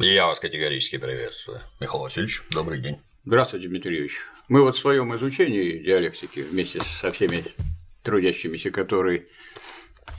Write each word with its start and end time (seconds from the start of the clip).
Я 0.00 0.28
вас 0.28 0.38
категорически 0.38 0.96
приветствую. 0.96 1.58
Михаил 1.80 2.04
Васильевич, 2.04 2.44
добрый 2.50 2.78
день. 2.78 2.98
Здравствуйте, 3.24 3.66
Дмитрий 3.66 3.94
Юрьевич. 3.94 4.20
Мы 4.48 4.62
вот 4.62 4.76
в 4.76 4.78
своем 4.78 5.12
изучении 5.16 5.78
диалектики 5.78 6.38
вместе 6.38 6.78
со 6.80 7.10
всеми 7.10 7.42
трудящимися, 8.04 8.70
которые 8.70 9.26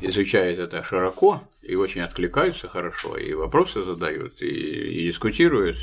изучают 0.02 0.60
это 0.60 0.84
широко 0.84 1.44
и 1.62 1.76
очень 1.76 2.02
откликаются 2.02 2.68
хорошо, 2.68 3.16
и 3.16 3.34
вопросы 3.34 3.82
задают, 3.86 4.42
и, 4.42 4.48
и 4.48 5.08
дискутируют, 5.08 5.78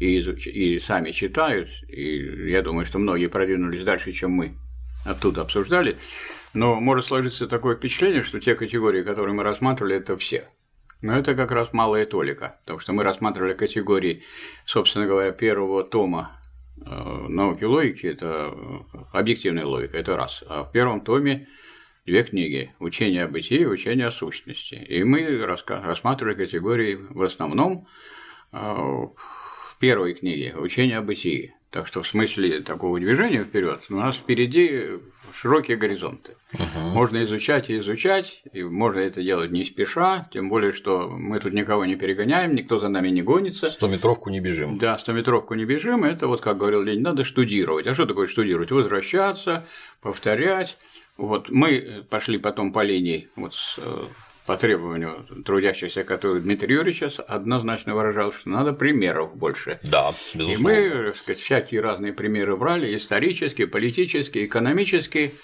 и, 0.00 0.18
изуч... 0.18 0.48
и 0.48 0.80
сами 0.80 1.12
читают, 1.12 1.70
и 1.88 2.50
я 2.50 2.62
думаю, 2.62 2.84
что 2.84 2.98
многие 2.98 3.28
продвинулись 3.28 3.84
дальше, 3.84 4.10
чем 4.10 4.32
мы 4.32 4.56
оттуда 5.04 5.42
обсуждали, 5.42 5.98
но 6.52 6.80
может 6.80 7.06
сложиться 7.06 7.46
такое 7.46 7.76
впечатление, 7.76 8.24
что 8.24 8.40
те 8.40 8.56
категории, 8.56 9.04
которые 9.04 9.36
мы 9.36 9.44
рассматривали, 9.44 9.94
это 9.98 10.16
все. 10.16 10.48
Но 11.02 11.16
это 11.16 11.34
как 11.34 11.50
раз 11.50 11.72
малая 11.72 12.06
толика, 12.06 12.58
потому 12.60 12.78
что 12.78 12.92
мы 12.92 13.02
рассматривали 13.02 13.52
категории, 13.52 14.22
собственно 14.64 15.06
говоря, 15.06 15.30
первого 15.30 15.84
тома 15.84 16.40
э, 16.78 17.26
науки 17.28 17.64
логики, 17.64 18.06
это 18.06 18.54
объективная 19.12 19.66
логика, 19.66 19.98
это 19.98 20.16
раз. 20.16 20.42
А 20.48 20.64
в 20.64 20.72
первом 20.72 21.02
томе 21.02 21.48
две 22.06 22.22
книги– 22.22 22.72
«Учение 22.78 23.24
о 23.24 23.28
бытии» 23.28 23.60
и 23.60 23.66
«Учение 23.66 24.06
о 24.06 24.12
сущности». 24.12 24.74
И 24.74 25.04
мы 25.04 25.44
рассматривали 25.44 26.34
категории 26.34 26.94
в 26.94 27.22
основном 27.22 27.86
э, 28.52 28.58
в 28.58 29.78
первой 29.78 30.14
книге 30.14 30.54
«Учение 30.56 30.98
о 30.98 31.02
бытии». 31.02 31.52
Так 31.70 31.86
что 31.86 32.02
в 32.02 32.08
смысле 32.08 32.62
такого 32.62 32.98
движения 32.98 33.44
вперед 33.44 33.84
у 33.90 33.96
нас 33.96 34.16
впереди 34.16 34.98
широкие 35.36 35.76
горизонты. 35.76 36.36
Угу. 36.54 36.94
Можно 36.94 37.24
изучать 37.24 37.68
и 37.68 37.78
изучать, 37.78 38.42
и 38.52 38.62
можно 38.62 39.00
это 39.00 39.22
делать 39.22 39.50
не 39.50 39.64
спеша, 39.64 40.28
тем 40.32 40.48
более, 40.48 40.72
что 40.72 41.08
мы 41.10 41.38
тут 41.40 41.52
никого 41.52 41.84
не 41.84 41.96
перегоняем, 41.96 42.54
никто 42.54 42.78
за 42.78 42.88
нами 42.88 43.08
не 43.10 43.22
гонится. 43.22 43.66
Стометровку 43.66 44.30
не 44.30 44.40
бежим. 44.40 44.78
Да, 44.78 44.96
стометровку 44.98 45.54
не 45.54 45.64
бежим, 45.64 46.04
это 46.04 46.26
вот, 46.26 46.40
как 46.40 46.56
говорил 46.56 46.82
Ленин, 46.82 47.02
надо 47.02 47.24
штудировать. 47.24 47.86
А 47.86 47.94
что 47.94 48.06
такое 48.06 48.26
штудировать? 48.28 48.70
Возвращаться, 48.70 49.66
повторять. 50.00 50.78
Вот 51.18 51.50
мы 51.50 52.04
пошли 52.08 52.38
потом 52.38 52.72
по 52.72 52.82
линии 52.82 53.28
вот 53.36 53.54
с 53.54 53.78
э, 53.78 54.04
по 54.46 54.56
требованию 54.56 55.26
трудящихся, 55.44 56.04
который 56.04 56.40
Дмитрий 56.40 56.74
Юрьевич 56.74 57.18
однозначно 57.26 57.94
выражал, 57.94 58.32
что 58.32 58.48
надо 58.48 58.72
примеров 58.72 59.36
больше. 59.36 59.80
Да, 59.82 60.12
безусловно. 60.34 60.52
И 60.52 60.56
мы, 60.56 61.04
так 61.06 61.16
сказать, 61.16 61.40
всякие 61.40 61.80
разные 61.80 62.12
примеры 62.12 62.56
брали, 62.56 62.96
исторические, 62.96 63.66
политические, 63.66 64.46
экономические, 64.46 65.34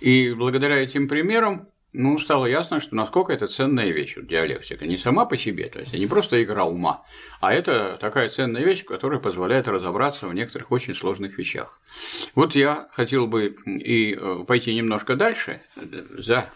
и 0.00 0.32
благодаря 0.32 0.78
этим 0.78 1.08
примерам 1.08 1.68
ну, 1.92 2.18
стало 2.18 2.46
ясно, 2.46 2.80
что 2.80 2.94
насколько 2.94 3.32
это 3.32 3.48
ценная 3.48 3.90
вещь, 3.90 4.14
вот, 4.16 4.26
диалектика, 4.28 4.86
не 4.86 4.96
сама 4.96 5.24
по 5.24 5.36
себе, 5.36 5.68
то 5.68 5.80
есть 5.80 5.92
не 5.92 6.06
просто 6.06 6.42
игра 6.42 6.64
ума, 6.64 7.02
а 7.40 7.52
это 7.52 7.98
такая 8.00 8.28
ценная 8.28 8.62
вещь, 8.62 8.84
которая 8.84 9.18
позволяет 9.18 9.66
разобраться 9.66 10.28
в 10.28 10.34
некоторых 10.34 10.70
очень 10.70 10.94
сложных 10.94 11.36
вещах. 11.36 11.80
Вот 12.34 12.54
я 12.54 12.88
хотел 12.92 13.26
бы 13.26 13.56
и 13.66 14.14
э, 14.14 14.44
пойти 14.46 14.74
немножко 14.74 15.16
дальше, 15.16 15.62
за 16.16 16.50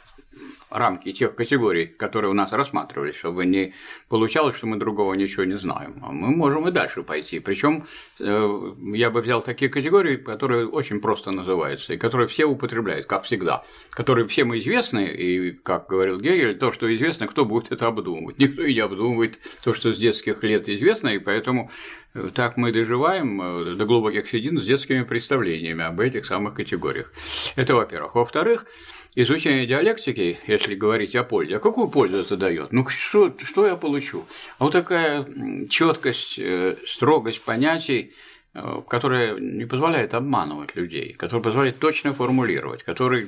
рамки 0.74 1.12
тех 1.12 1.34
категорий, 1.36 1.86
которые 1.86 2.30
у 2.30 2.34
нас 2.34 2.52
рассматривались, 2.52 3.14
чтобы 3.14 3.46
не 3.46 3.74
получалось, 4.08 4.56
что 4.56 4.66
мы 4.66 4.76
другого 4.76 5.14
ничего 5.14 5.44
не 5.44 5.56
знаем. 5.56 6.00
А 6.02 6.10
мы 6.10 6.34
можем 6.34 6.68
и 6.68 6.72
дальше 6.72 7.02
пойти. 7.02 7.38
Причем 7.38 7.86
э, 8.18 8.72
я 8.92 9.10
бы 9.10 9.22
взял 9.22 9.40
такие 9.40 9.70
категории, 9.70 10.16
которые 10.16 10.66
очень 10.66 11.00
просто 11.00 11.30
называются, 11.30 11.94
и 11.94 11.96
которые 11.96 12.26
все 12.26 12.44
употребляют, 12.44 13.06
как 13.06 13.22
всегда, 13.22 13.64
которые 13.90 14.26
всем 14.26 14.54
известны, 14.56 15.06
и, 15.06 15.52
как 15.52 15.88
говорил 15.88 16.20
Гегель, 16.20 16.58
то, 16.58 16.72
что 16.72 16.92
известно, 16.94 17.28
кто 17.28 17.44
будет 17.44 17.70
это 17.70 17.86
обдумывать. 17.86 18.38
Никто 18.38 18.62
и 18.62 18.74
не 18.74 18.80
обдумывает 18.80 19.38
то, 19.62 19.74
что 19.74 19.94
с 19.94 19.98
детских 19.98 20.42
лет 20.42 20.68
известно, 20.68 21.08
и 21.08 21.18
поэтому 21.18 21.70
э, 22.14 22.30
так 22.34 22.56
мы 22.56 22.72
доживаем 22.72 23.40
э, 23.40 23.74
до 23.76 23.84
глубоких 23.84 24.28
седин 24.28 24.60
с 24.60 24.64
детскими 24.64 25.04
представлениями 25.04 25.84
об 25.84 26.00
этих 26.00 26.26
самых 26.26 26.54
категориях. 26.54 27.12
Это 27.54 27.76
во-первых. 27.76 28.16
Во-вторых, 28.16 28.66
изучение 29.14 29.66
диалектики, 29.66 30.38
если 30.46 30.74
говорить 30.74 31.14
о 31.14 31.24
пользе, 31.24 31.56
а 31.56 31.60
какую 31.60 31.88
пользу 31.88 32.18
это 32.18 32.36
дает? 32.36 32.72
Ну 32.72 32.86
что, 32.88 33.32
что 33.42 33.66
я 33.66 33.76
получу? 33.76 34.24
А 34.58 34.64
вот 34.64 34.72
такая 34.72 35.26
четкость, 35.68 36.38
э, 36.38 36.76
строгость 36.86 37.42
понятий, 37.42 38.12
э, 38.54 38.82
которая 38.88 39.38
не 39.38 39.66
позволяет 39.66 40.14
обманывать 40.14 40.74
людей, 40.74 41.12
которая 41.12 41.42
позволяет 41.42 41.78
точно 41.78 42.12
формулировать, 42.12 42.82
который 42.82 43.26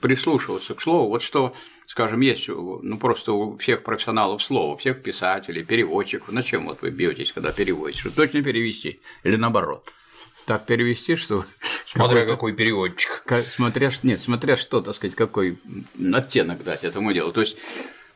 прислушиваться 0.00 0.74
к 0.74 0.80
слову. 0.80 1.08
Вот 1.08 1.22
что, 1.22 1.54
скажем, 1.86 2.20
есть 2.20 2.48
ну, 2.48 2.98
просто 2.98 3.32
у 3.32 3.56
всех 3.58 3.82
профессионалов 3.82 4.42
слова, 4.42 4.76
всех 4.76 5.02
писателей, 5.02 5.64
переводчиков. 5.64 6.32
На 6.32 6.42
чем 6.42 6.66
вот 6.66 6.82
вы 6.82 6.90
бьетесь, 6.90 7.32
когда 7.32 7.52
переводите? 7.52 8.00
Что 8.00 8.14
точно 8.14 8.42
перевести 8.42 9.00
или 9.22 9.36
наоборот? 9.36 9.86
Так 10.46 10.64
перевести, 10.64 11.16
что 11.16 11.44
Смотря 11.86 12.26
какой 12.26 12.52
переводчик. 12.52 13.22
Смотря, 13.48 13.90
нет, 14.02 14.20
смотря 14.20 14.56
что, 14.56 14.80
так 14.80 14.94
сказать, 14.94 15.16
какой 15.16 15.58
оттенок 16.12 16.62
дать 16.62 16.84
этому 16.84 17.12
делу. 17.12 17.32
То 17.32 17.40
есть 17.40 17.56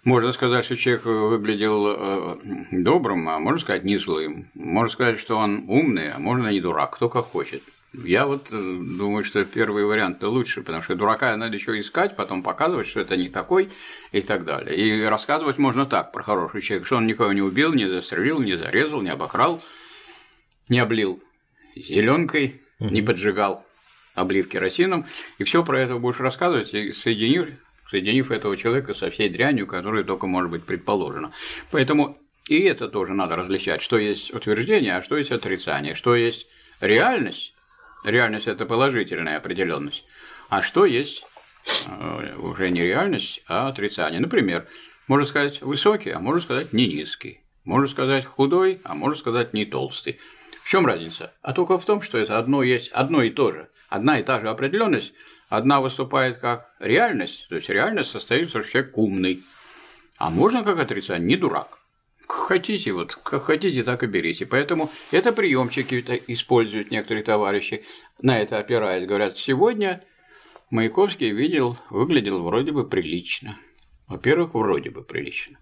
можно 0.04 0.32
сказать, 0.32 0.64
что 0.64 0.76
человек 0.76 1.04
выглядел 1.04 1.86
э, 1.88 2.38
добрым, 2.72 3.28
а 3.28 3.38
можно 3.38 3.60
сказать 3.60 3.84
не 3.84 3.98
злым. 3.98 4.50
Можно 4.54 4.92
сказать, 4.92 5.18
что 5.18 5.36
он 5.36 5.64
умный, 5.68 6.12
а 6.12 6.18
можно 6.18 6.48
не 6.48 6.60
дурак, 6.60 6.96
кто 6.96 7.08
как 7.08 7.26
хочет. 7.26 7.62
Я 7.92 8.26
вот 8.26 8.48
э, 8.52 8.56
думаю, 8.56 9.24
что 9.24 9.44
первый 9.44 9.84
вариант 9.84 10.22
лучше, 10.22 10.62
потому 10.62 10.82
что 10.82 10.94
дурака 10.94 11.36
надо 11.36 11.54
еще 11.56 11.78
искать, 11.80 12.16
потом 12.16 12.42
показывать, 12.42 12.86
что 12.86 13.00
это 13.00 13.16
не 13.16 13.28
такой 13.28 13.70
и 14.12 14.20
так 14.20 14.44
далее. 14.44 14.76
И 14.76 15.02
рассказывать 15.04 15.58
можно 15.58 15.84
так 15.86 16.12
про 16.12 16.22
хороший 16.22 16.60
человек, 16.60 16.86
что 16.86 16.96
он 16.96 17.06
никого 17.06 17.32
не 17.32 17.42
убил, 17.42 17.72
не 17.72 17.88
застрелил, 17.88 18.40
не 18.40 18.56
зарезал, 18.56 19.02
не 19.02 19.10
обокрал, 19.10 19.62
не 20.68 20.78
облил 20.78 21.22
зеленкой, 21.74 22.62
не 22.78 23.02
поджигал 23.02 23.64
облив 24.14 24.48
керосином, 24.48 25.06
и 25.38 25.44
все 25.44 25.64
про 25.64 25.80
это 25.80 25.96
будешь 25.96 26.20
рассказывать, 26.20 26.74
и 26.74 26.92
соединив, 26.92 27.48
соединив 27.88 28.30
этого 28.30 28.56
человека 28.56 28.94
со 28.94 29.10
всей 29.10 29.28
дрянью, 29.28 29.66
которая 29.66 30.04
только 30.04 30.26
может 30.26 30.50
быть 30.50 30.64
предположена. 30.64 31.32
Поэтому 31.70 32.18
и 32.48 32.62
это 32.62 32.88
тоже 32.88 33.12
надо 33.12 33.36
различать, 33.36 33.80
что 33.80 33.96
есть 33.96 34.34
утверждение, 34.34 34.96
а 34.96 35.02
что 35.02 35.16
есть 35.16 35.30
отрицание, 35.30 35.94
что 35.94 36.16
есть 36.16 36.48
реальность, 36.80 37.54
реальность– 38.04 38.46
это 38.48 38.66
положительная 38.66 39.36
определенность, 39.36 40.04
а 40.48 40.60
что 40.60 40.84
есть 40.84 41.24
э, 41.86 42.36
уже 42.38 42.70
не 42.70 42.82
реальность, 42.82 43.42
а 43.46 43.68
отрицание. 43.68 44.18
Например, 44.18 44.66
можно 45.06 45.26
сказать 45.26 45.62
высокий, 45.62 46.10
а 46.10 46.18
можно 46.18 46.40
сказать 46.40 46.72
не 46.72 46.88
низкий, 46.88 47.40
можно 47.64 47.86
сказать 47.86 48.24
худой, 48.24 48.80
а 48.82 48.96
можно 48.96 49.16
сказать 49.16 49.54
не 49.54 49.64
толстый. 49.64 50.18
Чем 50.70 50.86
разница? 50.86 51.34
А 51.42 51.52
только 51.52 51.80
в 51.80 51.84
том, 51.84 52.00
что 52.00 52.16
это 52.16 52.38
одно 52.38 52.62
есть 52.62 52.90
одно 52.92 53.22
и 53.22 53.30
то 53.30 53.50
же 53.50 53.70
одна 53.88 54.20
и 54.20 54.22
та 54.22 54.40
же 54.40 54.48
определенность, 54.48 55.12
одна 55.48 55.80
выступает 55.80 56.38
как 56.38 56.72
реальность, 56.78 57.48
то 57.48 57.56
есть 57.56 57.68
реальность 57.68 58.12
состоит, 58.12 58.50
что 58.50 58.62
человек 58.62 58.96
умный, 58.96 59.42
а 60.16 60.30
можно 60.30 60.62
как 60.62 60.78
отрицать, 60.78 61.22
не 61.22 61.34
дурак. 61.34 61.80
Как 62.20 62.46
хотите, 62.46 62.92
вот 62.92 63.16
как 63.16 63.42
хотите, 63.42 63.82
так 63.82 64.04
и 64.04 64.06
берите. 64.06 64.46
Поэтому 64.46 64.92
это 65.10 65.32
приемчики 65.32 66.22
используют 66.28 66.92
некоторые 66.92 67.24
товарищи, 67.24 67.84
на 68.22 68.38
это 68.38 68.58
опираясь, 68.58 69.08
говорят, 69.08 69.36
сегодня 69.36 70.04
Маяковский 70.70 71.32
видел, 71.32 71.78
выглядел 71.90 72.44
вроде 72.44 72.70
бы 72.70 72.88
прилично. 72.88 73.56
Во-первых, 74.06 74.54
вроде 74.54 74.90
бы 74.90 75.02
прилично. 75.02 75.58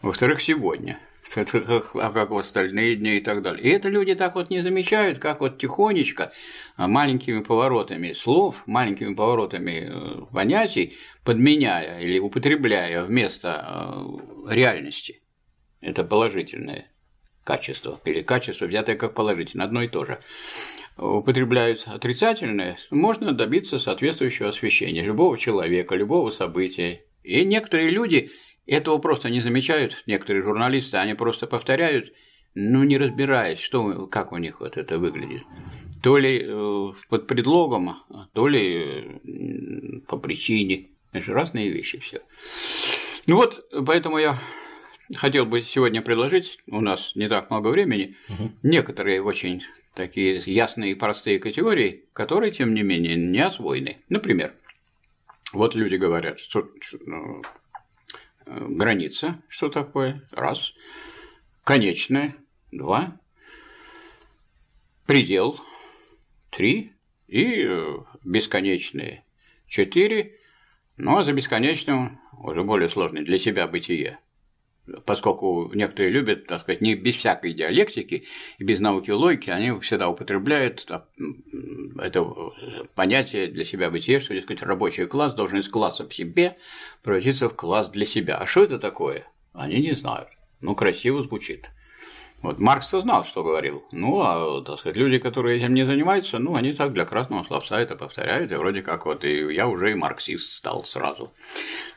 Во-вторых, 0.00 0.40
сегодня– 0.40 0.98
как 1.32 2.30
в 2.30 2.36
остальные 2.36 2.96
дни 2.96 3.16
и 3.16 3.20
так 3.20 3.42
далее. 3.42 3.64
И 3.64 3.68
это 3.68 3.88
люди 3.88 4.14
так 4.14 4.34
вот 4.34 4.50
не 4.50 4.60
замечают, 4.60 5.18
как 5.18 5.40
вот 5.40 5.58
тихонечко, 5.58 6.32
а, 6.76 6.88
маленькими 6.88 7.40
поворотами 7.40 8.12
слов, 8.12 8.62
маленькими 8.66 9.14
поворотами 9.14 9.88
э, 9.90 10.26
понятий, 10.32 10.96
подменяя 11.24 12.00
или 12.00 12.18
употребляя 12.18 13.04
вместо 13.04 13.66
э, 14.48 14.54
реальности. 14.54 15.22
Это 15.80 16.04
положительное 16.04 16.90
качество, 17.44 18.00
или 18.04 18.22
качество, 18.22 18.66
взятое 18.66 18.96
как 18.96 19.14
положительное, 19.14 19.66
одно 19.66 19.82
и 19.82 19.88
то 19.88 20.04
же. 20.04 20.20
Употребляют 20.96 21.84
отрицательное, 21.86 22.78
можно 22.90 23.32
добиться 23.32 23.78
соответствующего 23.78 24.48
освещения 24.48 25.02
любого 25.02 25.36
человека, 25.36 25.96
любого 25.96 26.30
события. 26.30 27.02
И 27.22 27.44
некоторые 27.44 27.90
люди 27.90 28.30
этого 28.66 28.98
просто 28.98 29.30
не 29.30 29.40
замечают 29.40 30.02
некоторые 30.06 30.42
журналисты, 30.42 30.96
они 30.96 31.14
просто 31.14 31.46
повторяют, 31.46 32.12
ну, 32.54 32.82
не 32.84 32.98
разбираясь, 32.98 33.60
что, 33.60 34.06
как 34.06 34.32
у 34.32 34.36
них 34.36 34.60
вот 34.60 34.76
это 34.76 34.98
выглядит. 34.98 35.42
То 36.02 36.18
ли 36.18 36.44
э, 36.44 36.92
под 37.08 37.26
предлогом, 37.26 37.96
то 38.32 38.48
ли 38.48 40.00
по 40.06 40.18
причине. 40.18 40.88
Это 41.12 41.24
же 41.24 41.32
разные 41.32 41.70
вещи 41.70 41.98
все. 42.00 42.20
Ну 43.26 43.36
вот, 43.36 43.64
поэтому 43.86 44.18
я 44.18 44.36
хотел 45.14 45.46
бы 45.46 45.62
сегодня 45.62 46.02
предложить, 46.02 46.58
у 46.66 46.80
нас 46.80 47.12
не 47.14 47.28
так 47.28 47.50
много 47.50 47.68
времени, 47.68 48.16
угу. 48.28 48.52
некоторые 48.62 49.22
очень 49.22 49.62
такие 49.94 50.42
ясные 50.44 50.92
и 50.92 50.96
простые 50.96 51.38
категории, 51.38 52.04
которые, 52.12 52.52
тем 52.52 52.74
не 52.74 52.82
менее, 52.82 53.16
не 53.16 53.40
освоены. 53.40 53.98
Например, 54.08 54.54
вот 55.52 55.74
люди 55.74 55.94
говорят, 55.94 56.40
что 56.40 56.68
ну, 57.06 57.42
граница, 58.46 59.42
что 59.48 59.68
такое, 59.68 60.26
раз, 60.30 60.74
конечная, 61.62 62.36
два, 62.72 63.18
предел– 65.06 65.60
три. 66.50 66.90
И 67.26 67.64
э, 67.64 67.98
бесконечные– 68.22 69.24
четыре, 69.66 70.38
ну 70.96 71.16
а 71.16 71.24
за 71.24 71.32
бесконечным 71.32 72.20
уже 72.38 72.62
более 72.62 72.88
сложное 72.88 73.24
для 73.24 73.38
себя 73.38 73.66
бытие 73.66 74.20
поскольку 75.04 75.70
некоторые 75.74 76.10
любят, 76.10 76.46
так 76.46 76.62
сказать, 76.62 76.80
не 76.80 76.94
без 76.94 77.16
всякой 77.16 77.52
диалектики 77.52 78.24
и 78.58 78.64
без 78.64 78.80
науки 78.80 79.10
логики, 79.10 79.50
они 79.50 79.78
всегда 79.80 80.08
употребляют 80.08 80.86
это 81.98 82.34
понятие 82.94 83.46
для 83.48 83.64
себя 83.64 83.90
бытие, 83.90 84.20
что, 84.20 84.34
так 84.34 84.44
сказать, 84.44 84.62
рабочий 84.62 85.06
класс 85.06 85.34
должен 85.34 85.60
из 85.60 85.68
класса 85.68 86.06
в 86.06 86.14
себе 86.14 86.56
превратиться 87.02 87.48
в 87.48 87.54
класс 87.54 87.88
для 87.88 88.04
себя. 88.04 88.36
А 88.36 88.46
что 88.46 88.64
это 88.64 88.78
такое? 88.78 89.26
Они 89.52 89.80
не 89.80 89.94
знают. 89.94 90.28
Ну, 90.60 90.74
красиво 90.74 91.22
звучит. 91.22 91.70
Вот 92.42 92.58
Маркс-то 92.58 93.00
знал, 93.00 93.24
что 93.24 93.42
говорил. 93.42 93.86
Ну, 93.90 94.20
а, 94.20 94.62
так 94.62 94.78
сказать, 94.78 94.96
люди, 94.96 95.18
которые 95.18 95.58
этим 95.58 95.72
не 95.72 95.86
занимаются, 95.86 96.38
ну, 96.38 96.54
они 96.54 96.74
так 96.74 96.92
для 96.92 97.06
красного 97.06 97.42
словца 97.44 97.80
это 97.80 97.96
повторяют, 97.96 98.52
и 98.52 98.56
вроде 98.56 98.82
как 98.82 99.06
вот 99.06 99.24
и 99.24 99.54
я 99.54 99.66
уже 99.66 99.92
и 99.92 99.94
марксист 99.94 100.52
стал 100.52 100.84
сразу. 100.84 101.32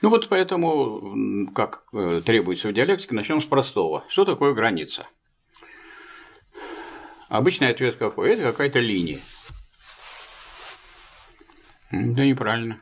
Ну, 0.01 0.09
вот 0.09 0.29
поэтому, 0.29 1.51
как 1.53 1.83
э, 1.91 2.21
требуется 2.25 2.69
в 2.69 2.73
диалектике, 2.73 3.13
начнем 3.13 3.41
с 3.41 3.45
простого. 3.45 4.05
Что 4.07 4.23
такое 4.23 4.53
граница? 4.53 5.07
Обычный 7.27 7.69
ответ 7.69 7.95
какой? 7.97 8.31
Это 8.31 8.43
какая-то 8.43 8.79
линия. 8.79 9.19
Да 11.91 12.23
неправильно. 12.25 12.79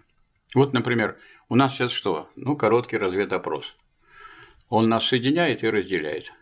Вот, 0.53 0.73
например, 0.73 1.17
у 1.49 1.55
нас 1.55 1.73
сейчас 1.73 1.91
что? 1.91 2.29
Ну, 2.35 2.55
короткий 2.55 2.97
разведопрос. 2.97 3.75
Он 4.69 4.89
нас 4.89 5.05
соединяет 5.05 5.63
и 5.63 5.69
разделяет. 5.69 6.33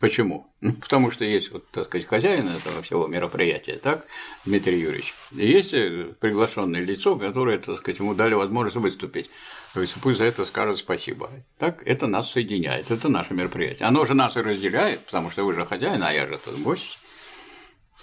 Почему? 0.00 0.50
Ну, 0.62 0.72
потому 0.72 1.10
что 1.10 1.26
есть, 1.26 1.52
вот, 1.52 1.70
так 1.70 1.84
сказать, 1.84 2.06
хозяин 2.06 2.48
этого 2.48 2.80
всего 2.80 3.06
мероприятия, 3.06 3.76
так, 3.76 4.06
Дмитрий 4.46 4.80
Юрьевич, 4.80 5.12
и 5.30 5.46
есть 5.46 5.74
э, 5.74 6.14
приглашенное 6.18 6.80
лицо, 6.80 7.16
которое, 7.16 7.58
так 7.58 7.80
сказать, 7.80 7.98
ему 7.98 8.14
дали 8.14 8.32
возможность 8.32 8.76
выступить. 8.76 9.28
То 9.74 9.82
есть 9.82 9.94
пусть 10.00 10.16
за 10.16 10.24
это 10.24 10.46
скажет 10.46 10.78
спасибо. 10.78 11.30
Так, 11.58 11.82
это 11.86 12.06
нас 12.06 12.32
соединяет, 12.32 12.90
это 12.90 13.10
наше 13.10 13.34
мероприятие. 13.34 13.86
Оно 13.88 14.06
же 14.06 14.14
нас 14.14 14.38
и 14.38 14.40
разделяет, 14.40 15.04
потому 15.04 15.30
что 15.30 15.44
вы 15.44 15.52
же 15.54 15.66
хозяин, 15.66 16.02
а 16.02 16.10
я 16.14 16.26
же 16.26 16.38
тут 16.38 16.58
гость. 16.60 16.98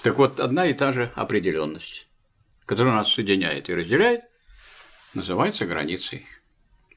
Так 0.03 0.19
вот, 0.19 0.39
одна 0.39 0.67
и 0.67 0.75
та 0.75 0.93
же 0.93 1.11
определенность, 1.15 2.07
которая 2.67 2.93
нас 2.93 3.11
соединяет 3.11 3.69
и 3.69 3.73
разделяет, 3.73 4.21
называется 5.15 5.65
границей. 5.65 6.27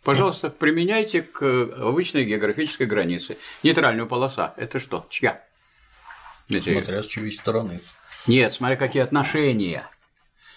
Пожалуйста, 0.03 0.49
применяйте 0.49 1.23
к 1.23 1.43
обычной 1.43 2.25
географической 2.25 2.87
границе. 2.87 3.37
Нейтральную 3.63 4.07
полоса– 4.07 4.55
это 4.57 4.81
что? 4.81 5.07
Чья? 5.11 5.45
Смотря 6.49 7.03
с 7.03 7.07
чьей 7.07 7.33
стороны. 7.33 7.81
Нет, 8.27 8.53
смотря 8.53 8.77
какие 8.77 9.03
отношения. 9.03 9.89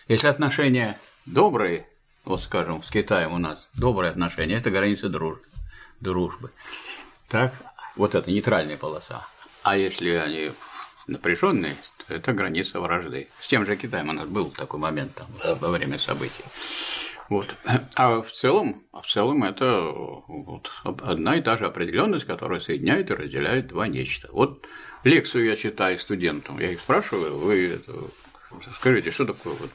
Если 0.07 0.27
отношения 0.27 0.99
добрые, 1.25 1.87
вот 2.25 2.41
скажем, 2.41 2.83
с 2.83 2.89
Китаем 2.89 3.33
у 3.33 3.37
нас 3.37 3.59
добрые 3.73 4.11
отношения, 4.11 4.55
это 4.55 4.71
граница 4.71 5.09
дружбы. 5.09 5.45
дружбы. 5.99 6.51
Так, 7.27 7.53
вот 7.95 8.15
это 8.15 8.29
нейтральная 8.31 8.77
полоса. 8.77 9.27
А 9.61 9.77
если 9.77 10.11
они 10.11 10.51
напряженные, 11.07 11.75
то 12.07 12.13
это 12.13 12.33
граница 12.33 12.79
вражды. 12.79 13.29
С 13.39 13.47
тем 13.47 13.65
же 13.65 13.75
Китаем 13.75 14.09
у 14.09 14.13
нас 14.13 14.27
был 14.27 14.51
такой 14.51 14.79
момент 14.79 15.15
там, 15.15 15.27
да. 15.43 15.55
во 15.55 15.69
время 15.69 15.99
событий. 15.99 16.43
Вот. 17.29 17.55
А 17.95 18.21
в 18.21 18.31
целом, 18.31 18.83
а 18.91 19.01
в 19.01 19.07
целом 19.07 19.43
это 19.43 19.81
вот 20.27 20.71
одна 20.83 21.37
и 21.37 21.41
та 21.41 21.57
же 21.57 21.65
определенность, 21.65 22.25
которая 22.25 22.59
соединяет 22.59 23.11
и 23.11 23.15
разделяет 23.15 23.67
два 23.67 23.87
нечто. 23.87 24.29
Вот 24.31 24.65
лекцию 25.03 25.45
я 25.45 25.55
читаю 25.55 25.99
студентам, 25.99 26.59
я 26.59 26.71
их 26.71 26.81
спрашиваю, 26.81 27.37
вы 27.37 27.67
это, 27.67 27.93
скажите, 28.77 29.11
что 29.11 29.25
такое 29.25 29.53
вот 29.53 29.71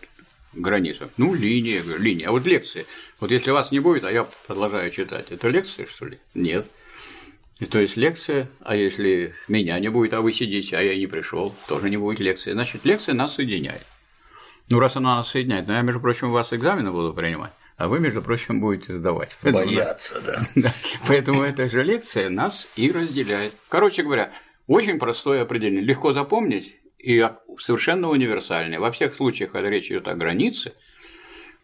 граница? 0.53 1.11
Ну, 1.17 1.35
линия, 1.35 1.83
линия. 1.83 2.29
А 2.29 2.33
вот 2.33 2.47
лекции. 2.47 2.87
Вот 3.21 3.31
если 3.31 3.51
вас 3.51 3.71
не 3.71 3.81
будет, 3.81 4.05
а 4.05 4.13
я 4.13 4.27
продолжаю 4.47 4.91
читать, 4.91 5.31
это 5.31 5.49
лекция, 5.49 5.87
что 5.87 6.07
ли? 6.07 6.19
Нет. 6.35 6.71
То 7.71 7.81
есть 7.81 7.97
лекция, 7.97 8.49
а 8.61 8.77
если 8.77 9.35
меня 9.49 9.79
не 9.81 9.89
будет, 9.89 10.13
а 10.13 10.21
вы 10.21 10.33
сидите, 10.33 10.77
а 10.77 10.81
я 10.81 10.97
не 10.97 11.09
пришел, 11.09 11.55
тоже 11.67 11.91
не 11.91 11.97
будет 11.97 12.21
лекции. 12.21 12.53
Значит, 12.53 12.85
лекция 12.85 13.15
нас 13.15 13.35
соединяет. 13.35 13.83
Ну, 14.71 14.81
раз 14.81 14.97
она 14.97 15.17
нас 15.17 15.29
соединяет, 15.31 15.67
но 15.67 15.75
я, 15.75 15.83
между 15.83 16.01
прочим, 16.01 16.29
у 16.29 16.33
вас 16.33 16.53
экзамены 16.53 16.91
буду 16.91 17.15
принимать, 17.15 17.53
а 17.77 17.89
вы, 17.89 18.01
между 18.01 18.21
прочим, 18.21 18.61
будете 18.61 18.99
сдавать. 18.99 19.37
Поэтому, 19.43 19.65
Бояться, 19.67 20.21
да. 20.21 20.43
да. 20.57 20.75
Поэтому 21.07 21.43
эта 21.43 21.69
же 21.71 21.83
лекция 21.83 22.29
нас 22.29 22.69
и 22.77 22.93
разделяет. 22.93 23.55
Короче 23.69 24.03
говоря, 24.03 24.33
очень 24.67 24.99
простое 24.99 25.43
определение, 25.43 25.83
легко 25.83 26.13
запомнить 26.13 26.77
и 26.99 27.27
совершенно 27.59 28.09
универсальное. 28.11 28.79
Во 28.79 28.93
всех 28.93 29.15
случаях, 29.15 29.53
когда 29.53 29.71
речь 29.71 29.87
идет 29.87 30.07
о 30.07 30.15
границе, 30.15 30.75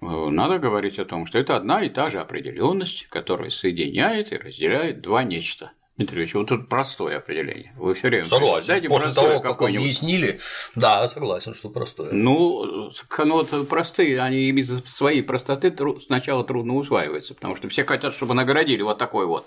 э, 0.01 0.07
надо 0.07 0.59
говорить 0.59 0.99
о 0.99 1.05
том, 1.05 1.27
что 1.27 1.39
это 1.39 1.57
одна 1.57 1.85
и 1.85 1.91
та 1.91 2.09
же 2.09 2.21
определенность, 2.21 3.07
которая 3.11 3.51
соединяет 3.51 4.33
и 4.33 4.39
разделяет 4.39 5.03
два 5.03 5.25
нечто– 5.25 5.73
Дмитрий 5.97 6.19
Ильич, 6.19 6.35
вот 6.35 6.49
тут 6.49 6.69
простое 6.69 7.19
определение. 7.19 7.73
Вы 7.77 7.95
все 7.95 8.09
время 8.09 8.25
согласен. 8.25 8.67
Дайте 8.67 8.89
После 8.89 9.13
того, 9.13 9.41
как 9.41 9.63
объяснили, 9.63 10.41
да, 10.75 11.07
согласен, 11.07 11.55
что 11.55 11.69
простое. 11.69 12.11
Ну, 12.13 12.91
ну 13.19 13.33
вот 13.33 13.69
простые, 13.69 14.21
они 14.21 14.51
из 14.51 14.83
своей 14.87 15.23
простоты 15.23 15.75
сначала 16.05 16.43
трудно 16.43 16.75
усваиваются, 16.75 17.35
потому 17.35 17.55
что 17.55 17.69
все 17.69 17.85
хотят, 17.85 18.13
чтобы 18.13 18.35
наградили 18.35 18.83
вот 18.83 18.99
такой 18.99 19.27
вот. 19.27 19.47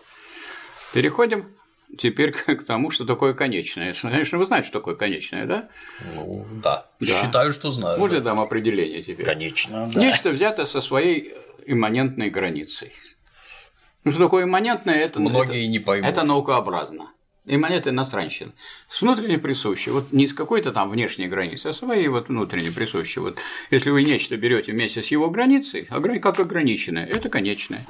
Переходим 0.94 1.48
теперь 1.98 2.32
к 2.32 2.64
тому, 2.64 2.92
что 2.92 3.06
такое 3.06 3.34
конечное. 3.34 3.94
Конечно, 3.94 4.38
вы 4.38 4.46
знаете, 4.46 4.70
что 4.70 4.80
такое 4.80 4.96
конечное, 4.96 5.46
да? 5.46 5.66
Ну, 6.16 6.46
да. 6.64 6.86
да. 7.02 7.06
Считаю, 7.06 7.52
что 7.52 7.72
знаю. 7.72 8.00
Можно 8.00 8.20
да. 8.20 8.26
дам 8.26 8.40
определение 8.40 9.04
теперь? 9.04 9.26
Конечно, 9.26 9.90
да. 9.94 10.00
Нечто 10.00 10.30
взято 10.30 10.66
со 10.66 10.80
своей 10.80 11.34
имманентной 11.66 12.30
границей. 12.30 12.94
Ну, 14.08 14.12
что 14.14 14.24
такое 14.24 14.46
имманентное, 14.46 14.96
это, 14.96 15.20
Многие 15.20 15.64
это, 15.64 15.68
не 15.68 15.80
поймут. 15.80 16.10
это 16.10 16.24
наукообразно. 16.24 17.12
Имманент– 17.44 17.88
иностранщина. 17.90 18.54
С 18.90 19.02
внутренней 19.02 19.36
присущей, 19.36 19.92
вот 19.92 20.14
не 20.14 20.30
с 20.30 20.34
какой-то 20.34 20.72
там 20.72 20.90
внешней 20.90 21.28
границы, 21.28 21.68
а 21.68 21.74
своей 21.74 22.08
вот 22.08 22.30
внутренней 22.30 22.70
присущей. 22.70 23.20
Вот 23.20 23.38
если 23.70 23.90
вы 23.90 24.06
нечто 24.06 24.38
берете 24.38 24.72
вместе 24.72 25.04
с 25.04 25.08
его 25.08 25.30
границей, 25.30 25.90
как 26.22 26.40
ограниченное, 26.40 27.06
это 27.06 27.28
конечное. 27.28 27.86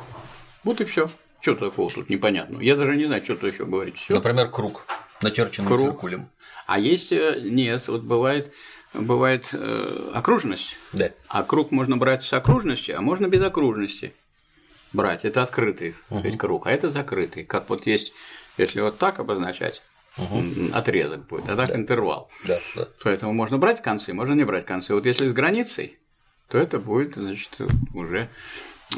Вот 0.63 0.81
и 0.81 0.85
все. 0.85 1.07
Что 1.39 1.53
такого 1.53 1.91
тут 1.91 2.09
непонятного? 2.09 2.61
Я 2.61 2.75
даже 2.75 2.95
не 2.95 3.05
знаю, 3.05 3.23
что 3.23 3.35
тут 3.35 3.53
еще 3.53 3.65
говорить. 3.65 3.97
Всё. 3.97 4.15
Например, 4.15 4.49
круг, 4.49 4.87
начерченный 5.21 5.67
круг. 5.67 5.81
циркулем. 5.81 6.29
А 6.65 6.79
есть 6.79 7.11
э, 7.11 7.41
нет, 7.43 7.87
вот 7.87 8.01
бывает 8.01 8.51
бывает 8.95 9.49
э, 9.53 10.09
окружность. 10.15 10.77
Да. 10.93 11.11
А 11.27 11.43
круг 11.43 11.69
можно 11.69 11.95
брать 11.95 12.23
с 12.23 12.33
окружности, 12.33 12.89
а 12.89 13.01
можно 13.01 13.27
без 13.27 13.43
окружности 13.43 14.15
брать. 14.93 15.25
Это 15.25 15.43
открытый 15.43 15.95
угу. 16.09 16.37
круг, 16.37 16.67
а 16.67 16.71
это 16.71 16.89
закрытый. 16.89 17.43
Как 17.43 17.69
вот 17.69 17.85
есть, 17.85 18.13
если 18.57 18.81
вот 18.81 18.97
так 18.97 19.19
обозначать, 19.19 19.81
угу. 20.17 20.43
отрезок 20.73 21.27
будет, 21.27 21.49
а 21.49 21.55
так 21.55 21.69
да. 21.69 21.75
интервал. 21.75 22.29
Да, 22.45 22.59
да. 22.75 22.87
Поэтому 23.03 23.33
можно 23.33 23.57
брать 23.57 23.81
концы, 23.81 24.13
можно 24.13 24.33
не 24.33 24.43
брать 24.43 24.65
концы. 24.65 24.93
Вот 24.93 25.05
если 25.05 25.27
с 25.27 25.33
границей, 25.33 25.97
то 26.49 26.57
это 26.57 26.79
будет, 26.79 27.15
значит, 27.15 27.57
уже 27.93 28.29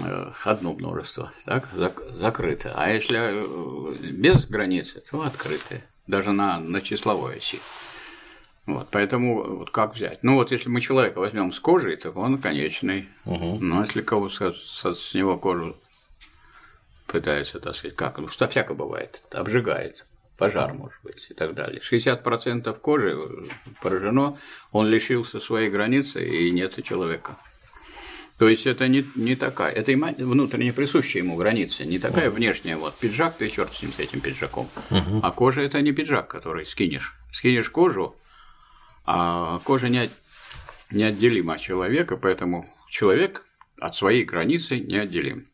э, 0.03 0.31
одно 0.43 0.73
множество, 0.73 1.31
так, 1.45 1.67
закрыто. 1.73 2.73
А 2.75 2.91
если 2.91 3.17
э, 3.19 4.11
без 4.11 4.45
границы, 4.45 5.01
то 5.09 5.21
открытое, 5.21 5.85
даже 6.07 6.31
на, 6.31 6.59
на 6.59 6.81
числовой 6.81 7.37
оси. 7.37 7.59
Вот, 8.69 8.89
поэтому 8.91 9.57
вот 9.57 9.71
как 9.71 9.95
взять? 9.95 10.21
Ну 10.21 10.35
вот 10.35 10.51
если 10.51 10.69
мы 10.69 10.79
человека 10.79 11.19
возьмем 11.19 11.51
с 11.51 11.59
кожей, 11.59 11.95
то 11.95 12.11
он 12.11 12.39
конечный. 12.39 13.09
Угу. 13.25 13.57
Но 13.61 13.83
если 13.83 14.01
кого 14.03 14.29
с, 14.29 14.39
с, 14.39 14.95
с 14.95 15.13
него 15.15 15.37
кожу 15.37 15.75
пытаются, 17.07 17.59
так 17.59 17.75
сказать, 17.75 17.95
как, 17.95 18.19
ну 18.19 18.27
что 18.27 18.47
всякое 18.47 18.75
бывает, 18.75 19.23
обжигает, 19.31 20.05
пожар 20.37 20.73
может 20.73 21.01
быть 21.03 21.25
и 21.31 21.33
так 21.33 21.55
далее. 21.55 21.81
60% 21.81 22.79
кожи 22.79 23.17
поражено, 23.81 24.37
он 24.71 24.87
лишился 24.87 25.39
своей 25.39 25.71
границы 25.71 26.23
и 26.23 26.51
нет 26.51 26.77
и 26.77 26.83
человека. 26.83 27.37
То 28.37 28.47
есть 28.47 28.67
это 28.67 28.87
не, 28.87 29.05
не 29.15 29.35
такая, 29.35 29.73
это 29.73 29.91
внутренне 30.23 30.71
присущая 30.71 31.23
ему 31.23 31.35
граница, 31.37 31.85
не 31.85 31.97
такая 31.97 32.29
внешняя, 32.29 32.77
вот 32.77 32.95
пиджак, 32.95 33.35
ты 33.35 33.49
черт 33.49 33.73
с 33.73 33.81
ним, 33.81 33.93
с 33.93 33.99
этим 33.99 34.21
пиджаком. 34.21 34.69
Угу. 34.91 35.21
А 35.23 35.31
кожа 35.31 35.61
это 35.61 35.81
не 35.81 35.91
пиджак, 35.91 36.27
который 36.27 36.67
скинешь. 36.67 37.15
Скинешь 37.33 37.69
кожу, 37.71 38.15
а 39.11 39.57
кожа 39.63 39.89
не, 39.89 40.07
неотделима 40.91 41.55
от 41.55 41.61
человека, 41.61 42.15
поэтому 42.15 42.67
человек 42.87 43.43
от 43.79 43.95
своей 43.95 44.23
границы 44.23 44.79
неотделим. 44.79 45.47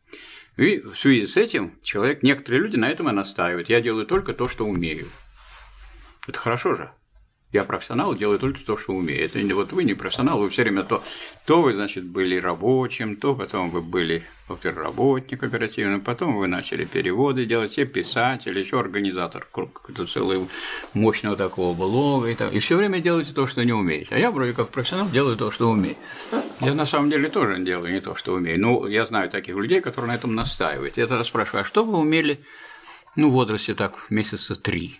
И 0.58 0.80
в 0.80 0.94
связи 0.94 1.26
с 1.26 1.38
этим 1.38 1.72
человек, 1.82 2.22
некоторые 2.22 2.60
люди 2.60 2.76
на 2.76 2.90
этом 2.90 3.08
и 3.08 3.12
настаивают. 3.12 3.70
Я 3.70 3.80
делаю 3.80 4.04
только 4.04 4.34
то, 4.34 4.46
что 4.46 4.66
умею. 4.66 5.08
Это 6.28 6.38
хорошо 6.38 6.74
же. 6.74 6.92
Я 7.52 7.62
профессионал, 7.64 8.14
делаю 8.14 8.38
только 8.38 8.58
то, 8.64 8.76
что 8.76 8.92
умею. 8.92 9.24
Это 9.24 9.40
не 9.40 9.52
вот 9.52 9.72
вы 9.72 9.84
не 9.84 9.94
профессионал, 9.94 10.40
вы 10.40 10.50
все 10.50 10.62
время 10.62 10.82
то, 10.82 11.02
то 11.46 11.62
вы, 11.62 11.74
значит, 11.74 12.04
были 12.04 12.36
рабочим, 12.38 13.16
то 13.16 13.34
потом 13.34 13.70
вы 13.70 13.82
были 13.82 14.24
работник 14.48 15.42
оперативным, 15.42 16.00
потом 16.00 16.36
вы 16.36 16.48
начали 16.48 16.84
переводы 16.84 17.46
делать, 17.46 17.78
и 17.78 17.84
писатель, 17.84 18.58
еще 18.58 18.80
организатор 18.80 19.46
какого-то 19.50 20.06
целого 20.06 20.48
мощного 20.92 21.36
такого 21.36 21.72
блога, 21.72 22.28
и, 22.28 22.34
так, 22.34 22.52
и 22.52 22.58
все 22.58 22.76
время 22.76 23.00
делаете 23.00 23.32
то, 23.32 23.46
что 23.46 23.64
не 23.64 23.72
умеете. 23.72 24.14
А 24.14 24.18
я 24.18 24.30
вроде 24.32 24.52
как 24.52 24.70
профессионал 24.70 25.08
делаю 25.08 25.36
то, 25.36 25.50
что 25.50 25.70
умею. 25.70 25.96
Я 26.60 26.74
на 26.74 26.86
самом 26.86 27.10
деле 27.10 27.28
тоже 27.28 27.58
делаю 27.60 27.92
не 27.92 28.00
то, 28.00 28.16
что 28.16 28.34
умею. 28.34 28.60
Но 28.60 28.88
я 28.88 29.04
знаю 29.04 29.30
таких 29.30 29.54
людей, 29.56 29.80
которые 29.80 30.12
на 30.12 30.16
этом 30.16 30.34
настаивают. 30.34 30.96
Я 30.96 31.06
тогда 31.06 31.22
спрашиваю, 31.22 31.62
а 31.62 31.64
что 31.64 31.84
вы 31.84 31.98
умели, 31.98 32.40
ну, 33.14 33.30
в 33.30 33.32
возрасте 33.32 33.74
так, 33.74 34.06
месяца 34.10 34.60
три? 34.60 34.96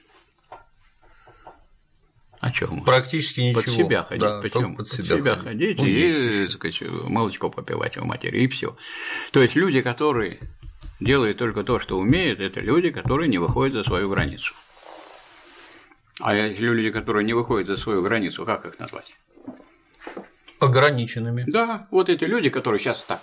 О 2.46 2.52
чем? 2.52 2.84
Практически 2.84 3.40
ничего. 3.40 3.62
Под 3.62 3.72
себя 3.72 4.02
ходить. 4.04 4.22
Да, 4.22 4.40
Почему? 4.40 4.76
Под, 4.76 4.88
под 4.88 4.88
себя, 4.88 5.16
себя 5.16 5.36
ходить 5.36 5.78
ну, 5.78 5.84
и 5.86 6.48
сказать, 6.48 6.80
молочко 6.82 7.50
попивать 7.50 7.96
у 7.96 8.04
матери, 8.04 8.42
и 8.42 8.48
все. 8.48 8.76
То 9.32 9.42
есть 9.42 9.56
люди, 9.56 9.82
которые 9.82 10.38
делают 11.00 11.38
только 11.38 11.64
то, 11.64 11.78
что 11.78 11.98
умеют, 11.98 12.40
это 12.40 12.60
люди, 12.60 12.90
которые 12.90 13.28
не 13.28 13.38
выходят 13.38 13.74
за 13.74 13.84
свою 13.84 14.08
границу. 14.10 14.54
А 16.20 16.34
люди, 16.34 16.90
которые 16.90 17.24
не 17.24 17.34
выходят 17.34 17.66
за 17.66 17.76
свою 17.76 18.02
границу, 18.02 18.46
как 18.46 18.64
их 18.64 18.78
назвать? 18.78 19.16
Ограниченными. 20.60 21.44
Да, 21.46 21.88
вот 21.90 22.08
эти 22.08 22.24
люди, 22.24 22.48
которые 22.48 22.78
сейчас 22.78 23.04
так 23.06 23.22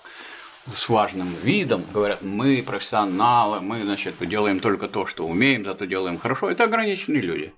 с 0.75 0.87
важным 0.89 1.33
видом 1.43 1.83
говорят, 1.93 2.21
мы 2.21 2.63
профессионалы, 2.65 3.61
мы, 3.61 3.81
значит, 3.83 4.15
делаем 4.19 4.59
только 4.59 4.87
то, 4.87 5.05
что 5.05 5.25
умеем, 5.27 5.65
зато 5.65 5.85
делаем 5.85 6.19
хорошо, 6.19 6.49
это 6.49 6.65
ограниченные 6.65 7.21
люди. 7.21 7.53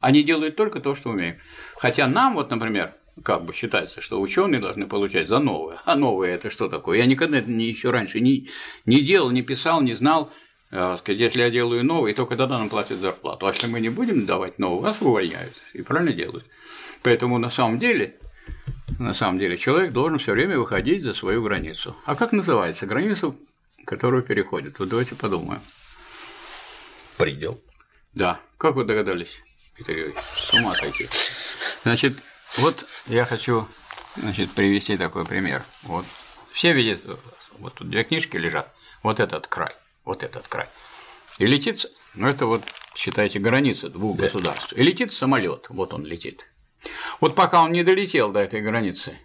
Они 0.00 0.22
делают 0.22 0.56
только 0.56 0.80
то, 0.80 0.94
что 0.94 1.10
умеют. 1.10 1.38
Хотя 1.76 2.06
нам, 2.06 2.34
вот, 2.34 2.50
например, 2.50 2.94
как 3.22 3.44
бы 3.44 3.52
считается, 3.52 4.00
что 4.00 4.20
ученые 4.20 4.60
должны 4.60 4.86
получать 4.86 5.28
за 5.28 5.38
новое. 5.38 5.78
А 5.84 5.96
новое 5.96 6.34
это 6.34 6.50
что 6.50 6.68
такое? 6.68 6.98
Я 6.98 7.06
никогда 7.06 7.38
это 7.38 7.50
еще 7.50 7.90
раньше 7.90 8.20
не, 8.20 8.48
не 8.86 9.02
делал, 9.02 9.30
не 9.30 9.42
писал, 9.42 9.80
не 9.80 9.94
знал. 9.94 10.30
А, 10.70 10.96
сказать, 10.98 11.20
если 11.20 11.40
я 11.40 11.50
делаю 11.50 11.84
новый, 11.84 12.14
только 12.14 12.36
тогда 12.36 12.58
нам 12.58 12.68
платят 12.68 13.00
зарплату. 13.00 13.46
А 13.46 13.50
если 13.50 13.66
мы 13.66 13.80
не 13.80 13.88
будем 13.88 14.26
давать 14.26 14.58
новый, 14.58 14.82
нас 14.82 15.00
увольняют. 15.00 15.54
И 15.72 15.82
правильно 15.82 16.12
делают. 16.12 16.44
Поэтому 17.02 17.38
на 17.38 17.50
самом 17.50 17.78
деле, 17.78 18.16
на 18.98 19.14
самом 19.14 19.38
деле, 19.38 19.56
человек 19.56 19.92
должен 19.92 20.18
все 20.18 20.32
время 20.32 20.58
выходить 20.58 21.02
за 21.02 21.14
свою 21.14 21.42
границу. 21.42 21.96
А 22.04 22.14
как 22.14 22.32
называется 22.32 22.86
границу, 22.86 23.36
которую 23.84 24.22
переходит? 24.22 24.78
Вот 24.78 24.88
давайте 24.88 25.14
подумаем. 25.14 25.62
Предел. 27.16 27.60
Да. 28.14 28.40
Как 28.58 28.74
вы 28.74 28.84
догадались? 28.84 29.40
Петр 29.78 30.12
с 30.20 30.52
ума 30.54 30.74
сойти. 30.74 31.08
Значит, 31.84 32.18
вот 32.56 32.86
я 33.06 33.24
хочу 33.24 33.68
значит, 34.16 34.50
привести 34.50 34.96
такой 34.96 35.24
пример. 35.24 35.62
Вот 35.84 36.04
все 36.52 36.72
видят, 36.72 37.06
вот 37.58 37.74
тут 37.74 37.88
две 37.88 38.02
книжки 38.02 38.36
лежат, 38.36 38.74
вот 39.02 39.20
этот 39.20 39.46
край, 39.46 39.74
вот 40.04 40.24
этот 40.24 40.48
край. 40.48 40.68
И 41.38 41.46
летит, 41.46 41.86
ну 42.14 42.28
это 42.28 42.46
вот, 42.46 42.64
считайте, 42.96 43.38
граница 43.38 43.88
двух 43.88 44.16
да. 44.16 44.24
государств. 44.24 44.72
И 44.72 44.82
летит 44.82 45.12
самолет, 45.12 45.66
вот 45.68 45.92
он 45.92 46.04
летит. 46.04 46.48
Вот 47.20 47.36
пока 47.36 47.62
он 47.62 47.72
не 47.72 47.84
долетел 47.84 48.32
до 48.32 48.40
этой 48.40 48.60
границы, 48.60 49.18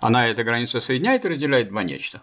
она 0.00 0.28
эта 0.28 0.44
граница 0.44 0.80
соединяет 0.80 1.24
и 1.24 1.28
разделяет 1.28 1.70
два 1.70 1.82
нечто 1.82 2.22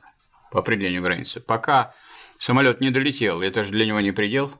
по 0.51 0.59
определению 0.59 1.01
границы. 1.01 1.39
Пока 1.39 1.93
самолет 2.37 2.79
не 2.81 2.91
долетел, 2.91 3.41
это 3.41 3.65
же 3.65 3.71
для 3.71 3.85
него 3.85 3.99
не 3.99 4.11
предел, 4.11 4.53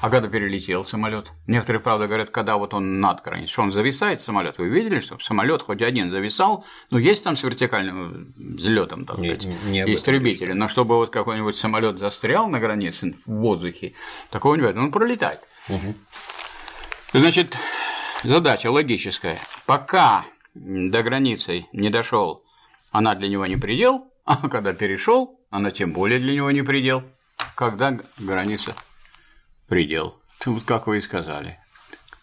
а 0.00 0.10
когда 0.10 0.28
перелетел 0.28 0.84
самолет? 0.84 1.30
Некоторые, 1.46 1.80
правда, 1.80 2.06
говорят, 2.06 2.30
когда 2.30 2.56
вот 2.56 2.74
он 2.74 3.00
над 3.00 3.22
границей, 3.22 3.48
что 3.48 3.62
он 3.62 3.72
зависает 3.72 4.20
самолет. 4.20 4.58
Вы 4.58 4.68
видели, 4.68 5.00
что 5.00 5.18
самолет 5.18 5.62
хоть 5.62 5.82
один 5.82 6.10
зависал, 6.10 6.64
ну 6.90 6.98
есть 6.98 7.24
там 7.24 7.36
с 7.36 7.42
вертикальным 7.42 8.34
взлетом, 8.36 9.06
так 9.06 9.16
сказать, 9.16 9.44
не, 9.44 9.82
не 9.82 9.94
истребители, 9.94 10.52
но 10.52 10.68
чтобы 10.68 10.96
вот 10.96 11.10
какой-нибудь 11.10 11.56
самолет 11.56 11.98
застрял 11.98 12.48
на 12.48 12.60
границе 12.60 13.14
в 13.26 13.32
воздухе, 13.32 13.94
такого 14.30 14.54
не 14.54 14.60
бывает, 14.60 14.76
он 14.76 14.92
пролетает. 14.92 15.40
Угу. 15.68 15.94
Значит, 17.14 17.56
задача 18.22 18.70
логическая. 18.70 19.38
Пока 19.66 20.24
до 20.54 21.02
границы 21.02 21.66
не 21.72 21.90
дошел, 21.90 22.44
она 22.90 23.14
для 23.14 23.28
него 23.28 23.46
не 23.46 23.56
предел, 23.56 24.06
а 24.24 24.48
когда 24.48 24.72
перешел, 24.72 25.40
она 25.50 25.70
тем 25.70 25.92
более 25.92 26.18
для 26.18 26.34
него 26.34 26.50
не 26.50 26.62
предел, 26.62 27.04
когда 27.54 27.98
граница 28.18 28.74
предел. 29.74 30.14
Тут, 30.38 30.62
как 30.62 30.86
вы 30.86 30.98
и 30.98 31.00
сказали, 31.00 31.58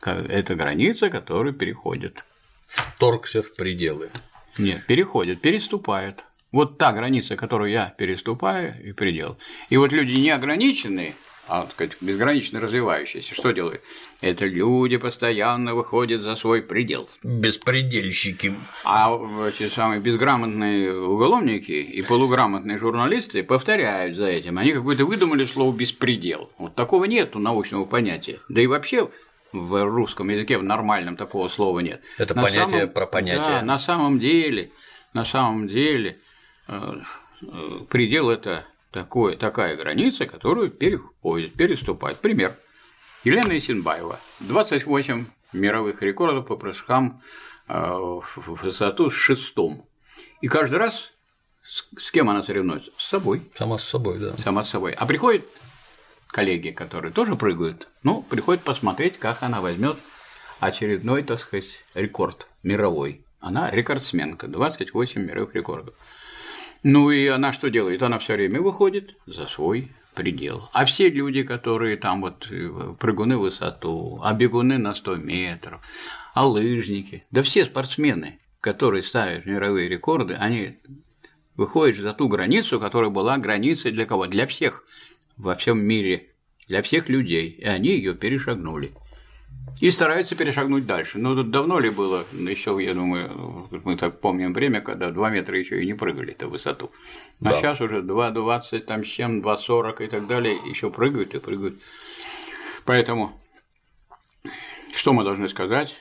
это 0.01 0.55
граница, 0.55 1.09
которую 1.09 1.53
переходит. 1.53 2.23
Вторгся 2.65 3.43
в 3.43 3.53
пределы. 3.55 4.09
Нет, 4.57 4.85
переходит, 4.85 5.41
переступает. 5.41 6.23
Вот 6.53 6.77
та 6.77 6.93
граница, 6.93 7.35
которую 7.35 7.69
я 7.69 7.89
переступаю, 7.97 8.81
и 8.81 8.93
предел. 8.93 9.37
И 9.69 9.75
вот 9.75 9.91
люди 9.91 10.13
неограниченные, 10.13 11.13
а 11.47 11.67
сказать, 11.69 11.97
безгранично 11.99 12.59
развивающиеся, 12.59 13.35
что 13.35 13.51
делают? 13.51 13.81
Это 14.21 14.45
люди 14.45 14.97
постоянно 14.97 15.75
выходят 15.75 16.21
за 16.21 16.35
свой 16.35 16.61
предел. 16.61 17.09
Беспредельщики. 17.23 18.53
А 18.85 19.19
эти 19.47 19.67
самые 19.67 19.99
безграмотные 19.99 20.95
уголовники 20.95 21.71
и 21.71 22.01
полуграмотные 22.01 22.77
журналисты 22.77 23.43
повторяют 23.43 24.17
за 24.17 24.27
этим. 24.27 24.57
Они 24.57 24.71
как 24.71 24.83
будто 24.83 25.03
выдумали 25.05 25.45
слово 25.45 25.75
«беспредел». 25.75 26.51
Вот 26.57 26.75
такого 26.75 27.05
нет 27.05 27.35
у 27.35 27.39
научного 27.39 27.85
понятия. 27.85 28.39
Да 28.47 28.61
и 28.61 28.67
вообще 28.67 29.09
в 29.51 29.83
русском 29.83 30.29
языке 30.29 30.57
в 30.57 30.63
нормальном 30.63 31.17
такого 31.17 31.47
слова 31.49 31.79
нет. 31.79 32.01
Это 32.17 32.35
на 32.35 32.43
понятие 32.43 32.81
самом, 32.81 32.93
про 32.93 33.05
понятие. 33.05 33.59
Да, 33.59 33.61
на 33.63 33.79
самом 33.79 34.19
деле, 34.19 34.71
на 35.13 35.25
самом 35.25 35.67
деле 35.67 36.17
э, 36.67 36.93
э, 37.41 37.79
предел 37.89 38.29
это 38.29 38.65
такое, 38.91 39.35
такая 39.35 39.75
граница, 39.75 40.25
которую 40.25 40.69
переходит, 40.71 41.53
переступает. 41.55 42.19
Пример. 42.19 42.55
Елена 43.23 43.57
Исенбаева. 43.57 44.19
28 44.41 45.25
мировых 45.53 46.01
рекордов 46.01 46.47
по 46.47 46.55
прыжкам 46.55 47.21
э, 47.67 47.73
в 47.73 48.23
высоту 48.61 49.09
с 49.09 49.13
шестом. 49.13 49.85
И 50.41 50.47
каждый 50.47 50.77
раз 50.77 51.13
с 51.97 52.11
кем 52.11 52.29
она 52.29 52.43
соревнуется? 52.43 52.91
С 52.97 53.07
собой. 53.07 53.43
Сама 53.55 53.77
с 53.77 53.83
собой, 53.83 54.19
да. 54.19 54.35
Сама 54.37 54.63
с 54.63 54.69
собой. 54.69 54.91
А 54.93 55.05
приходят 55.05 55.45
коллеги, 56.27 56.71
которые 56.71 57.13
тоже 57.13 57.35
прыгают, 57.35 57.87
ну, 58.03 58.23
приходят 58.23 58.63
посмотреть, 58.63 59.17
как 59.17 59.41
она 59.43 59.61
возьмет 59.61 59.97
очередной, 60.59 61.23
так 61.23 61.39
сказать, 61.39 61.83
рекорд 61.93 62.47
мировой. 62.63 63.25
Она 63.39 63.71
рекордсменка, 63.71 64.47
28 64.47 65.21
мировых 65.21 65.55
рекордов. 65.55 65.95
Ну 66.83 67.11
и 67.11 67.27
она 67.27 67.53
что 67.53 67.69
делает? 67.69 68.01
Она 68.01 68.19
все 68.19 68.33
время 68.33 68.61
выходит 68.61 69.15
за 69.27 69.45
свой 69.45 69.91
предел. 70.15 70.69
А 70.73 70.85
все 70.85 71.09
люди, 71.09 71.43
которые 71.43 71.97
там 71.97 72.21
вот 72.21 72.47
э, 72.49 72.95
прыгуны 72.99 73.37
в 73.37 73.41
высоту, 73.41 74.19
а 74.23 74.33
бегуны 74.33 74.77
на 74.77 74.95
100 74.95 75.17
метров, 75.17 75.81
а 76.33 76.47
лыжники, 76.47 77.23
да 77.31 77.43
все 77.43 77.65
спортсмены, 77.65 78.39
которые 78.61 79.03
ставят 79.03 79.45
мировые 79.45 79.87
рекорды, 79.87 80.33
они 80.33 80.79
выходят 81.55 81.97
за 81.97 82.13
ту 82.13 82.27
границу, 82.27 82.79
которая 82.79 83.11
была 83.11 83.37
границей 83.37 83.91
для 83.91 84.05
кого? 84.05 84.27
Для 84.27 84.47
всех 84.47 84.83
во 85.37 85.55
всем 85.55 85.79
мире, 85.79 86.29
для 86.67 86.81
всех 86.81 87.09
людей, 87.09 87.49
и 87.49 87.63
они 87.63 87.89
ее 87.89 88.15
перешагнули 88.15 88.93
и 89.79 89.89
стараются 89.89 90.35
перешагнуть 90.35 90.85
дальше. 90.85 91.17
Но 91.17 91.35
тут 91.35 91.49
давно 91.49 91.79
ли 91.79 91.89
было, 91.89 92.25
еще, 92.31 92.77
я 92.79 92.93
думаю, 92.93 93.67
мы 93.83 93.97
так 93.97 94.21
помним 94.21 94.53
время, 94.53 94.81
когда 94.81 95.09
2 95.09 95.29
метра 95.31 95.57
еще 95.57 95.81
и 95.81 95.85
не 95.85 95.93
прыгали 95.93 96.33
эту 96.33 96.49
высоту. 96.49 96.91
А 97.41 97.45
да. 97.45 97.57
сейчас 97.57 97.81
уже 97.81 98.01
2,20, 98.01 98.79
там 98.81 99.03
с 99.03 99.07
чем, 99.07 99.41
2,40 99.41 100.05
и 100.05 100.07
так 100.07 100.27
далее, 100.27 100.57
еще 100.69 100.91
прыгают 100.91 101.33
и 101.33 101.39
прыгают. 101.39 101.81
Поэтому, 102.85 103.41
что 104.93 105.13
мы 105.13 105.23
должны 105.23 105.49
сказать 105.49 105.99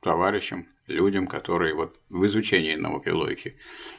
товарищам, 0.00 0.66
людям, 0.86 1.26
которые 1.26 1.74
вот 1.74 1.98
в 2.10 2.26
изучении 2.26 2.74
науки 2.74 3.08
логики? 3.08 3.56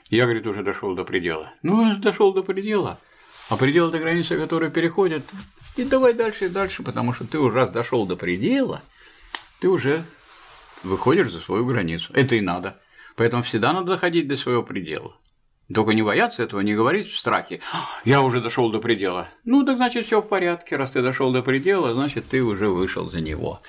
Я, 0.10 0.26
говорит, 0.26 0.46
уже 0.46 0.64
дошел 0.64 0.94
до 0.94 1.04
предела. 1.04 1.54
Ну, 1.64 1.96
дошел 1.98 2.32
до 2.32 2.44
предела. 2.44 3.00
А 3.50 3.58
предел– 3.58 3.90
это 3.90 4.00
граница, 4.00 4.38
которая 4.38 4.70
переходит. 4.70 5.24
И 5.76 5.84
давай 5.84 6.14
дальше 6.14 6.46
и 6.46 6.50
дальше, 6.50 6.84
потому 6.84 7.14
что 7.14 7.26
ты 7.26 7.38
уже 7.38 7.56
раз 7.56 7.70
дошел 7.70 8.06
до 8.06 8.16
предела, 8.16 8.82
ты 9.60 9.68
уже 9.68 10.06
выходишь 10.84 11.32
за 11.32 11.40
свою 11.40 11.66
границу. 11.66 12.12
Это 12.14 12.36
и 12.36 12.42
надо. 12.42 12.80
Поэтому 13.16 13.44
всегда 13.44 13.74
надо 13.74 13.92
доходить 13.92 14.28
до 14.28 14.38
своего 14.38 14.64
предела. 14.64 15.16
Только 15.74 15.94
не 15.94 16.04
бояться 16.04 16.44
этого, 16.44 16.60
не 16.62 16.76
говорить 16.76 17.08
в 17.08 17.18
страхе. 17.18 17.60
Я 18.04 18.22
уже 18.22 18.40
дошел 18.40 18.72
до 18.72 18.80
предела. 18.80 19.30
Ну, 19.46 19.66
так 19.66 19.78
значит, 19.78 20.06
все 20.06 20.22
в 20.22 20.28
порядке. 20.28 20.76
Раз 20.76 20.92
ты 20.92 21.02
дошел 21.02 21.32
до 21.32 21.42
предела, 21.42 21.94
значит, 21.94 22.28
ты 22.28 22.44
уже 22.44 22.70
вышел 22.70 23.10
за 23.10 23.20
него. 23.20 23.62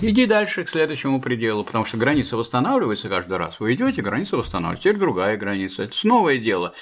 Иди 0.00 0.26
дальше 0.26 0.64
к 0.64 0.68
следующему 0.68 1.22
пределу, 1.22 1.64
потому 1.64 1.84
что 1.84 1.96
граница 1.96 2.36
восстанавливается 2.36 3.08
каждый 3.08 3.38
раз. 3.38 3.60
Вы 3.60 3.74
идете, 3.74 4.02
граница 4.02 4.36
восстанавливается. 4.36 4.82
Теперь 4.82 4.98
другая 4.98 5.36
граница. 5.36 5.84
Это 5.84 5.94
новое 6.02 6.38
дело. 6.38 6.74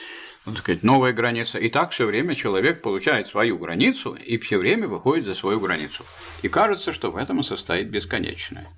Так 0.53 0.59
сказать, 0.59 0.83
новая 0.83 1.13
граница. 1.13 1.59
И 1.59 1.71
так 1.71 1.93
все 1.93 2.07
время 2.07 2.35
человек 2.35 2.83
получает 2.83 3.27
свою 3.27 3.59
границу 3.59 4.15
и 4.15 4.37
все 4.39 4.59
время 4.59 4.87
выходит 4.89 5.25
за 5.25 5.35
свою 5.35 5.59
границу. 5.59 6.05
И 6.43 6.49
кажется, 6.49 6.93
что 6.93 7.11
в 7.11 7.17
этом 7.17 7.41
и 7.41 7.43
состоит 7.43 7.89
бесконечное. 7.89 8.69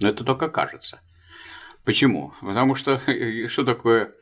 Но 0.00 0.08
это 0.08 0.24
только 0.24 0.48
кажется. 0.48 1.00
Почему? 1.84 2.32
Потому 2.40 2.74
что 2.74 3.00
что 3.48 3.64
такое, 3.64 4.12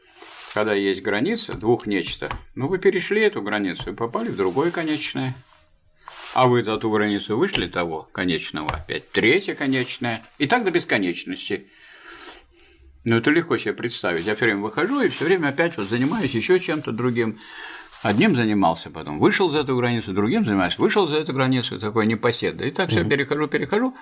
когда 0.55 0.73
есть 0.73 1.03
граница 1.03 1.55
двух 1.55 1.87
нечто? 1.87 2.31
Ну, 2.55 2.69
вы 2.69 2.79
перешли 2.79 3.23
эту 3.23 3.43
границу 3.43 3.91
и 3.91 3.95
попали 3.95 4.31
в 4.31 4.37
другое 4.37 4.71
конечное. 4.71 5.35
А 6.33 6.47
вы 6.47 6.63
за 6.63 6.79
ту 6.79 6.91
границу 6.91 7.37
вышли 7.37 7.67
того 7.67 8.09
конечного 8.13 8.71
опять, 8.71 9.11
третье 9.11 9.55
конечное, 9.55 10.25
и 10.39 10.47
так 10.47 10.65
до 10.65 10.71
бесконечности. 10.71 11.69
Ну, 13.05 13.17
это 13.17 13.31
легко 13.31 13.57
себе 13.57 13.73
представить. 13.73 14.27
Я 14.27 14.35
все 14.35 14.45
время 14.45 14.61
выхожу 14.61 15.01
и 15.01 15.09
все 15.09 15.25
время 15.25 15.49
опять 15.49 15.77
вот 15.77 15.89
занимаюсь 15.89 16.35
еще 16.35 16.59
чем-то 16.59 16.93
другим. 16.93 17.39
Одним 18.03 18.35
занимался, 18.35 18.91
потом 18.91 19.19
вышел 19.19 19.51
за 19.51 19.59
эту 19.59 19.77
границу, 19.77 20.13
другим 20.13 20.45
занимаюсь, 20.45 20.79
вышел 20.79 21.07
за 21.07 21.17
эту 21.17 21.35
границу, 21.35 21.79
такой 21.79 22.07
непоседа. 22.07 22.65
И 22.65 22.71
так 22.71 22.91
все 22.91 23.05
перехожу, 23.05 23.47
перехожу. 23.47 23.95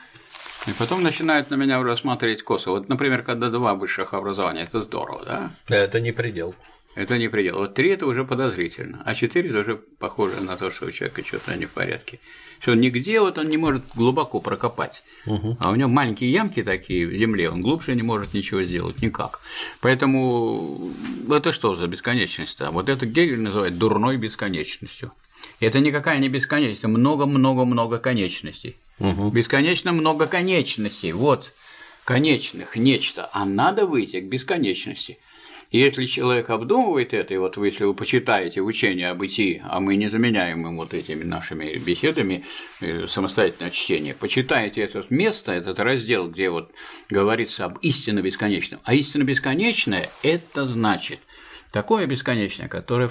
И 0.66 0.70
потом 0.72 1.02
начинают 1.02 1.50
на 1.50 1.54
меня 1.54 1.80
уже 1.80 1.96
смотреть 1.96 2.42
косо. 2.42 2.70
Вот, 2.70 2.88
например, 2.88 3.22
когда 3.22 3.48
два 3.48 3.74
высших 3.74 4.14
образования, 4.14 4.62
это 4.62 4.80
здорово, 4.82 5.24
да? 5.24 5.50
Это 5.68 6.00
не 6.00 6.12
предел. 6.12 6.54
Это 6.98 7.16
не 7.16 7.28
предел. 7.28 7.58
Вот 7.58 7.74
три 7.74 7.90
это 7.90 8.06
уже 8.06 8.24
подозрительно, 8.24 9.00
а 9.04 9.14
четыре 9.14 9.50
это 9.50 9.60
уже 9.60 9.76
похоже 9.76 10.40
на 10.40 10.56
то, 10.56 10.72
что 10.72 10.86
у 10.86 10.90
человека 10.90 11.24
что-то 11.24 11.54
не 11.54 11.66
в 11.66 11.70
порядке. 11.70 12.18
Что 12.58 12.74
нигде 12.74 13.20
вот 13.20 13.38
он 13.38 13.48
не 13.48 13.56
может 13.56 13.84
глубоко 13.94 14.40
прокопать, 14.40 15.04
угу. 15.24 15.56
а 15.60 15.70
у 15.70 15.76
него 15.76 15.88
маленькие 15.88 16.32
ямки 16.32 16.64
такие 16.64 17.06
в 17.06 17.12
земле, 17.12 17.50
он 17.50 17.60
глубже 17.60 17.94
не 17.94 18.02
может 18.02 18.34
ничего 18.34 18.64
сделать 18.64 19.00
никак. 19.00 19.38
Поэтому 19.80 20.90
это 21.30 21.52
что 21.52 21.76
за 21.76 21.86
бесконечность? 21.86 22.58
-то? 22.58 22.72
Вот 22.72 22.88
это 22.88 23.06
Гегель 23.06 23.42
называет 23.42 23.78
дурной 23.78 24.16
бесконечностью. 24.16 25.12
Это 25.60 25.78
никакая 25.78 26.18
не 26.18 26.28
бесконечность, 26.28 26.80
это 26.80 26.88
много-много-много 26.88 27.98
конечностей. 27.98 28.76
Угу. 28.98 29.30
Бесконечно 29.30 29.92
много 29.92 30.26
конечностей. 30.26 31.12
Вот 31.12 31.52
конечных 32.04 32.74
нечто, 32.74 33.30
а 33.32 33.44
надо 33.44 33.86
выйти 33.86 34.20
к 34.20 34.24
бесконечности. 34.24 35.16
Если 35.70 36.06
человек 36.06 36.48
обдумывает 36.48 37.12
это, 37.12 37.34
и 37.34 37.36
вот 37.36 37.58
вы, 37.58 37.66
если 37.66 37.84
вы 37.84 37.92
почитаете 37.92 38.62
учение 38.62 39.10
о 39.10 39.14
бытии, 39.14 39.60
а 39.64 39.80
мы 39.80 39.96
не 39.96 40.08
заменяем 40.08 40.66
им 40.66 40.78
вот 40.78 40.94
этими 40.94 41.24
нашими 41.24 41.76
беседами 41.76 42.46
э, 42.80 43.06
самостоятельное 43.06 43.70
чтение, 43.70 44.14
почитаете 44.14 44.80
это 44.80 45.04
место, 45.10 45.52
этот 45.52 45.78
раздел, 45.78 46.30
где 46.30 46.48
вот 46.48 46.72
говорится 47.10 47.66
об 47.66 47.78
истинно 47.78 48.22
бесконечном. 48.22 48.80
А 48.84 48.94
истинно 48.94 49.24
бесконечное– 49.24 50.08
это 50.22 50.66
значит 50.66 51.20
такое 51.70 52.06
бесконечное, 52.06 52.68
которое 52.68 53.10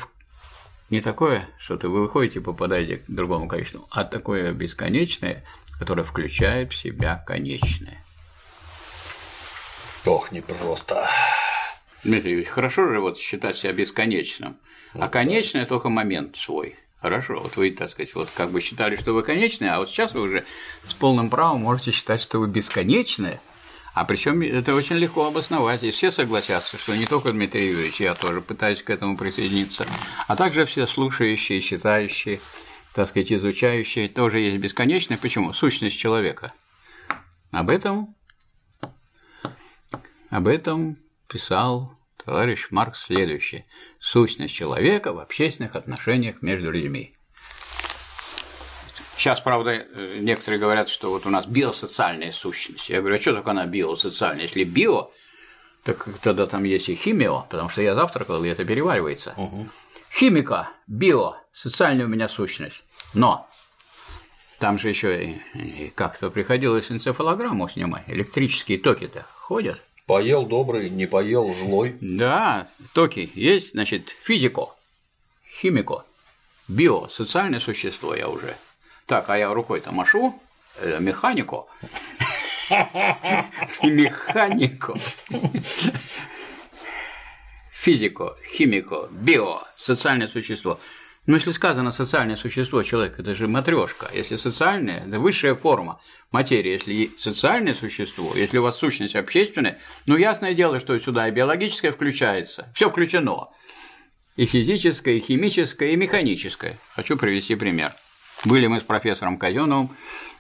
не 0.89 1.01
такое, 1.01 1.47
что 1.59 1.77
ты 1.77 1.87
вы 1.87 2.01
выходите 2.01 2.41
попадаете 2.41 2.97
к 2.97 3.03
другому 3.07 3.47
конечному, 3.47 3.87
а 3.91 4.03
такое 4.03 4.51
бесконечное, 4.53 5.43
которое 5.77 6.03
включает 6.03 6.73
в 6.73 6.75
себя 6.75 7.23
конечное. 7.23 8.03
Ох, 10.05 10.31
непросто. 10.31 11.07
Дмитрий 12.07 12.31
Юрьевич, 12.31 12.49
хорошо 12.49 12.87
же 12.87 13.01
вот 13.01 13.17
считать 13.17 13.57
себя 13.57 13.73
бесконечным, 13.73 14.57
вот 14.93 15.03
а 15.03 15.07
конечное 15.09 15.63
да. 15.63 15.67
только 15.67 15.89
момент 15.89 16.37
свой. 16.37 16.77
Хорошо, 17.01 17.39
вот 17.41 17.57
вы, 17.57 17.71
так 17.71 17.89
сказать, 17.89 18.15
вот 18.15 18.29
как 18.33 18.49
бы 18.49 18.61
считали, 18.61 18.95
что 18.95 19.13
вы 19.13 19.23
конечные, 19.23 19.71
а 19.71 19.79
вот 19.79 19.91
сейчас 19.91 20.13
вы 20.13 20.21
уже 20.21 20.45
с 20.85 20.93
полным 20.93 21.29
правом 21.29 21.61
можете 21.61 21.91
считать, 21.91 22.21
что 22.21 22.39
вы 22.39 22.47
бесконечные, 22.47 23.41
а 23.93 24.05
причем 24.05 24.41
это 24.41 24.73
очень 24.73 24.95
легко 24.95 25.27
обосновать, 25.27 25.83
и 25.83 25.91
все 25.91 26.09
согласятся, 26.09 26.77
что 26.77 26.95
не 26.95 27.05
только 27.05 27.33
Дмитрий 27.33 27.67
Юрьевич, 27.67 27.99
я 27.99 28.15
тоже 28.15 28.39
пытаюсь 28.41 28.81
к 28.81 28.89
этому 28.89 29.17
присоединиться, 29.17 29.85
а 30.27 30.35
также 30.37 30.65
все 30.65 30.87
слушающие, 30.87 31.59
считающие, 31.59 32.39
так 32.93 33.09
сказать, 33.09 33.33
изучающие, 33.33 34.07
тоже 34.07 34.39
есть 34.39 34.57
бесконечное. 34.57 35.17
Почему? 35.17 35.51
Сущность 35.51 35.99
человека. 35.99 36.53
Об 37.51 37.69
этом, 37.69 38.15
об 40.29 40.47
этом 40.47 40.97
писал 41.27 41.96
товарищ 42.27 42.67
Маркс 42.72 43.05
следующее. 43.05 43.65
Сущность 44.01 44.53
человека 44.53 45.13
в 45.13 45.19
общественных 45.19 45.77
отношениях 45.77 46.41
между 46.41 46.69
людьми. 46.72 47.13
Сейчас, 49.15 49.39
правда, 49.39 49.88
некоторые 50.19 50.60
говорят, 50.60 50.89
что 50.89 51.10
вот 51.10 51.25
у 51.25 51.30
нас 51.30 51.45
биосоциальная 51.45 52.34
сущность. 52.34 52.89
Я 52.89 52.99
говорю, 52.99 53.15
а 53.15 53.19
что 53.19 53.34
такое 53.34 53.51
она 53.51 53.65
биосоциальная? 53.65 54.43
Если 54.43 54.65
био, 54.65 55.10
так 55.84 56.06
тогда 56.19 56.47
там 56.47 56.65
есть 56.65 56.89
и 56.89 56.95
химио, 56.95 57.45
потому 57.49 57.69
что 57.69 57.82
я 57.82 57.95
завтракал, 57.95 58.43
и 58.43 58.49
это 58.49 58.65
переваривается. 58.65 59.34
Угу. 59.38 59.69
Химика, 60.12 60.69
био, 60.86 61.38
социальная 61.54 62.06
у 62.06 62.10
меня 62.10 62.28
сущность. 62.28 62.84
Но 63.13 63.49
там 64.60 64.78
же 64.78 64.89
еще 64.89 65.39
как-то 65.95 66.30
приходилось 66.30 66.91
энцефалограмму 66.91 67.69
снимать, 67.69 68.04
электрические 68.08 68.80
токи-то 68.80 69.25
ходят. 69.34 69.82
Поел 70.08 70.46
добрый, 70.46 70.89
не 70.89 71.06
поел 71.06 71.54
злой. 71.54 71.98
Да, 72.00 72.70
токи 72.93 73.30
есть, 73.36 73.72
значит, 73.72 74.08
физико, 74.10 74.70
химико, 75.60 76.06
био, 76.70 77.10
социальное 77.10 77.60
существо 77.60 78.15
я 78.15 78.30
уже. 78.30 78.56
Так, 79.06 79.30
а 79.30 79.38
я 79.38 79.54
рукой-то 79.54 79.91
машу, 79.91 80.34
э, 80.78 81.02
механико. 81.02 81.65
Механико. 83.84 84.93
Физико, 87.72 88.38
химико, 88.50 89.10
био, 89.12 89.67
социальное 89.76 90.30
существо. 90.30 90.80
Но 91.27 91.35
если 91.35 91.51
сказано 91.51 91.91
социальное 91.91 92.37
существо 92.37 92.81
человека, 92.83 93.21
это 93.21 93.35
же 93.35 93.49
матрешка. 93.49 94.09
Если 94.13 94.37
социальное, 94.37 95.05
это 95.05 95.19
высшая 95.19 95.55
форма 95.55 95.99
материи. 96.31 96.71
Если 96.71 97.11
социальное 97.17 97.73
существо, 97.73 98.33
если 98.33 98.57
у 98.57 98.63
вас 98.63 98.77
сущность 98.77 99.15
общественная, 99.15 99.77
ну 100.05 100.15
ясное 100.15 100.53
дело, 100.53 100.79
что 100.79 100.97
сюда 100.97 101.27
и 101.27 101.31
биологическое 101.31 101.91
включается. 101.91 102.71
Все 102.73 102.89
включено. 102.89 103.49
И 104.37 104.45
физическое, 104.45 105.15
и 105.15 105.19
химическое, 105.19 105.91
и 105.91 105.95
механическое. 105.97 106.79
Хочу 106.95 107.17
привести 107.17 107.55
пример. 107.55 107.91
Были 108.45 108.67
мы 108.67 108.79
с 108.79 108.83
профессором 108.83 109.37
Казеновым 109.37 109.95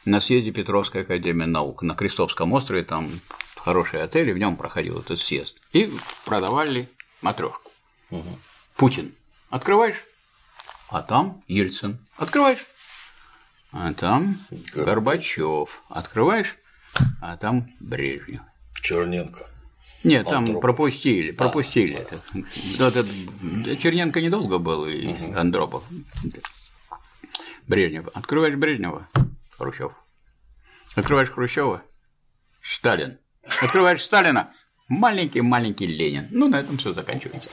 на 0.05 0.21
съезде 0.21 0.51
Петровской 0.51 1.01
академии 1.01 1.45
наук 1.45 1.81
на 1.81 1.95
Крестовском 1.95 2.53
острове, 2.53 2.83
там 2.83 3.09
хороший 3.57 4.01
отель, 4.03 4.29
и 4.29 4.33
в 4.33 4.37
нем 4.37 4.55
проходил 4.55 4.99
этот 4.99 5.19
съезд. 5.19 5.57
И 5.73 5.91
продавали 6.23 6.87
матрешку. 7.21 7.71
Угу. 8.11 8.39
Путин. 8.77 9.13
Открываешь? 9.49 10.05
А 10.89 11.01
там 11.01 11.43
Ельцин. 11.47 11.99
Открываешь, 12.17 12.65
а 13.71 13.93
там 13.93 14.39
Горбачев. 14.73 15.83
Открываешь, 15.89 16.57
а 17.21 17.37
там 17.37 17.63
Брежнев. 17.79 18.41
Черненко. 18.81 19.45
Нет, 20.03 20.25
там 20.25 20.39
Андропов. 20.39 20.61
пропустили, 20.61 21.31
пропустили 21.31 21.95
а, 21.95 21.99
это. 21.99 22.21
Да. 22.77 22.87
это. 22.87 23.05
Черненко 23.77 24.21
недолго 24.21 24.57
был, 24.57 24.85
и 24.85 25.07
угу. 25.07 25.37
Андропов. 25.37 25.83
Брежнев. 27.67 28.07
Открываешь 28.13 28.55
Брежнева, 28.55 29.05
Хрущев. 29.57 29.91
Открываешь 30.95 31.29
Хрущева, 31.29 31.83
Сталин. 32.61 33.17
Открываешь 33.61 34.03
Сталина, 34.03 34.53
маленький-маленький 34.87 35.87
Ленин. 35.87 36.27
Ну, 36.31 36.47
на 36.47 36.57
этом 36.59 36.77
все 36.77 36.93
заканчивается 36.93 37.49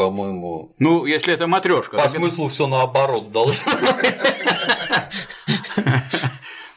по-моему. 0.00 0.74
Ну, 0.78 1.04
если 1.04 1.34
это 1.34 1.46
матрешка. 1.46 1.98
По 1.98 2.08
смыслу 2.08 2.46
это... 2.46 2.54
все 2.54 2.66
наоборот 2.66 3.30
должно. 3.30 3.72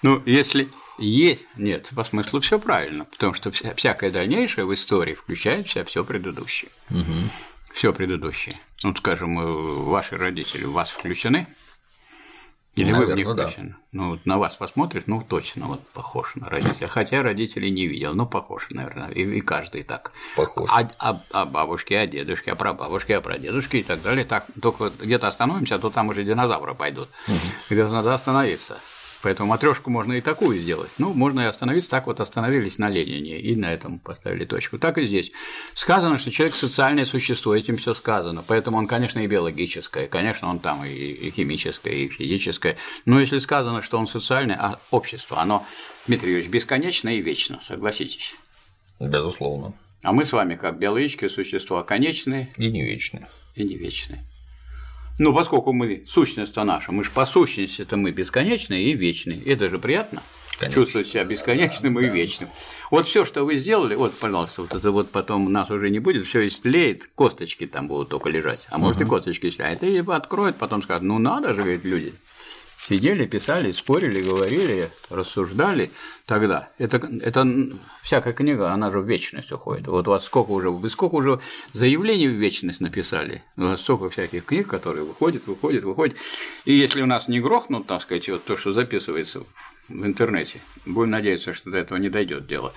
Ну, 0.01 0.21
если 0.25 0.67
есть. 0.99 1.45
Нет, 1.55 1.89
по 1.95 2.03
смыслу 2.03 2.41
все 2.41 2.59
правильно, 2.59 3.05
потому 3.05 3.33
что 3.33 3.51
вся, 3.51 3.73
всякое 3.73 4.11
дальнейшее 4.11 4.65
в 4.65 4.73
истории 4.73 5.13
включает 5.13 5.65
в 5.65 5.71
себя 5.71 5.85
все 5.85 6.03
предыдущее. 6.03 6.71
Угу. 6.89 7.71
Все 7.73 7.93
предыдущее. 7.93 8.59
Ну, 8.83 8.93
скажем, 8.93 9.39
э, 9.39 9.45
ваши 9.45 10.17
родители 10.17 10.65
у 10.65 10.73
вас 10.73 10.89
включены, 10.89 11.47
или 12.75 12.91
Наверное, 12.91 13.07
вы 13.07 13.13
в 13.13 13.17
них 13.17 13.35
да. 13.35 13.49
Ну, 13.91 14.09
вот 14.09 14.25
на 14.25 14.39
вас 14.39 14.55
посмотришь, 14.55 15.03
ну, 15.05 15.21
точно, 15.21 15.67
вот 15.67 15.87
похож 15.89 16.33
на 16.35 16.49
родителя. 16.49 16.87
Хотя 16.87 17.21
родителей 17.21 17.69
не 17.69 17.85
видел, 17.85 18.15
но 18.15 18.25
похож, 18.25 18.67
наверное, 18.71 19.09
и, 19.09 19.21
и 19.21 19.41
каждый 19.41 19.83
так. 19.83 20.11
Похож. 20.35 20.67
А, 20.73 20.89
а, 20.97 21.21
а 21.31 21.45
бабушки, 21.45 21.93
а 21.93 22.07
дедушки, 22.07 22.49
а 22.49 22.55
прабабушки, 22.55 23.11
а 23.11 23.21
прадедушки 23.21 23.77
и 23.77 23.83
так 23.83 24.01
далее. 24.01 24.25
Так, 24.25 24.47
только 24.59 24.91
где-то 24.99 25.27
остановимся, 25.27 25.75
а 25.75 25.79
то 25.79 25.91
там 25.91 26.09
уже 26.09 26.23
динозавры 26.23 26.73
пойдут. 26.73 27.09
Угу. 27.27 27.37
Где-то 27.69 27.93
надо 27.93 28.11
остановиться. 28.15 28.79
Поэтому 29.23 29.49
матрешку 29.49 29.89
можно 29.89 30.13
и 30.13 30.21
такую 30.21 30.59
сделать. 30.59 30.91
Ну, 30.97 31.13
можно 31.13 31.41
и 31.41 31.45
остановиться, 31.45 31.89
так 31.89 32.07
вот 32.07 32.19
остановились 32.19 32.77
на 32.77 32.89
Ленине 32.89 33.39
и 33.39 33.55
на 33.55 33.73
этом 33.73 33.99
поставили 33.99 34.45
точку. 34.45 34.77
Так 34.77 34.97
и 34.97 35.05
здесь. 35.05 35.31
Сказано, 35.73 36.19
что 36.19 36.29
человек 36.29 36.55
социальное 36.55 37.05
существо, 37.05 37.55
этим 37.55 37.77
все 37.77 37.93
сказано. 37.93 38.43
Поэтому 38.45 38.77
он, 38.77 38.85
конечно, 38.87 39.19
и 39.19 39.27
биологическое, 39.27 40.07
конечно, 40.07 40.49
он 40.49 40.59
там 40.59 40.83
и 40.83 41.31
химическое, 41.31 41.93
и 41.93 42.09
физическое. 42.09 42.77
Но 43.05 43.19
если 43.19 43.37
сказано, 43.37 43.81
что 43.81 43.97
он 43.97 44.07
социальное, 44.07 44.57
а 44.59 44.79
общество, 44.91 45.39
оно, 45.39 45.65
Дмитрий 46.05 46.31
Юрьевич, 46.31 46.51
бесконечно 46.51 47.09
и 47.09 47.21
вечно, 47.21 47.59
согласитесь. 47.61 48.35
Безусловно. 48.99 49.73
А 50.01 50.11
мы 50.11 50.25
с 50.25 50.33
вами, 50.33 50.55
как 50.55 50.77
биологические 50.77 51.29
существа, 51.29 51.83
конечные 51.83 52.53
И 52.57 52.69
не 52.69 52.83
вечные. 52.83 53.29
и 53.55 53.63
не 53.63 53.77
вечные. 53.77 54.25
Ну, 55.19 55.33
поскольку 55.33 55.73
мы 55.73 56.03
сущность-то 56.07 56.63
наша, 56.63 56.91
мы 56.91 57.03
же 57.03 57.11
по 57.11 57.25
сущности-то 57.25 57.97
мы 57.97 58.11
бесконечные 58.11 58.91
и 58.91 58.93
вечные. 58.93 59.43
Это 59.43 59.69
же 59.69 59.77
приятно. 59.77 60.23
Конечно. 60.59 60.81
Чувствовать 60.81 61.07
себя 61.07 61.23
бесконечным 61.23 61.99
и 61.99 62.07
вечным. 62.07 62.49
Вот 62.91 63.07
все, 63.07 63.25
что 63.25 63.43
вы 63.43 63.57
сделали, 63.57 63.95
вот, 63.95 64.17
пожалуйста, 64.17 64.61
вот 64.61 64.73
это 64.73 64.91
вот 64.91 65.11
потом 65.11 65.51
нас 65.51 65.69
уже 65.71 65.89
не 65.89 65.99
будет, 65.99 66.27
все 66.27 66.47
истлеет, 66.47 67.09
косточки 67.15 67.65
там 67.65 67.87
будут 67.87 68.09
только 68.09 68.29
лежать. 68.29 68.67
А 68.69 68.77
может, 68.77 69.01
и 69.01 69.05
косточки 69.05 69.47
истлеют. 69.47 69.81
А 69.81 69.85
это 69.85 70.15
откроют, 70.15 70.57
потом 70.57 70.81
скажут, 70.83 71.03
ну 71.03 71.17
надо 71.17 71.53
же, 71.53 71.63
говорит, 71.63 71.83
люди. 71.83 72.13
Сидели, 72.87 73.25
писали, 73.25 73.71
спорили, 73.71 74.21
говорили, 74.21 74.91
рассуждали 75.09 75.91
тогда. 76.25 76.67
Это, 76.77 76.97
это 77.21 77.47
всякая 78.01 78.33
книга, 78.33 78.71
она 78.71 78.91
же 78.91 78.99
в 78.99 79.07
вечность 79.07 79.53
уходит. 79.53 79.87
Вот 79.87 80.05
у 80.07 80.11
вас 80.11 80.25
сколько 80.25 80.51
уже, 80.51 80.69
вы 80.69 80.89
сколько 80.89 81.15
уже 81.15 81.39
заявлений 81.71 82.27
в 82.27 82.31
вечность 82.33 82.81
написали, 82.81 83.41
у 83.55 83.61
вас 83.63 83.79
столько 83.81 84.09
всяких 84.09 84.43
книг, 84.43 84.67
которые 84.67 85.05
выходят, 85.05 85.47
выходят, 85.47 85.85
выходят. 85.85 86.17
И 86.65 86.73
если 86.73 87.01
у 87.01 87.05
нас 87.05 87.29
не 87.29 87.39
грохнут, 87.39 87.87
так 87.87 88.01
сказать, 88.01 88.27
вот 88.27 88.43
то, 88.43 88.57
что 88.57 88.73
записывается 88.73 89.43
в 89.87 90.05
интернете, 90.05 90.59
будем 90.85 91.11
надеяться, 91.11 91.53
что 91.53 91.71
до 91.71 91.77
этого 91.77 91.97
не 91.99 92.09
дойдет 92.09 92.47
дело, 92.47 92.73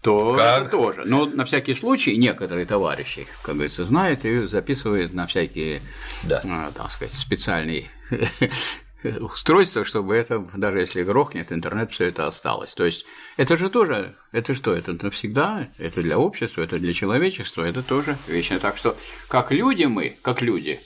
то 0.00 0.34
Как? 0.34 0.70
тоже. 0.70 1.04
Но 1.04 1.26
на 1.26 1.44
всякий 1.44 1.74
случай 1.74 2.16
некоторые 2.16 2.64
товарищи, 2.64 3.26
как 3.42 3.54
говорится, 3.56 3.84
знают 3.84 4.24
и 4.24 4.46
записывают 4.46 5.12
на 5.12 5.26
всякие, 5.26 5.82
Да. 6.24 6.40
а, 6.42 6.72
так 6.74 6.90
сказать, 6.90 7.12
специальные 7.12 7.90
устройства, 9.04 9.84
чтобы 9.84 10.14
это, 10.14 10.44
даже 10.54 10.78
если 10.78 11.02
грохнет, 11.02 11.52
интернет 11.52 11.92
все 11.92 12.06
это 12.06 12.26
осталось. 12.26 12.74
То 12.74 12.84
есть 12.84 13.06
это 13.36 13.56
же 13.56 13.68
тоже, 13.68 14.16
это 14.32 14.54
что, 14.54 14.72
это 14.72 14.92
навсегда, 14.92 15.68
это 15.78 16.02
для 16.02 16.18
общества, 16.18 16.62
это 16.62 16.78
для 16.78 16.92
человечества, 16.92 17.64
это 17.64 17.82
тоже 17.82 18.16
вечно. 18.26 18.58
Так 18.58 18.76
что 18.76 18.96
как 19.28 19.52
люди 19.52 19.84
мы, 19.84 20.16
как 20.22 20.42
люди, 20.42 20.80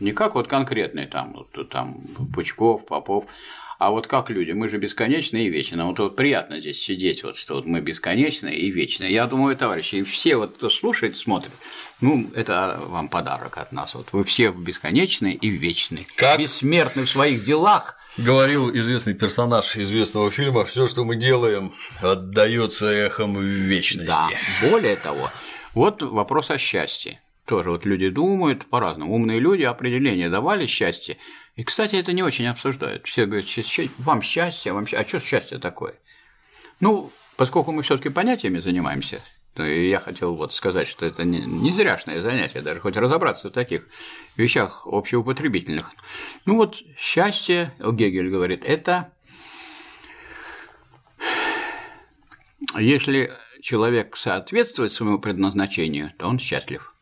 не 0.00 0.12
как 0.12 0.34
вот 0.34 0.48
конкретные 0.48 1.06
там, 1.06 1.32
вот, 1.32 1.68
там 1.70 1.94
Пучков, 2.32 2.86
Попов, 2.86 3.24
а 3.78 3.90
вот 3.92 4.08
как 4.08 4.28
люди, 4.28 4.50
мы 4.50 4.68
же 4.68 4.76
бесконечны 4.76 5.44
и 5.44 5.48
вечны. 5.48 5.84
Вот, 5.84 6.00
вот 6.00 6.16
приятно 6.16 6.60
здесь 6.60 6.82
сидеть, 6.82 7.22
вот 7.22 7.36
что 7.36 7.54
вот 7.54 7.64
мы 7.64 7.80
бесконечны 7.80 8.48
и 8.48 8.70
вечны. 8.70 9.04
Я 9.04 9.26
думаю, 9.26 9.56
товарищи, 9.56 9.96
и 9.96 10.02
все 10.02 10.36
вот, 10.36 10.56
кто 10.56 10.68
слушает, 10.68 11.16
смотрит, 11.16 11.52
ну, 12.00 12.28
это 12.34 12.80
вам 12.86 13.08
подарок 13.08 13.56
от 13.56 13.70
нас. 13.70 13.94
Вот 13.94 14.08
вы 14.10 14.24
все 14.24 14.50
бесконечны 14.50 15.32
и 15.32 15.48
вечны. 15.48 16.04
Как? 16.16 16.40
Бессмертны 16.40 17.04
в 17.04 17.10
своих 17.10 17.44
делах. 17.44 17.96
Говорил 18.16 18.68
известный 18.74 19.14
персонаж 19.14 19.76
известного 19.76 20.28
фильма, 20.32 20.64
все, 20.64 20.88
что 20.88 21.04
мы 21.04 21.14
делаем, 21.14 21.72
отдается 22.02 22.86
эхом 22.86 23.36
в 23.36 23.42
вечности. 23.42 24.08
Да, 24.08 24.28
более 24.68 24.96
того, 24.96 25.30
вот 25.74 26.02
вопрос 26.02 26.50
о 26.50 26.58
счастье. 26.58 27.20
Тоже 27.48 27.70
вот 27.70 27.86
люди 27.86 28.10
думают 28.10 28.66
по-разному. 28.66 29.14
Умные 29.14 29.40
люди 29.40 29.62
определение 29.62 30.28
давали 30.28 30.66
счастье. 30.66 31.16
И, 31.56 31.64
кстати, 31.64 31.96
это 31.96 32.12
не 32.12 32.22
очень 32.22 32.46
обсуждают. 32.46 33.06
Все 33.06 33.24
говорят, 33.24 33.46
«Ща- 33.46 33.62
ща- 33.62 33.88
вам 33.96 34.20
счастье, 34.20 34.74
вам 34.74 34.86
счастье. 34.86 34.98
А 35.02 35.08
что 35.08 35.18
счастье 35.18 35.58
такое? 35.58 35.94
Ну, 36.80 37.10
поскольку 37.38 37.72
мы 37.72 37.82
все-таки 37.82 38.10
понятиями 38.10 38.58
занимаемся, 38.58 39.22
то 39.54 39.64
я 39.64 39.98
хотел 39.98 40.34
вот 40.34 40.52
сказать, 40.52 40.86
что 40.86 41.06
это 41.06 41.24
не, 41.24 41.38
не 41.38 41.72
зряшное 41.72 42.20
занятие, 42.20 42.60
даже 42.60 42.80
хоть 42.80 42.98
разобраться 42.98 43.48
в 43.48 43.52
таких 43.52 43.88
вещах 44.36 44.86
общеупотребительных. 44.86 45.90
Ну 46.44 46.56
вот 46.56 46.76
счастье, 46.98 47.72
Гегель 47.80 48.28
говорит, 48.28 48.62
это 48.62 49.10
если 52.76 53.32
человек 53.62 54.18
соответствует 54.18 54.92
своему 54.92 55.18
предназначению, 55.18 56.12
то 56.18 56.26
он 56.26 56.38
счастлив. 56.38 56.94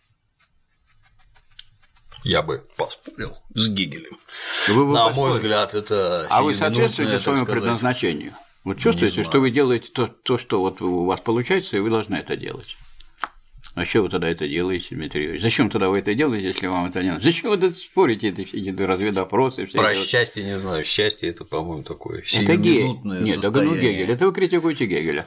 Я 2.26 2.42
бы 2.42 2.64
поспорил 2.76 3.36
с 3.54 3.68
Гигелем. 3.68 4.18
Вы 4.68 4.84
бы 4.84 4.92
На 4.92 5.04
мой 5.10 5.30
поспорили. 5.30 5.34
взгляд, 5.34 5.74
это 5.74 6.26
А 6.28 6.42
вы 6.42 6.56
соответствуете 6.56 7.20
своему 7.20 7.44
сказать, 7.44 7.60
предназначению? 7.62 8.32
Вот 8.64 8.78
чувствуете, 8.78 9.22
что 9.22 9.38
вы 9.38 9.52
делаете 9.52 9.90
то, 9.94 10.08
то, 10.08 10.36
что 10.36 10.58
вот 10.58 10.82
у 10.82 11.04
вас 11.04 11.20
получается, 11.20 11.76
и 11.76 11.80
вы 11.80 11.88
должны 11.88 12.16
это 12.16 12.36
делать. 12.36 12.76
А 13.76 13.84
что 13.84 14.00
вы 14.00 14.08
тогда 14.08 14.26
это 14.30 14.48
делаете, 14.48 14.94
Дмитрий 14.94 15.24
Юрьевич? 15.24 15.42
Зачем 15.42 15.68
тогда 15.68 15.90
вы 15.90 15.98
это 15.98 16.14
делаете, 16.14 16.48
если 16.48 16.66
вам 16.66 16.86
это 16.86 17.02
не 17.02 17.10
надо? 17.10 17.20
Зачем 17.22 17.50
вы 17.50 17.58
тут 17.58 17.76
спорите, 17.76 18.30
эти, 18.30 18.40
эти 18.40 18.70
разведопросы? 18.82 19.66
Все 19.66 19.76
Про 19.76 19.92
эти 19.92 20.00
счастье 20.00 20.42
не 20.42 20.56
знаю. 20.58 20.82
Счастье 20.82 21.28
это, 21.28 21.44
по-моему, 21.44 21.82
такое 21.82 22.20
Это 22.20 22.26
сиюминутное 22.26 23.20
Нет, 23.20 23.42
так 23.42 23.54
ну. 23.54 23.74
Гегель. 23.74 24.10
Это 24.10 24.24
вы 24.26 24.32
критикуете 24.32 24.86
Гегеля. 24.86 25.26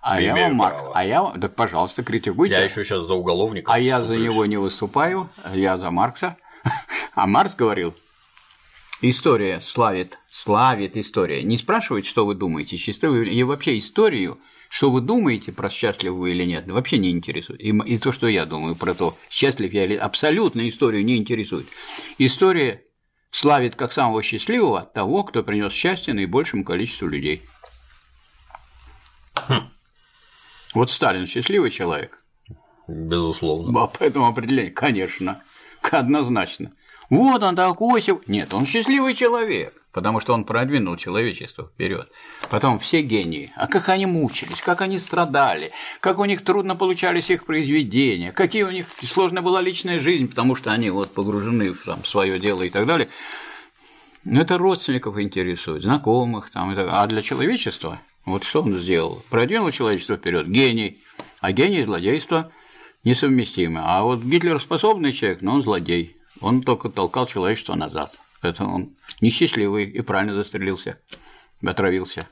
А 0.00 0.20
Не 0.20 0.26
я 0.26 0.34
вам 0.36 0.54
Марк. 0.54 0.76
права. 0.76 0.92
А 0.94 1.04
я 1.04 1.22
вам- 1.24 1.40
так 1.40 1.56
пожалуйста, 1.56 2.04
критикуйте. 2.04 2.54
Я 2.54 2.62
еще 2.62 2.84
сейчас 2.84 3.04
за 3.04 3.14
уголовника. 3.14 3.72
А 3.72 3.80
я 3.80 4.00
за 4.04 4.14
него 4.14 4.46
не 4.46 4.58
выступаю, 4.58 5.28
я 5.52 5.76
за 5.76 5.90
Маркса. 5.90 6.36
А 7.16 7.26
Маркс 7.26 7.56
говорил, 7.56 7.94
история 9.02 9.60
славит, 9.60 10.20
славит 10.30 10.96
история. 10.96 11.42
Не 11.42 11.58
спрашивает, 11.58 12.06
что 12.06 12.24
вы 12.24 12.36
думаете, 12.36 12.76
вы- 13.08 13.26
и 13.28 13.42
вообще 13.42 13.76
историю, 13.76 14.38
что 14.68 14.90
вы 14.90 15.00
думаете 15.00 15.52
про 15.52 15.70
счастливы 15.70 16.18
вы 16.18 16.30
или 16.32 16.44
нет, 16.44 16.70
вообще 16.70 16.98
не 16.98 17.10
интересует. 17.10 17.60
И, 17.60 17.70
и 17.70 17.98
то, 17.98 18.12
что 18.12 18.26
я 18.26 18.44
думаю 18.44 18.76
про 18.76 18.94
то, 18.94 19.16
счастлив 19.30 19.72
я 19.72 19.84
или 19.84 19.96
абсолютно 19.96 20.68
историю 20.68 21.04
не 21.04 21.16
интересует. 21.16 21.66
История 22.18 22.82
славит 23.30 23.76
как 23.76 23.92
самого 23.92 24.22
счастливого 24.22 24.82
того, 24.82 25.24
кто 25.24 25.42
принес 25.42 25.72
счастье 25.72 26.14
наибольшему 26.14 26.64
количеству 26.64 27.08
людей. 27.08 27.42
Вот 30.74 30.90
Сталин 30.90 31.26
счастливый 31.26 31.70
человек. 31.70 32.22
Безусловно. 32.86 33.86
По 33.86 34.04
этому 34.04 34.28
определению, 34.28 34.74
конечно, 34.74 35.42
однозначно. 35.82 36.72
Вот 37.10 37.42
он 37.42 37.56
такой 37.56 38.04
Нет, 38.26 38.52
он 38.52 38.66
счастливый 38.66 39.14
человек, 39.14 39.77
потому 39.92 40.20
что 40.20 40.34
он 40.34 40.44
продвинул 40.44 40.96
человечество 40.96 41.64
вперед. 41.66 42.08
Потом 42.50 42.78
все 42.78 43.02
гении. 43.02 43.52
А 43.56 43.66
как 43.66 43.88
они 43.88 44.06
мучились, 44.06 44.60
как 44.60 44.80
они 44.80 44.98
страдали, 44.98 45.72
как 46.00 46.18
у 46.18 46.24
них 46.24 46.42
трудно 46.42 46.76
получались 46.76 47.30
их 47.30 47.44
произведения, 47.46 48.32
какие 48.32 48.62
у 48.64 48.70
них 48.70 48.86
сложная 49.02 49.42
была 49.42 49.60
личная 49.60 49.98
жизнь, 49.98 50.28
потому 50.28 50.54
что 50.54 50.70
они 50.70 50.90
вот 50.90 51.12
погружены 51.14 51.72
в 51.72 51.84
там, 51.84 52.04
свое 52.04 52.38
дело 52.38 52.62
и 52.62 52.70
так 52.70 52.86
далее. 52.86 53.08
Ну, 54.24 54.40
это 54.40 54.58
родственников 54.58 55.18
интересует, 55.18 55.82
знакомых 55.82 56.50
там, 56.50 56.74
а 56.76 57.06
для 57.06 57.22
человечества, 57.22 58.00
вот 58.24 58.44
что 58.44 58.62
он 58.62 58.78
сделал? 58.78 59.24
Продвинул 59.30 59.70
человечество 59.70 60.16
вперед, 60.16 60.48
гений, 60.48 60.98
а 61.40 61.52
гений 61.52 61.80
и 61.80 61.84
злодейство 61.84 62.52
несовместимы. 63.04 63.80
А 63.82 64.02
вот 64.02 64.22
Гитлер 64.22 64.60
способный 64.60 65.12
человек, 65.12 65.40
но 65.40 65.54
он 65.54 65.62
злодей, 65.62 66.16
он 66.40 66.62
только 66.62 66.90
толкал 66.90 67.26
человечество 67.26 67.74
назад. 67.74 68.18
Это 68.42 68.64
он 68.64 68.96
несчастливый 69.20 69.84
и 69.84 70.00
правильно 70.00 70.34
застрелился, 70.34 70.98
отравился. 71.64 72.26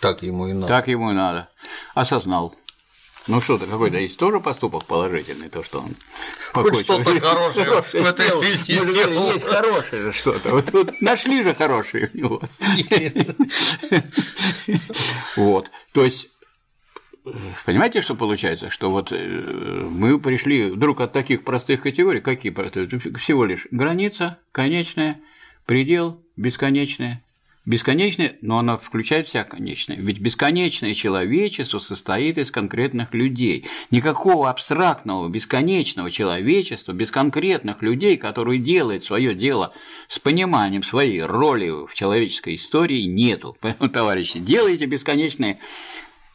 Так 0.00 0.22
ему 0.22 0.48
и 0.48 0.52
надо. 0.52 0.66
Так 0.66 0.88
ему 0.88 1.10
и 1.10 1.14
надо. 1.14 1.48
Осознал. 1.94 2.54
Ну 3.26 3.40
что-то 3.40 3.66
какой-то 3.66 3.96
есть 3.96 4.18
тоже 4.18 4.38
поступок 4.38 4.84
положительный, 4.84 5.48
то, 5.48 5.62
что 5.62 5.80
он 5.80 5.96
Хоть 6.52 6.80
что-то 6.80 7.18
хорошее 7.18 7.82
в 7.82 7.94
этой 7.94 8.42
жизни 8.42 8.74
же 8.74 8.84
говорили, 8.84 9.02
сделал. 9.02 9.32
Есть 9.32 9.46
хорошее 9.46 10.02
же 10.02 10.12
что-то. 10.12 10.50
Вот 10.50 10.70
тут 10.70 11.00
нашли 11.00 11.42
же 11.42 11.54
хорошее 11.54 12.10
у 12.12 12.18
него. 12.18 12.42
Вот. 15.36 15.70
То 15.92 16.04
есть 16.04 16.28
Понимаете, 17.64 18.02
что 18.02 18.14
получается? 18.14 18.68
Что 18.68 18.90
вот 18.90 19.10
э, 19.10 19.16
мы 19.16 20.20
пришли 20.20 20.70
вдруг 20.70 21.00
от 21.00 21.12
таких 21.12 21.42
простых 21.42 21.82
категорий, 21.82 22.20
какие 22.20 22.52
простые? 22.52 22.86
Всего 23.18 23.46
лишь 23.46 23.66
граница, 23.70 24.38
конечная, 24.52 25.20
предел, 25.64 26.22
бесконечная. 26.36 27.22
Бесконечная, 27.66 28.36
но 28.42 28.58
она 28.58 28.76
включает 28.76 29.26
вся 29.26 29.42
конечная. 29.42 29.96
Ведь 29.96 30.18
бесконечное 30.18 30.92
человечество 30.92 31.78
состоит 31.78 32.36
из 32.36 32.50
конкретных 32.50 33.14
людей. 33.14 33.64
Никакого 33.90 34.50
абстрактного, 34.50 35.26
бесконечного 35.30 36.10
человечества 36.10 36.92
без 36.92 37.10
конкретных 37.10 37.80
людей, 37.80 38.18
которые 38.18 38.58
делают 38.58 39.02
свое 39.02 39.34
дело 39.34 39.72
с 40.08 40.18
пониманием 40.18 40.82
своей 40.82 41.22
роли 41.22 41.70
в 41.70 41.94
человеческой 41.94 42.56
истории, 42.56 43.04
нету. 43.04 43.56
Поэтому, 43.60 43.88
товарищи, 43.88 44.40
делайте 44.40 44.84
бесконечное 44.84 45.58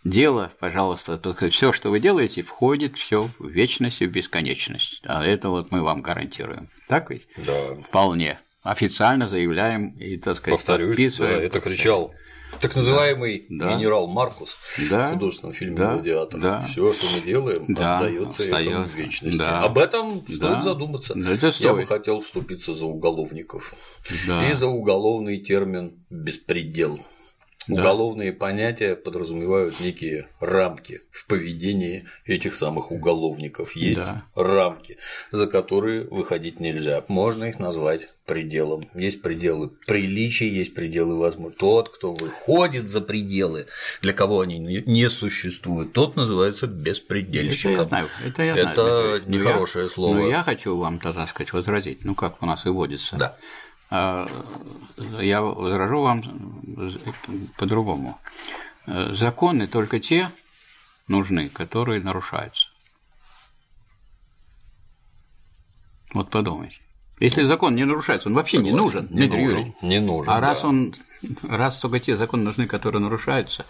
дело, 0.09 0.51
пожалуйста, 0.59 1.17
только 1.17 1.49
все, 1.49 1.71
что 1.73 1.89
вы 1.89 1.99
делаете, 1.99 2.41
входит 2.41 2.97
все 2.97 3.29
в 3.39 3.47
вечность 3.47 4.01
и 4.01 4.05
в 4.07 4.11
бесконечность. 4.11 5.01
А 5.05 5.25
это 5.25 5.49
вот 5.49 5.71
мы 5.71 5.81
вам 5.81 6.01
гарантируем. 6.01 6.69
Так 6.87 7.09
ведь? 7.09 7.27
Да. 7.37 7.53
Вполне. 7.87 8.39
Официально 8.63 9.27
заявляем 9.27 9.89
и, 9.97 10.17
так 10.17 10.37
сказать, 10.37 10.59
Повторюсь, 10.59 10.89
да, 10.89 10.91
подписываем. 10.95 11.39
это 11.39 11.59
кричал 11.61 12.13
так 12.61 12.75
называемый 12.75 13.45
Да. 13.47 13.75
генерал 13.77 14.07
Маркус 14.07 14.57
Да. 14.89 15.07
в 15.09 15.13
художественном 15.13 15.53
фильме 15.53 15.75
Да. 15.77 15.93
«Гладиатор». 15.93 16.41
Да. 16.41 16.65
Все, 16.67 16.91
что 16.93 17.05
мы 17.15 17.21
делаем, 17.25 17.65
Да. 17.69 17.99
отдается 17.99 18.43
этому 18.43 18.83
в 18.85 18.93
вечности. 18.95 19.37
Да. 19.37 19.61
Об 19.63 19.77
этом 19.77 20.15
стоит 20.25 20.39
Да. 20.39 20.61
задуматься. 20.61 21.13
Да, 21.15 21.31
это 21.31 21.45
Я 21.59 21.73
бы 21.73 21.83
стоит. 21.83 21.87
хотел 21.87 22.21
вступиться 22.21 22.73
за 22.73 22.85
уголовников 22.85 23.75
Да. 24.27 24.49
и 24.49 24.53
за 24.55 24.67
уголовный 24.67 25.37
термин 25.39 26.03
«беспредел». 26.09 26.99
Да. 27.69 27.81
Уголовные 27.81 28.33
понятия 28.33 28.95
подразумевают 28.95 29.79
некие 29.79 30.27
рамки 30.39 31.01
в 31.11 31.27
поведении 31.27 32.05
этих 32.25 32.55
самых 32.55 32.91
уголовников. 32.91 33.75
Есть 33.75 33.99
да. 33.99 34.23
рамки, 34.33 34.97
за 35.31 35.45
которые 35.45 36.05
выходить 36.05 36.59
нельзя. 36.59 37.03
Можно 37.07 37.45
их 37.45 37.59
назвать 37.59 38.09
пределом. 38.25 38.89
Есть 38.95 39.21
пределы 39.21 39.69
приличия, 39.85 40.49
есть 40.49 40.73
пределы 40.73 41.17
возможности. 41.17 41.59
Тот, 41.59 41.89
кто 41.89 42.13
выходит 42.13 42.89
за 42.89 43.01
пределы, 43.01 43.67
для 44.01 44.13
кого 44.13 44.41
они 44.41 44.57
не 44.59 45.09
существуют, 45.09 45.93
тот 45.93 46.15
называется 46.15 46.65
беспредельщиком. 46.65 47.73
Это 47.73 47.81
я 47.81 47.87
знаю. 47.87 48.09
Это, 48.25 48.43
я 48.43 48.55
это 48.55 48.73
знаю, 48.73 49.23
нехорошее 49.27 49.83
я, 49.85 49.89
слово. 49.89 50.15
Но 50.15 50.27
я 50.27 50.43
хочу 50.43 50.75
вам, 50.75 50.99
тогда 50.99 51.27
сказать, 51.27 51.53
возразить. 51.53 52.03
Ну, 52.03 52.15
как 52.15 52.41
у 52.41 52.45
нас 52.47 52.65
и 52.65 52.69
водится. 52.69 53.15
Да. 53.15 53.37
А, 53.89 54.27
я 55.19 55.41
возражу 55.41 56.01
вам 56.01 56.23
по-другому. 57.57 58.19
Законы 58.85 59.67
только 59.67 59.99
те 59.99 60.31
нужны, 61.07 61.49
которые 61.49 62.01
нарушаются. 62.01 62.69
Вот 66.13 66.29
подумайте. 66.29 66.81
Если 67.19 67.43
закон 67.43 67.75
не 67.75 67.83
нарушается, 67.83 68.29
он 68.29 68.35
вообще 68.35 68.59
не 68.59 68.71
нужен, 68.71 69.07
не 69.09 69.27
Дмитрий 69.27 69.41
нужен, 69.41 69.57
Юрьевич. 69.57 69.73
Не 69.81 69.99
нужен. 69.99 70.31
А 70.31 70.39
да. 70.39 70.47
раз 70.47 70.63
он, 70.63 70.95
раз 71.43 71.79
только 71.79 71.99
те 71.99 72.15
законы 72.15 72.43
нужны, 72.43 72.65
которые 72.65 73.01
нарушаются, 73.01 73.65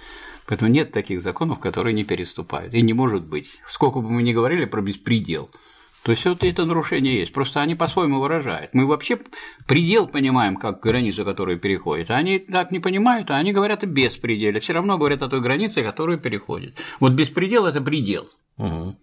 поэтому 0.46 0.70
нет 0.70 0.92
таких 0.92 1.22
законов, 1.22 1.60
которые 1.60 1.94
не 1.94 2.04
переступают. 2.04 2.74
И 2.76 2.82
не 2.84 2.94
может 2.94 3.26
быть. 3.26 3.60
Сколько 3.68 4.02
бы 4.02 4.10
мы 4.10 4.22
ни 4.22 4.34
говорили 4.34 4.66
про 4.66 4.82
беспредел, 4.82 5.50
то 6.04 6.12
есть 6.12 6.26
вот 6.26 6.44
это 6.44 6.66
нарушение 6.66 7.20
есть. 7.20 7.34
Просто 7.34 7.62
они 7.62 7.76
по-своему 7.76 8.20
выражают. 8.20 8.74
Мы 8.74 8.86
вообще 8.86 9.20
предел 9.68 10.08
понимаем, 10.08 10.56
как 10.56 10.82
границу, 10.82 11.26
которую 11.26 11.60
переходит. 11.60 12.10
Они 12.10 12.40
так 12.40 12.72
не 12.72 12.80
понимают, 12.80 13.30
а 13.32 13.38
они 13.38 13.52
говорят 13.52 13.84
о 13.84 13.88
беспределе. 13.88 14.60
Все 14.60 14.74
равно 14.74 14.98
говорят 14.98 15.22
о 15.22 15.30
той 15.30 15.42
границе, 15.42 15.84
которую 15.84 16.20
переходит. 16.20 16.78
Вот 17.00 17.14
беспредел 17.14 17.66
это 17.66 17.82
предел. 17.82 18.30
Угу 18.58 18.98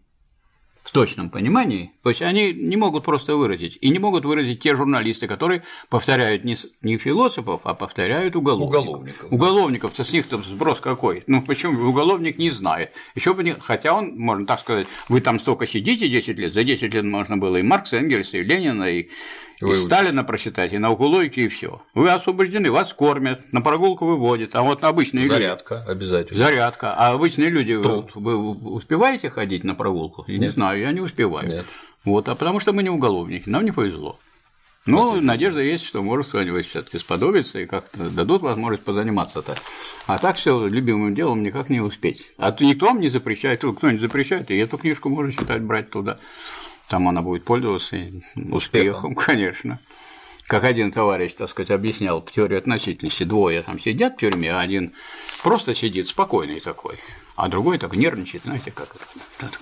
в 0.87 0.93
точном 0.93 1.31
понимании, 1.31 1.91
то 2.05 2.11
есть 2.11 2.23
они 2.23 2.53
не 2.53 2.77
могут 2.77 3.03
просто 3.03 3.35
выразить, 3.35 3.77
и 3.81 3.89
не 3.91 3.99
могут 3.99 4.25
выразить 4.25 4.61
те 4.61 4.77
журналисты, 4.77 5.27
которые 5.27 5.65
повторяют 5.89 6.45
не, 6.45 6.57
не 6.81 6.97
философов, 6.97 7.63
а 7.65 7.75
повторяют 7.75 8.37
уголовников. 8.37 8.85
Уголовников. 8.85 9.33
Уголовников-то 9.33 10.05
с 10.05 10.13
них 10.13 10.29
там 10.29 10.45
сброс 10.45 10.79
какой? 10.79 11.25
Ну 11.27 11.43
почему 11.43 11.89
уголовник 11.89 12.39
не 12.39 12.51
знает? 12.51 12.93
Еще 13.17 13.35
бы 13.35 13.43
не... 13.43 13.55
Хотя 13.55 13.95
он, 13.95 14.17
можно 14.17 14.47
так 14.47 14.61
сказать, 14.61 14.87
вы 15.09 15.21
там 15.21 15.41
столько 15.41 15.67
сидите 15.67 16.09
10 16.09 16.39
лет, 16.39 16.55
за 16.55 16.63
10 16.63 16.95
лет 16.95 17.05
можно 17.05 17.37
было 17.37 17.57
и 17.57 17.63
Маркса, 17.63 17.97
Энгельса, 17.97 18.39
и 18.39 18.45
Ленина, 18.45 18.85
и 18.85 19.09
вы... 19.61 19.71
И 19.71 19.75
Сталина 19.75 20.25
просчитать, 20.25 20.73
и 20.73 20.79
наукулойки, 20.79 21.41
и 21.41 21.49
все. 21.49 21.83
Вы 21.95 22.11
освобождены, 22.11 22.71
вас 22.71 22.93
кормят, 22.93 23.53
на 23.53 23.61
прогулку 23.61 24.07
выводят, 24.07 24.55
а 24.55 24.63
вот 24.63 24.85
обычные 24.85 25.27
Зарядка, 25.27 25.77
люди... 25.77 25.91
обязательно. 25.91 26.45
Зарядка. 26.45 26.95
А 26.95 27.13
обычные 27.13 27.49
люди, 27.49 27.81
Труд. 27.81 28.11
вы 28.15 28.37
успеваете 28.37 29.31
ходить 29.31 29.65
на 29.65 29.75
прогулку? 29.75 30.25
Я 30.27 30.39
не 30.39 30.49
знаю, 30.49 30.81
я 30.81 30.93
не 30.93 31.01
успеваю. 31.01 31.49
Нет. 31.49 31.67
Вот, 32.05 32.29
а 32.29 32.35
потому 32.35 32.61
что 32.61 32.73
мы 32.73 32.83
не 32.83 32.91
уголовники, 32.91 33.49
нам 33.49 33.65
не 33.65 33.73
повезло. 33.73 34.19
Вот 34.87 35.21
надежда 35.21 35.61
есть, 35.61 35.85
что 35.85 36.03
может 36.03 36.29
кто-нибудь 36.29 36.67
все-таки 36.67 36.99
сподобиться 36.99 37.59
и 37.59 37.67
как-то 37.67 38.09
дадут 38.09 38.43
возможность 38.43 38.85
позаниматься-то. 38.85 39.57
А 40.07 40.19
так 40.19 40.37
все 40.37 40.69
любимым 40.69 41.15
делом 41.15 41.43
никак 41.43 41.69
не 41.69 41.81
успеть. 41.81 42.33
А 42.39 42.57
никто 42.61 42.87
вам 42.87 43.01
не 43.01 43.09
запрещает, 43.09 43.61
кто-нибудь 43.61 44.01
запрещает, 44.01 44.51
и 44.51 44.57
эту 44.57 44.79
книжку 44.79 45.09
можно 45.09 45.33
читать, 45.33 45.63
брать 45.63 45.91
туда. 45.91 46.19
Там 46.89 47.09
она 47.09 47.23
будет 47.23 47.45
пользоваться 47.45 47.97
успехом, 47.97 48.53
успехом 48.53 49.15
конечно. 49.15 49.81
Как 50.47 50.63
один 50.63 50.93
товарищ, 50.93 51.33
так 51.33 51.51
сказать, 51.51 51.73
объяснял 51.73 52.23
теорию 52.23 52.59
относительности. 52.59 53.25
Двое 53.25 53.63
там 53.63 53.81
сидят 53.81 54.15
в 54.15 54.19
тюрьме, 54.19 54.53
а 54.53 54.61
один 54.61 54.93
просто 55.43 55.75
сидит 55.75 56.07
спокойный 56.07 56.61
такой, 56.61 56.99
а 57.35 57.49
другой 57.49 57.79
так 57.79 57.97
нервничает, 57.97 58.45
знаете, 58.45 58.71
как 58.71 58.95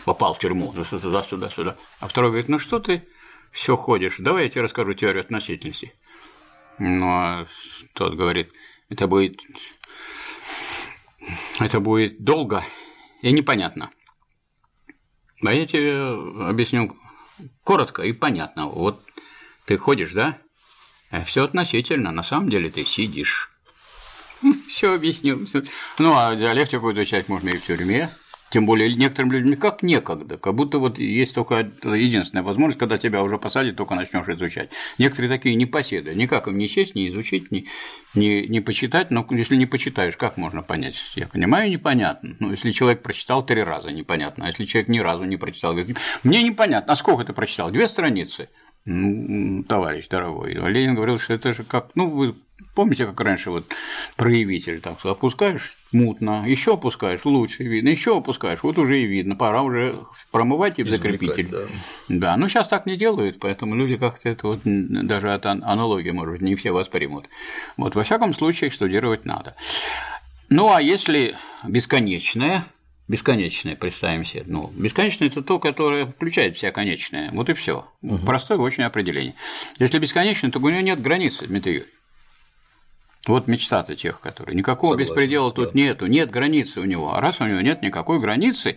попал 0.04 0.34
в 0.34 0.38
тюрьму, 0.38 0.72
туда, 0.72 1.24
сюда, 1.24 1.50
сюда. 1.50 1.76
А 2.00 2.08
второй 2.08 2.30
говорит, 2.30 2.48
ну 2.48 2.58
что 2.58 2.80
ты 2.80 3.08
все 3.50 3.76
ходишь, 3.76 4.16
давай 4.18 4.44
я 4.44 4.50
тебе 4.50 4.62
расскажу 4.62 4.92
теорию 4.92 5.22
относительности. 5.22 5.94
Ну, 6.78 7.06
а 7.06 7.46
тот 7.94 8.14
говорит, 8.14 8.52
это 8.90 9.06
будет, 9.06 9.40
это 11.60 11.80
будет 11.80 12.22
долго 12.22 12.62
и 13.22 13.32
непонятно. 13.32 13.90
А 15.42 15.54
я 15.54 15.66
тебе 15.66 15.98
объясню 16.46 16.94
коротко 17.62 18.02
и 18.02 18.12
понятно. 18.12 18.66
Вот 18.66 19.02
ты 19.64 19.76
ходишь, 19.76 20.12
да? 20.12 20.38
А 21.10 21.24
все 21.24 21.44
относительно. 21.44 22.10
На 22.10 22.22
самом 22.22 22.50
деле 22.50 22.70
ты 22.70 22.84
сидишь. 22.84 23.50
Все 24.68 24.94
объяснил. 24.94 25.46
Ну, 25.98 26.14
а 26.16 26.34
диалектику 26.34 26.92
изучать 26.92 27.28
можно 27.28 27.50
и 27.50 27.56
в 27.56 27.64
тюрьме. 27.64 28.10
Тем 28.54 28.66
более 28.66 28.94
некоторым 28.94 29.32
людям 29.32 29.56
как 29.56 29.82
некогда, 29.82 30.36
как 30.36 30.54
будто 30.54 30.78
вот 30.78 31.00
есть 31.00 31.34
только 31.34 31.72
единственная 31.82 32.44
возможность, 32.44 32.78
когда 32.78 32.98
тебя 32.98 33.20
уже 33.24 33.36
посадят, 33.36 33.74
только 33.74 33.96
начнешь 33.96 34.28
изучать. 34.28 34.70
Некоторые 34.96 35.28
такие 35.28 35.56
непоседы, 35.56 36.14
никак 36.14 36.46
им 36.46 36.56
не 36.56 36.68
сесть, 36.68 36.94
не 36.94 37.08
изучить, 37.08 37.50
не, 37.50 37.66
не, 38.14 38.46
не 38.46 38.60
почитать, 38.60 39.10
но 39.10 39.26
если 39.32 39.56
не 39.56 39.66
почитаешь, 39.66 40.16
как 40.16 40.36
можно 40.36 40.62
понять? 40.62 40.94
Я 41.16 41.26
понимаю, 41.26 41.68
непонятно. 41.68 42.36
Ну, 42.38 42.52
если 42.52 42.70
человек 42.70 43.02
прочитал 43.02 43.44
три 43.44 43.60
раза, 43.60 43.90
непонятно, 43.90 44.44
а 44.44 44.46
если 44.46 44.66
человек 44.66 44.88
ни 44.88 45.00
разу 45.00 45.24
не 45.24 45.36
прочитал, 45.36 45.72
говорит, 45.72 45.98
мне 46.22 46.40
непонятно, 46.44 46.92
а 46.92 46.96
сколько 46.96 47.24
ты 47.24 47.32
прочитал? 47.32 47.72
Две 47.72 47.88
страницы. 47.88 48.50
Ну, 48.86 49.64
товарищ 49.64 50.08
дорогой, 50.08 50.54
Ленин 50.54 50.94
говорил, 50.94 51.18
что 51.18 51.32
это 51.32 51.54
же 51.54 51.64
как, 51.64 51.88
ну, 51.94 52.10
вы 52.10 52.34
помните, 52.74 53.06
как 53.06 53.20
раньше 53.20 53.50
вот 53.50 53.74
проявитель, 54.16 54.80
так 54.80 55.04
опускаешь 55.04 55.78
мутно, 55.92 56.44
еще 56.46 56.74
опускаешь, 56.74 57.24
лучше 57.24 57.62
видно, 57.62 57.88
еще 57.88 58.18
опускаешь, 58.18 58.62
вот 58.62 58.78
уже 58.78 59.00
и 59.00 59.06
видно, 59.06 59.36
пора 59.36 59.62
уже 59.62 60.00
промывать 60.30 60.78
и 60.78 60.84
закрепитель. 60.84 61.48
Да. 61.48 61.66
да, 62.08 62.36
но 62.36 62.48
сейчас 62.48 62.68
так 62.68 62.84
не 62.86 62.96
делают, 62.96 63.38
поэтому 63.38 63.74
люди 63.74 63.96
как-то 63.96 64.28
это 64.28 64.48
вот 64.48 64.60
даже 64.64 65.32
от 65.32 65.46
аналогии, 65.46 66.10
может 66.10 66.34
быть, 66.34 66.42
не 66.42 66.56
все 66.56 66.72
воспримут. 66.72 67.28
Вот, 67.76 67.94
во 67.94 68.02
всяком 68.02 68.34
случае, 68.34 68.70
штудировать 68.70 69.24
надо. 69.24 69.54
Ну, 70.50 70.72
а 70.72 70.82
если 70.82 71.36
бесконечное, 71.66 72.66
Бесконечное, 73.06 73.76
представим 73.76 74.24
себе. 74.24 74.44
Ну, 74.46 74.70
бесконечное 74.74 75.28
это 75.28 75.42
то, 75.42 75.58
которое 75.58 76.06
включает 76.06 76.56
вся 76.56 76.70
конечное. 76.70 77.30
Вот 77.32 77.50
и 77.50 77.54
все. 77.54 77.86
Угу. 78.00 78.24
Простое 78.24 78.56
очень 78.56 78.82
определение. 78.82 79.34
Если 79.78 79.98
бесконечное, 79.98 80.50
то 80.50 80.58
у 80.58 80.68
него 80.68 80.80
нет 80.80 81.02
границы, 81.02 81.46
Дмитрий 81.46 81.74
Юрьевич. 81.74 81.94
Вот 83.26 83.46
мечта-то 83.46 83.94
тех, 83.94 84.20
которые. 84.20 84.56
Никакого 84.56 84.92
Согласен, 84.92 85.10
беспредела 85.12 85.52
тут 85.52 85.72
да. 85.72 85.78
нету, 85.78 86.06
нет 86.06 86.30
границы 86.30 86.80
у 86.80 86.84
него. 86.84 87.14
А 87.14 87.20
раз 87.20 87.40
у 87.40 87.46
него 87.46 87.60
нет 87.60 87.82
никакой 87.82 88.18
границы, 88.18 88.76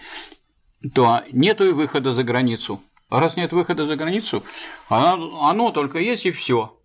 то 0.94 1.24
нету 1.32 1.66
и 1.66 1.72
выхода 1.72 2.12
за 2.12 2.24
границу. 2.24 2.82
А 3.10 3.22
раз 3.22 3.38
нет 3.38 3.54
выхода 3.54 3.86
за 3.86 3.96
границу, 3.96 4.44
оно, 4.90 5.48
оно 5.48 5.72
только 5.72 6.00
есть 6.00 6.26
и 6.26 6.32
все. 6.32 6.78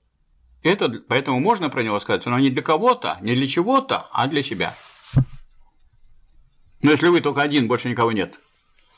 Это, 0.63 0.89
поэтому 1.09 1.41
можно 1.41 1.69
про 1.69 1.83
него 1.83 1.99
сказать, 1.99 2.25
но 2.27 2.39
не 2.39 2.51
для 2.51 2.63
кого-то, 2.63 3.19
не 3.21 3.35
для 3.35 3.49
чего-то, 3.49 4.07
а 4.13 4.29
для 4.29 4.45
себя. 4.45 4.77
Но 6.83 6.91
если 6.91 7.09
вы 7.09 7.21
только 7.21 7.43
один, 7.43 7.69
больше 7.69 7.89
никого 7.89 8.13
нет, 8.13 8.39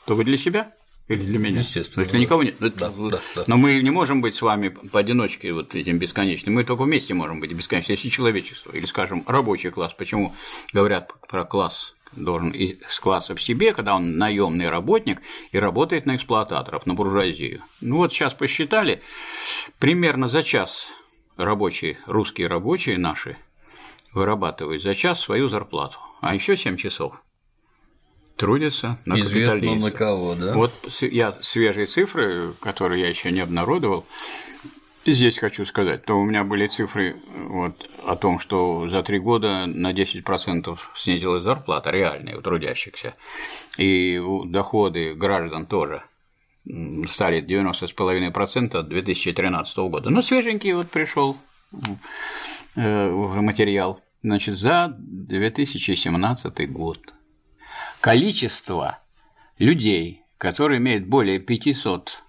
то 0.05 0.15
вы 0.15 0.23
для 0.23 0.37
себя 0.37 0.71
или 1.07 1.23
для 1.23 1.37
меня? 1.37 1.59
Естественно. 1.59 2.03
Если 2.03 2.17
никого 2.17 2.41
нет. 2.41 2.55
Да, 2.59 2.69
да, 2.69 2.89
да. 3.35 3.43
Но 3.45 3.57
мы 3.57 3.77
не 3.77 3.91
можем 3.91 4.21
быть 4.21 4.33
с 4.33 4.41
вами 4.41 4.69
поодиночке 4.69 5.53
вот 5.53 5.75
этим 5.75 5.99
бесконечным. 5.99 6.55
Мы 6.55 6.63
только 6.63 6.83
вместе 6.83 7.13
можем 7.13 7.39
быть 7.39 7.53
бесконечным. 7.53 7.95
Если 7.95 8.09
человечество, 8.09 8.71
или, 8.71 8.87
скажем, 8.87 9.23
рабочий 9.27 9.69
класс, 9.69 9.93
почему 9.93 10.33
говорят 10.73 11.13
про 11.27 11.45
класс 11.45 11.93
должен 12.15 12.51
из 12.51 12.99
класса 12.99 13.35
в 13.35 13.41
себе, 13.41 13.73
когда 13.73 13.95
он 13.95 14.17
наемный 14.17 14.69
работник 14.69 15.21
и 15.51 15.59
работает 15.59 16.05
на 16.05 16.15
эксплуататоров, 16.15 16.85
на 16.85 16.93
буржуазию. 16.93 17.61
Ну 17.81 17.97
вот 17.97 18.13
сейчас 18.13 18.33
посчитали, 18.33 19.01
примерно 19.79 20.27
за 20.27 20.41
час 20.41 20.91
рабочие, 21.35 21.99
русские 22.05 22.47
рабочие 22.47 22.97
наши 22.97 23.37
вырабатывают 24.13 24.81
за 24.81 24.95
час 24.95 25.19
свою 25.19 25.49
зарплату, 25.49 25.97
а 26.21 26.33
еще 26.33 26.55
7 26.55 26.77
часов 26.77 27.21
трудятся 28.35 28.99
на 29.05 29.19
Известно 29.19 29.75
на 29.75 29.91
кого, 29.91 30.35
да? 30.35 30.53
Вот 30.53 30.71
я 31.01 31.31
свежие 31.31 31.87
цифры, 31.87 32.53
которые 32.59 33.01
я 33.01 33.09
еще 33.09 33.31
не 33.31 33.41
обнародовал, 33.41 34.05
здесь 35.05 35.37
хочу 35.37 35.65
сказать, 35.65 36.03
то 36.05 36.19
у 36.19 36.25
меня 36.25 36.43
были 36.43 36.67
цифры 36.67 37.15
вот, 37.35 37.89
о 38.05 38.15
том, 38.15 38.39
что 38.39 38.89
за 38.89 39.03
три 39.03 39.19
года 39.19 39.65
на 39.67 39.93
10% 39.93 40.77
снизилась 40.95 41.43
зарплата 41.43 41.91
реальная 41.91 42.37
у 42.37 42.41
трудящихся, 42.41 43.15
и 43.77 44.21
доходы 44.45 45.13
граждан 45.13 45.65
тоже 45.65 46.03
стали 47.07 47.45
90,5% 47.45 48.75
от 48.75 48.89
2013 48.89 49.77
года. 49.77 50.09
Ну, 50.09 50.21
свеженький 50.21 50.73
вот 50.73 50.89
пришел 50.89 51.37
э, 52.75 53.09
материал. 53.09 54.01
Значит, 54.23 54.57
за 54.57 54.95
2017 54.97 56.71
год 56.71 57.14
количество 58.05 58.99
людей, 59.57 60.21
которые 60.37 60.77
имеют 60.77 61.07
более 61.07 61.39
500 61.39 62.21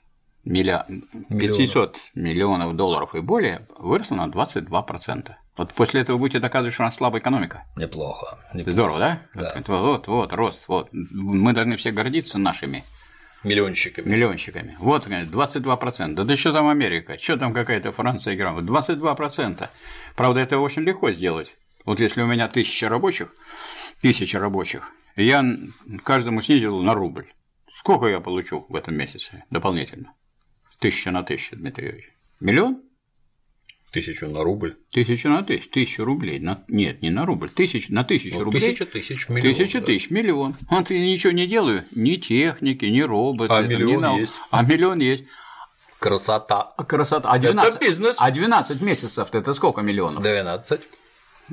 миллион... 0.47 1.03
500 1.29 1.99
миллионов 2.15 2.77
долларов 2.77 3.15
и 3.15 3.21
более, 3.21 3.67
выросло 3.79 4.15
на 4.15 4.27
22%. 4.27 5.33
Вот 5.59 5.75
после 5.75 6.01
этого 6.01 6.17
будете 6.17 6.39
доказывать, 6.39 6.73
что 6.73 6.85
у 6.85 6.87
нас 6.87 6.95
слабая 6.95 7.21
экономика. 7.21 7.67
Неплохо. 7.77 8.39
неплохо. 8.55 8.73
Здорово, 8.73 8.99
да? 8.99 9.23
Да. 9.35 9.63
Вот, 9.67 10.07
вот, 10.07 10.33
рост, 10.33 10.67
вот. 10.69 10.89
Мы 10.93 11.53
должны 11.53 11.77
все 11.77 11.91
гордиться 11.91 12.39
нашими 12.39 12.83
Миллионщиками. 13.45 14.09
Миллионщиками. 14.09 14.77
Вот, 14.79 15.07
22%. 15.07 16.15
Да, 16.15 16.25
да 16.25 16.37
что 16.39 16.55
там 16.55 16.69
Америка? 16.69 17.19
Что 17.19 17.37
там 17.37 17.53
какая-то 17.53 17.93
Франция 17.93 18.35
играла? 18.35 18.63
22%. 18.63 19.69
Правда, 20.17 20.41
это 20.41 20.59
очень 20.59 20.83
легко 20.83 21.13
сделать. 21.13 21.55
Вот 21.85 22.01
если 22.01 22.23
у 22.23 22.27
меня 22.27 22.49
тысяча 22.49 22.89
рабочих, 22.89 23.29
тысяча 24.01 24.39
рабочих, 24.39 24.91
я 25.25 25.45
каждому 26.05 26.43
снизил 26.43 26.83
на 26.83 26.95
рубль. 26.95 27.27
Сколько 27.79 28.07
я 28.07 28.21
получу 28.21 28.67
в 28.69 28.75
этом 28.75 28.97
месяце 28.97 29.45
дополнительно? 29.51 30.15
Тысяча 30.79 31.11
на 31.11 31.23
тысячу, 31.23 31.57
Дмитрий 31.57 31.87
Юрьевич. 31.87 32.13
Миллион? 32.41 32.83
Тысячу 33.93 34.29
на 34.29 34.43
рубль. 34.43 34.77
Тысячу 34.91 35.29
на 35.29 35.43
тысячу. 35.43 35.71
Тысячу 35.71 36.05
рублей. 36.05 36.39
На... 36.39 36.65
Нет, 36.69 37.01
не 37.01 37.11
на 37.11 37.25
рубль. 37.25 37.49
Тысяч... 37.49 37.89
На 37.89 38.05
тысячу 38.05 38.39
ну, 38.39 38.45
рублей. 38.45 38.61
Тысяча 38.61 38.85
тысяч 38.85 39.29
миллион. 39.29 39.55
Тысяча 39.55 39.81
да. 39.81 39.87
тысяч 39.87 40.11
миллион. 40.11 40.57
Вот 40.69 40.91
я 40.91 41.01
ничего 41.01 41.33
не 41.33 41.47
делаю. 41.47 41.87
Ни 41.93 42.17
техники, 42.17 42.85
ни 42.85 43.01
роботы. 43.01 43.55
А 43.55 43.63
миллион 43.63 44.17
ни 44.17 44.21
есть. 44.21 44.35
А 44.51 44.63
миллион 44.63 44.99
есть. 44.99 45.25
Красота. 45.99 46.71
Красота. 46.87 47.31
А 47.31 47.39
12, 47.39 47.75
это 47.75 47.85
бизнес. 47.87 48.17
А 48.21 48.31
12 48.31 48.83
месяцев 48.83 49.29
это 49.33 49.55
сколько 49.55 49.81
миллионов? 49.81 50.23
12. 50.23 50.81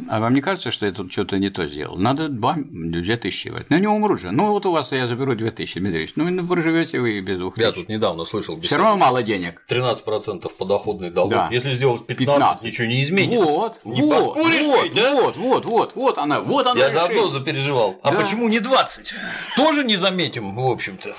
А 0.10 0.19
вам 0.19 0.34
не 0.34 0.41
кажется, 0.41 0.71
что 0.71 0.86
я 0.86 0.91
тут 0.91 1.12
что-то 1.12 1.38
не 1.38 1.49
то 1.49 1.67
сделал? 1.67 1.97
Надо 1.97 2.27
2, 2.27 2.58
2 2.65 3.17
тысячи 3.17 3.49
давать. 3.49 3.69
Ну, 3.69 3.77
не 3.77 3.88
умрут 3.88 4.19
же. 4.19 4.32
Ну, 4.32 4.51
вот 4.51 4.65
у 4.65 4.71
вас 4.71 4.91
я 4.91 5.08
заберу 5.08 5.36
2 5.36 5.51
тысячи, 5.51 5.79
Дмитрий 5.79 6.10
Ну, 6.15 6.29
ну 6.29 6.47
проживете 6.47 6.99
вы 6.99 7.19
без 7.21 7.38
2 7.38 7.53
Я 7.58 7.71
тут 7.71 7.89
недавно 7.89 8.25
слышал. 8.25 8.60
Все 8.62 8.77
равно 8.77 8.97
мало 8.97 9.21
денег. 9.21 9.62
13% 9.69 10.51
подоходный 10.58 11.12
долг. 11.12 11.29
Да. 11.32 11.47
Если 11.51 11.71
сделать 11.71 12.08
15, 12.08 12.36
15, 12.36 12.63
ничего 12.63 12.88
не 12.88 13.03
изменится. 13.03 13.51
Вот, 13.51 13.79
не 13.84 14.01
вот, 14.01 14.34
поспоришь 14.34 14.65
вот, 14.65 14.84
ведь, 14.84 14.97
а? 14.97 15.13
Вот, 15.13 15.38
вот, 15.38 15.65
вот, 15.65 15.95
вот 15.95 16.17
она, 16.17 16.41
вот 16.41 16.65
она 16.65 16.79
Я 16.79 16.88
решение. 16.88 17.08
заодно 17.08 17.29
запереживал. 17.29 17.99
А 18.01 18.12
Да. 18.12 18.19
почему 18.19 18.49
не 18.49 18.60
20? 18.60 19.13
Тоже 19.56 19.84
не 19.84 19.95
заметим, 19.95 20.56
в 20.56 20.65
общем-то. 20.65 21.15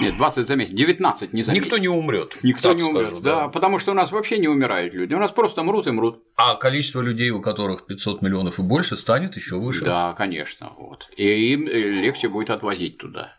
Нет, 0.00 0.16
20 0.16 0.48
заметь, 0.48 0.74
19 0.74 1.32
не 1.34 1.42
заметь. 1.42 1.62
Никто 1.62 1.76
не 1.78 1.88
умрет. 1.88 2.38
Никто 2.42 2.72
не 2.72 2.82
умрет, 2.82 3.08
скажу, 3.08 3.22
да, 3.22 3.48
потому 3.48 3.78
что 3.78 3.90
у 3.92 3.94
нас 3.94 4.10
вообще 4.10 4.38
не 4.38 4.48
умирают 4.48 4.94
люди, 4.94 5.12
у 5.12 5.18
нас 5.18 5.32
просто 5.32 5.62
мрут 5.62 5.86
и 5.86 5.90
мрут. 5.90 6.22
А 6.36 6.54
количество 6.54 7.00
людей, 7.00 7.30
у 7.30 7.40
которых 7.40 7.86
500 7.86 8.05
миллионов 8.22 8.58
и 8.58 8.62
больше, 8.62 8.96
станет 8.96 9.36
еще 9.36 9.56
выше. 9.56 9.84
Да, 9.84 10.12
конечно, 10.14 10.72
вот. 10.78 11.08
И 11.16 11.52
им 11.52 11.66
э, 11.66 11.70
легче 11.70 12.28
будет 12.28 12.50
отвозить 12.50 12.98
туда. 12.98 13.36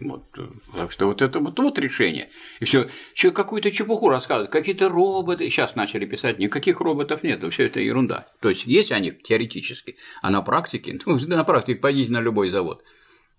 Вот, 0.00 0.24
э, 0.38 0.46
так 0.76 0.90
что 0.92 1.06
вот 1.06 1.20
это 1.20 1.40
вот, 1.40 1.58
вот 1.58 1.78
решение. 1.78 2.30
И 2.58 2.64
все, 2.64 2.88
еще 3.14 3.30
какую-то 3.30 3.70
чепуху 3.70 4.08
рассказывают, 4.08 4.50
какие-то 4.50 4.88
роботы. 4.88 5.48
Сейчас 5.50 5.76
начали 5.76 6.06
писать, 6.06 6.38
никаких 6.38 6.80
роботов 6.80 7.22
нет, 7.22 7.42
все 7.52 7.66
это 7.66 7.80
ерунда. 7.80 8.26
То 8.40 8.48
есть 8.48 8.66
есть 8.66 8.92
они 8.92 9.12
теоретически, 9.12 9.96
а 10.22 10.30
на 10.30 10.40
практике, 10.40 10.98
ну, 11.04 11.18
на 11.18 11.44
практике 11.44 11.80
пойдите 11.80 12.12
на 12.12 12.20
любой 12.20 12.48
завод. 12.48 12.82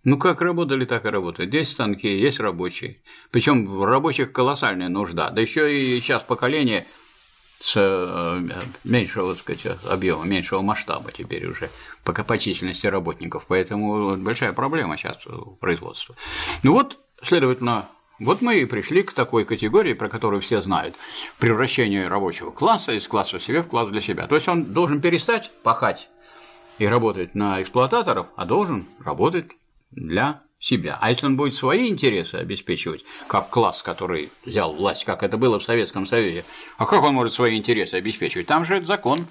Ну, 0.04 0.18
как 0.18 0.42
работали, 0.42 0.86
так 0.86 1.06
и 1.06 1.10
работают. 1.10 1.54
Есть 1.54 1.74
станки, 1.74 2.08
есть 2.08 2.40
рабочие. 2.40 3.02
Причем 3.30 3.68
в 3.68 3.84
рабочих 3.86 4.32
колоссальная 4.32 4.90
нужда. 4.90 5.30
Да 5.30 5.42
еще 5.42 5.76
и 5.76 6.00
сейчас 6.00 6.24
поколение 6.24 6.88
с 7.62 7.74
э, 7.76 8.42
меньшего, 8.84 9.34
так 9.34 9.44
сказать, 9.44 9.78
объема, 9.88 10.26
меньшего 10.26 10.62
масштаба 10.62 11.12
теперь 11.12 11.46
уже 11.46 11.70
по 12.04 12.38
численности 12.38 12.88
работников. 12.88 13.46
Поэтому 13.48 14.18
большая 14.18 14.54
проблема 14.54 14.98
сейчас 14.98 15.26
у 15.28 15.58
производства. 15.60 16.16
Ну 16.64 16.74
вот, 16.74 16.98
следовательно, 17.22 17.90
вот 18.20 18.42
мы 18.42 18.60
и 18.60 18.66
пришли 18.66 19.04
к 19.04 19.14
такой 19.14 19.46
категории, 19.46 19.94
про 19.94 20.10
которую 20.10 20.42
все 20.42 20.62
знают, 20.62 20.96
превращение 21.40 22.08
рабочего 22.08 22.52
класса 22.52 22.94
из 22.94 23.08
класса 23.08 23.40
себе 23.40 23.62
в 23.62 23.68
класс 23.68 23.90
для 23.90 24.02
себя. 24.02 24.28
То 24.28 24.36
есть 24.36 24.48
он 24.48 24.66
должен 24.74 25.02
перестать 25.02 25.52
пахать 25.64 26.10
и 26.80 26.86
работать 26.86 27.36
на 27.36 27.62
эксплуататоров, 27.62 28.28
а 28.36 28.46
должен 28.46 28.88
работать 29.00 29.52
для 29.92 30.42
себя. 30.62 30.98
А 31.02 31.10
если 31.10 31.26
он 31.26 31.36
будет 31.36 31.56
свои 31.56 31.90
интересы 31.90 32.36
обеспечивать, 32.36 33.04
как 33.28 33.50
класс, 33.50 33.82
который 33.82 34.32
взял 34.46 34.74
власть, 34.74 35.04
как 35.04 35.24
это 35.24 35.38
было 35.38 35.60
в 35.60 35.64
Советском 35.64 36.06
Союзе, 36.06 36.46
а 36.78 36.86
как 36.86 37.02
он 37.04 37.16
может 37.16 37.34
свои 37.34 37.58
интересы 37.58 37.96
обеспечивать? 37.96 38.46
Там 38.46 38.64
же 38.64 38.80
закон 38.84 39.26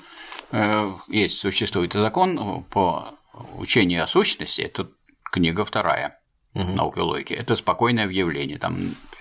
э, 0.51 0.91
есть, 1.09 1.39
существует 1.39 1.93
закон 1.93 2.65
по 2.65 3.15
учению 3.55 4.03
о 4.03 4.09
сущности, 4.09 4.61
это 4.61 4.91
книга 5.31 5.65
вторая 5.65 6.21
угу. 6.53 6.73
науки 6.73 6.99
и 6.99 7.03
логики. 7.03 7.33
Это 7.33 7.55
спокойное 7.55 8.09
въявление. 8.09 8.59
Там 8.59 8.77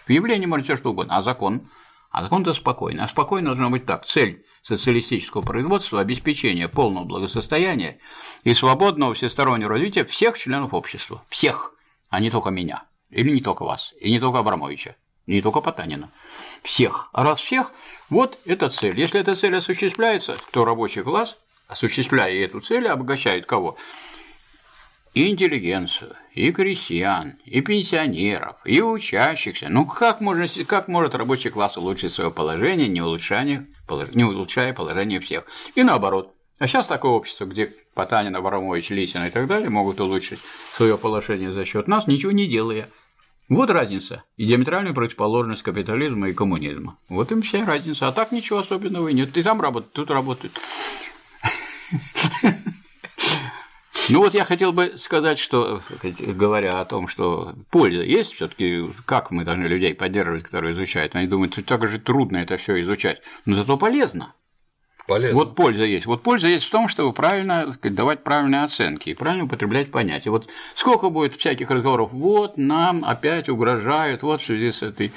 в 0.06 0.10
явлении 0.10 0.48
может 0.48 0.65
все 0.65 0.76
что 0.76 0.89
угодно, 0.89 1.15
а 1.15 1.22
закон 1.22 1.69
а 2.12 2.24
закон 2.24 2.41
это 2.41 2.56
спокойно. 2.56 3.04
А 3.04 3.08
спокойно 3.08 3.50
должно 3.50 3.69
быть 3.69 3.86
так. 3.86 4.04
Цель 4.04 4.43
социалистического 4.63 5.43
производства– 5.43 6.00
обеспечение 6.02 6.67
полного 6.67 7.06
благосостояния 7.06 8.00
и 8.43 8.56
свободного 8.56 9.13
всестороннего 9.13 9.69
развития 9.69 10.06
всех 10.06 10.36
членов 10.36 10.74
общества. 10.74 11.24
Всех 11.30 11.72
а 12.10 12.19
не 12.19 12.30
только 12.30 12.50
меня, 12.50 12.84
или 13.10 13.32
не 13.32 13.41
только 13.41 13.63
вас, 13.63 13.93
и 14.00 14.10
не 14.10 14.19
только 14.19 14.39
Абрамовича, 14.39 14.95
и 15.26 15.34
не 15.34 15.41
только 15.41 15.62
Потанина. 15.62 16.12
Всех. 16.63 17.10
А 17.13 17.24
раз 17.24 17.39
всех, 17.39 17.72
вот 18.10 18.38
эта 18.45 18.69
цель. 18.69 19.00
Если 19.00 19.19
эта 19.19 19.36
цель 19.36 19.56
осуществляется, 19.56 20.38
то 20.52 20.65
рабочий 20.65 21.04
класс, 21.04 21.38
осуществляя 21.67 22.34
эту 22.34 22.62
цель, 22.62 22.88
обогащает 22.88 23.45
кого? 23.45 23.78
И 25.15 25.28
интеллигенцию, 25.28 26.15
и 26.34 26.52
крестьян, 26.52 27.34
и 27.43 27.62
пенсионеров, 27.62 28.58
и 28.63 28.80
учащихся. 28.82 29.67
Ну 29.67 29.88
как, 29.88 30.22
можно, 30.22 30.45
как 30.65 30.88
может 30.88 31.15
рабочий 31.15 31.50
класс 31.50 31.78
улучшить 31.78 32.12
свое 32.12 32.30
положение, 32.30 32.88
не 32.88 33.02
улучшая, 33.02 33.67
не 34.13 34.24
улучшая 34.24 34.74
положение 34.74 35.19
всех? 35.19 35.48
И 35.74 35.82
наоборот, 35.82 36.36
а 36.60 36.67
сейчас 36.67 36.88
такое 36.88 37.12
общество, 37.12 37.45
где 37.45 37.74
Потанин, 37.93 38.36
Абрамович, 38.36 38.89
Лисин 38.91 39.24
и 39.24 39.32
так 39.32 39.48
далее 39.48 39.69
могут 39.69 40.00
улучшить 40.00 40.39
свое 40.76 40.98
положение 40.98 41.54
за 41.54 41.65
счет 41.65 41.88
нас, 41.88 42.06
ничего 42.06 42.32
не 42.32 42.48
делая. 42.48 42.89
Вот 43.48 43.72
разница 43.72 44.24
и 44.38 44.45
диаметральная 44.45 44.93
противоположность 44.93 45.63
капитализма 45.63 46.30
и 46.30 46.34
коммунизма. 46.34 47.00
Вот 47.10 47.32
им 47.32 47.41
вся 47.41 47.65
разница. 47.65 48.08
А 48.08 48.12
так 48.12 48.32
ничего 48.32 48.60
особенного 48.60 49.08
и 49.08 49.13
нет. 49.13 49.34
Ты 49.34 49.41
там 49.41 49.60
работаешь, 49.60 49.91
тут 49.93 50.12
работают. 50.12 50.54
Ну 54.12 54.19
вот 54.19 54.34
я 54.34 54.43
хотел 54.43 54.74
бы 54.74 54.98
сказать, 54.98 55.38
что, 55.38 55.84
говоря 56.19 56.82
о 56.82 56.86
том, 56.86 57.08
что 57.08 57.54
польза 57.69 58.02
есть 58.02 58.34
все 58.34 58.48
таки 58.48 58.88
как 59.06 59.30
мы 59.30 59.45
должны 59.45 59.65
людей 59.65 59.93
поддерживать, 59.93 60.43
которые 60.43 60.74
изучают, 60.74 61.15
они 61.15 61.28
думают, 61.28 61.54
что 61.54 61.63
так 61.63 61.88
же 61.88 62.00
трудно 62.00 62.38
это 62.38 62.58
все 62.58 62.82
изучать, 62.82 63.22
но 63.45 63.56
зато 63.56 63.78
полезно. 63.78 64.34
Полезно. 65.10 65.39
Вот 65.39 65.56
польза 65.56 65.84
есть. 65.86 66.06
Вот 66.06 66.22
польза 66.22 66.48
есть 66.48 66.65
в 66.65 66.69
том, 66.69 66.88
чтобы 66.88 67.13
правильно 67.13 67.74
сказать, 67.74 67.95
давать 67.95 68.24
правильные 68.24 68.62
оценки 68.62 69.10
и 69.10 69.15
правильно 69.15 69.45
употреблять 69.45 69.89
понятия. 69.89 70.30
Вот 70.30 70.48
сколько 70.76 71.10
будет 71.10 71.34
всяких 71.34 71.72
разговоров, 71.72 72.12
вот 72.13 72.58
нам 72.58 73.04
опять 73.04 73.50
угрожают, 73.50 74.22
вот 74.22 74.39
в 74.39 74.45
связи 74.45 74.72
с 74.72 74.84
этой 74.84 75.12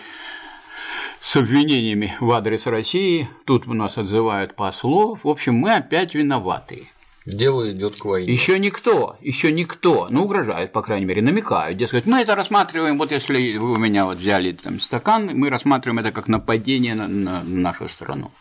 с 1.21 1.37
обвинениями 1.37 2.15
в 2.21 2.33
адрес 2.33 2.67
России, 2.67 3.29
тут 3.45 3.69
у 3.69 3.75
нас 3.75 3.99
отзывают 3.99 4.57
послов, 4.57 5.25
в 5.25 5.29
общем, 5.29 5.55
мы 5.55 5.75
опять 5.75 6.15
виноваты. 6.15 6.89
Дело 7.27 7.71
идет 7.71 8.01
к 8.01 8.05
войне. 8.05 8.33
Еще 8.33 8.59
никто, 8.59 9.17
еще 9.21 9.53
никто, 9.53 10.09
ну, 10.11 10.25
угрожают, 10.25 10.73
по 10.73 10.83
крайней 10.83 11.07
мере, 11.07 11.23
намекают, 11.23 11.79
дескать, 11.79 12.07
мы 12.07 12.23
это 12.23 12.35
рассматриваем, 12.35 12.99
вот 12.99 13.13
если 13.13 13.57
вы 13.59 13.75
у 13.75 13.79
меня 13.79 14.07
вот 14.07 14.19
взяли 14.19 14.51
там 14.53 14.81
стакан, 14.81 15.31
мы 15.35 15.49
рассматриваем 15.49 16.01
это 16.01 16.11
как 16.11 16.27
нападение 16.27 16.95
на, 16.97 17.07
на 17.07 17.43
нашу 17.45 17.89
страну 17.89 18.33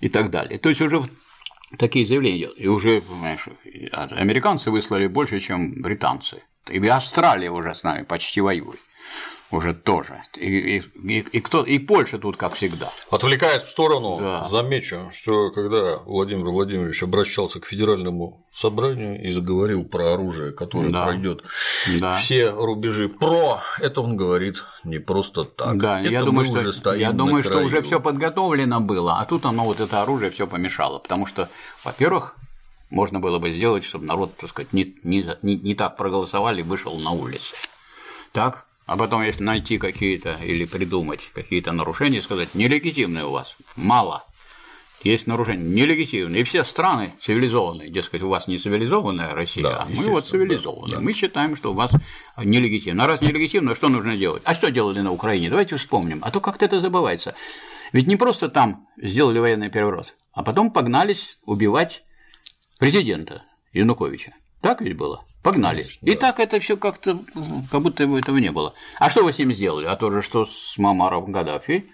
и 0.00 0.08
так 0.08 0.30
далее. 0.30 0.58
То 0.58 0.68
есть 0.68 0.80
уже 0.80 1.02
такие 1.78 2.06
заявления 2.06 2.44
идут. 2.44 2.60
И 2.60 2.68
уже, 2.68 3.00
понимаешь, 3.00 3.46
американцы 3.92 4.70
выслали 4.70 5.06
больше, 5.06 5.40
чем 5.40 5.82
британцы. 5.82 6.42
И 6.68 6.86
Австралия 6.88 7.50
уже 7.50 7.74
с 7.74 7.82
нами 7.82 8.04
почти 8.04 8.40
воюет 8.40 8.78
уже 9.52 9.74
тоже. 9.74 10.22
И, 10.36 10.78
и, 10.78 11.18
и, 11.18 11.40
кто, 11.40 11.62
и 11.62 11.78
Польша 11.78 12.18
тут, 12.18 12.36
как 12.36 12.54
всегда. 12.54 12.90
Отвлекаясь 13.10 13.62
в 13.62 13.68
сторону, 13.68 14.18
Да. 14.20 14.44
замечу, 14.48 15.10
что 15.12 15.50
когда 15.50 15.98
Владимир 15.98 16.46
Владимирович 16.48 17.02
обращался 17.02 17.60
к 17.60 17.66
федеральному 17.66 18.44
собранию 18.52 19.22
и 19.22 19.30
заговорил 19.30 19.84
про 19.84 20.14
оружие, 20.14 20.52
которое 20.52 20.90
Да. 20.90 21.02
пройдет 21.02 21.42
Да. 22.00 22.16
все 22.16 22.50
рубежи 22.50 23.08
про, 23.08 23.62
это 23.78 24.00
он 24.00 24.16
говорит 24.16 24.64
не 24.84 24.98
просто 24.98 25.44
так. 25.44 25.76
Да, 25.78 26.00
это 26.00 26.08
я 26.10 26.24
думаю, 26.24 26.50
уже 26.50 26.72
что, 26.72 26.94
я 26.94 27.12
думаю, 27.12 27.42
что 27.42 27.52
краю. 27.52 27.66
уже 27.66 27.82
все 27.82 28.00
подготовлено 28.00 28.80
было, 28.80 29.18
а 29.20 29.24
тут 29.26 29.44
оно 29.44 29.64
вот 29.64 29.80
это 29.80 30.02
оружие 30.02 30.30
все 30.30 30.46
помешало, 30.46 30.98
потому 30.98 31.26
что, 31.26 31.48
во-первых, 31.84 32.36
можно 32.90 33.20
было 33.20 33.38
бы 33.38 33.52
сделать, 33.52 33.84
чтобы 33.84 34.04
народ, 34.06 34.34
так 34.36 34.50
сказать, 34.50 34.72
не, 34.72 34.94
не, 35.04 35.26
не, 35.42 35.56
не 35.56 35.74
так 35.74 35.96
проголосовали 35.96 36.60
и 36.60 36.64
вышел 36.64 36.94
на 36.98 37.10
улицы. 37.12 37.54
Так? 38.32 38.66
А 38.86 38.96
потом, 38.96 39.22
если 39.22 39.42
найти 39.44 39.78
какие-то 39.78 40.34
или 40.34 40.64
придумать 40.64 41.30
какие-то 41.34 41.72
нарушения, 41.72 42.20
сказать, 42.22 42.54
нелегитимные 42.54 43.24
у 43.24 43.30
вас, 43.30 43.56
мало, 43.76 44.24
есть 45.04 45.26
нарушения 45.26 45.64
нелегитимные. 45.64 46.42
И 46.42 46.44
все 46.44 46.64
страны 46.64 47.14
цивилизованные, 47.20 47.90
дескать, 47.90 48.22
у 48.22 48.28
вас 48.28 48.46
не 48.48 48.58
цивилизованная 48.58 49.34
Россия, 49.34 49.62
Да, 49.64 49.82
а 49.82 49.86
мы 49.88 50.08
вот 50.10 50.26
цивилизованные. 50.26 50.92
да, 50.92 50.96
да. 50.98 51.02
Мы 51.02 51.12
считаем, 51.12 51.56
что 51.56 51.72
у 51.72 51.74
вас 51.74 51.92
нелегитимно. 52.36 53.04
А 53.04 53.06
раз 53.06 53.20
нелегитимно, 53.20 53.74
что 53.74 53.88
нужно 53.88 54.16
делать? 54.16 54.42
А 54.44 54.54
что 54.54 54.70
делали 54.70 55.00
на 55.00 55.12
Украине? 55.12 55.50
Давайте 55.50 55.76
вспомним. 55.76 56.20
А 56.22 56.30
то 56.30 56.40
как-то 56.40 56.64
это 56.64 56.80
забывается. 56.80 57.34
Ведь 57.92 58.06
не 58.06 58.16
просто 58.16 58.48
там 58.48 58.86
сделали 58.96 59.38
военный 59.38 59.70
переворот, 59.70 60.14
а 60.32 60.42
потом 60.42 60.70
погнались 60.70 61.38
убивать 61.44 62.02
президента 62.78 63.42
Януковича. 63.72 64.32
Так 64.60 64.80
ведь 64.80 64.96
было? 64.96 65.24
Погнали. 65.42 65.82
Конечно, 65.82 66.06
и 66.06 66.14
да. 66.14 66.20
так 66.20 66.40
это 66.40 66.60
все 66.60 66.76
как-то, 66.76 67.24
как 67.70 67.82
будто 67.82 68.04
этого 68.04 68.38
не 68.38 68.52
было. 68.52 68.74
А 68.98 69.10
что 69.10 69.24
вы 69.24 69.32
с 69.32 69.38
ним 69.38 69.52
сделали? 69.52 69.86
А 69.86 69.96
то 69.96 70.10
же, 70.10 70.22
что 70.22 70.44
с 70.44 70.78
Мамаром 70.78 71.32
Гаддафи, 71.32 71.90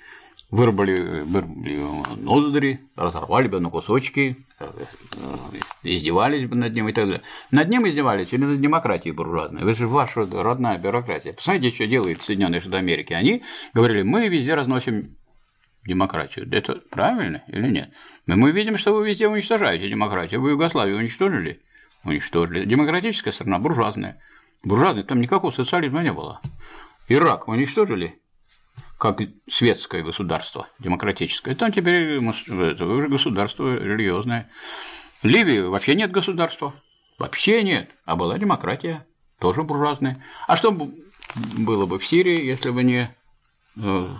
вырвали, 0.50 1.22
вырвали 1.22 1.80
ноздри, 2.16 2.80
разорвали 2.94 3.48
бы 3.48 3.60
на 3.60 3.70
кусочки, 3.70 4.36
издевались 5.82 6.46
бы 6.46 6.56
над 6.56 6.74
ним 6.74 6.88
и 6.88 6.92
так 6.92 7.06
далее. 7.06 7.22
Над 7.50 7.68
ним 7.68 7.88
издевались 7.88 8.32
или 8.32 8.44
над 8.44 8.60
демократией 8.60 9.14
буржуазной? 9.14 9.62
Это 9.62 9.74
же 9.74 9.88
ваша 9.88 10.26
родная 10.30 10.78
бюрократия. 10.78 11.32
Посмотрите, 11.32 11.74
что 11.74 11.86
делают 11.86 12.22
Соединенные 12.22 12.60
Штаты 12.60 12.76
Америки. 12.76 13.12
Они 13.12 13.42
говорили, 13.72 14.02
мы 14.02 14.28
везде 14.28 14.54
разносим 14.54 15.16
демократию. 15.88 16.48
Это 16.52 16.76
правильно 16.90 17.42
или 17.48 17.68
нет? 17.68 17.92
Мы 18.26 18.52
видим, 18.52 18.78
что 18.78 18.92
вы 18.92 19.08
везде 19.08 19.26
уничтожаете 19.26 19.88
демократию. 19.88 20.40
Вы 20.40 20.50
Югославию 20.50 20.98
уничтожили? 20.98 21.60
уничтожили. 22.04 22.64
Демократическая 22.64 23.32
страна, 23.32 23.58
буржуазная. 23.58 24.20
Буржуазная, 24.62 25.04
там 25.04 25.20
никакого 25.20 25.50
социализма 25.50 26.02
не 26.02 26.12
было. 26.12 26.40
Ирак 27.08 27.48
уничтожили 27.48 28.20
как 28.98 29.20
светское 29.48 30.02
государство, 30.02 30.68
демократическое. 30.78 31.54
Там 31.54 31.72
теперь 31.72 32.20
это 32.20 32.84
уже 32.84 33.08
государство 33.08 33.76
религиозное. 33.76 34.50
Ливии 35.22 35.60
вообще 35.60 35.94
нет 35.94 36.10
государства. 36.10 36.74
Вообще 37.18 37.62
нет. 37.62 37.90
А 38.04 38.16
была 38.16 38.38
демократия, 38.38 39.06
тоже 39.38 39.62
буржуазная. 39.62 40.20
А 40.46 40.56
что 40.56 40.72
было 40.72 41.86
бы 41.86 41.98
в 41.98 42.06
Сирии, 42.06 42.44
если 42.44 42.70
бы 42.70 42.82
не 42.82 43.14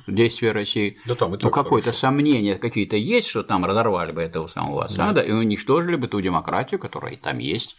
действия 0.07 0.53
России, 0.53 0.99
да 1.05 1.15
там 1.15 1.35
и 1.35 1.39
ну, 1.43 1.51
какое-то 1.51 1.93
сомнение 1.93 2.57
какие-то 2.57 2.97
есть, 2.97 3.29
что 3.29 3.43
там 3.43 3.65
разорвали 3.65 4.13
бы 4.13 4.23
этого 4.23 4.47
самого 4.47 4.85
Асада 4.85 5.15
да. 5.15 5.23
и 5.23 5.33
уничтожили 5.33 5.97
бы 5.97 6.09
ту 6.09 6.21
демократию, 6.21 6.79
которая 6.79 7.17
там 7.17 7.39
есть. 7.39 7.77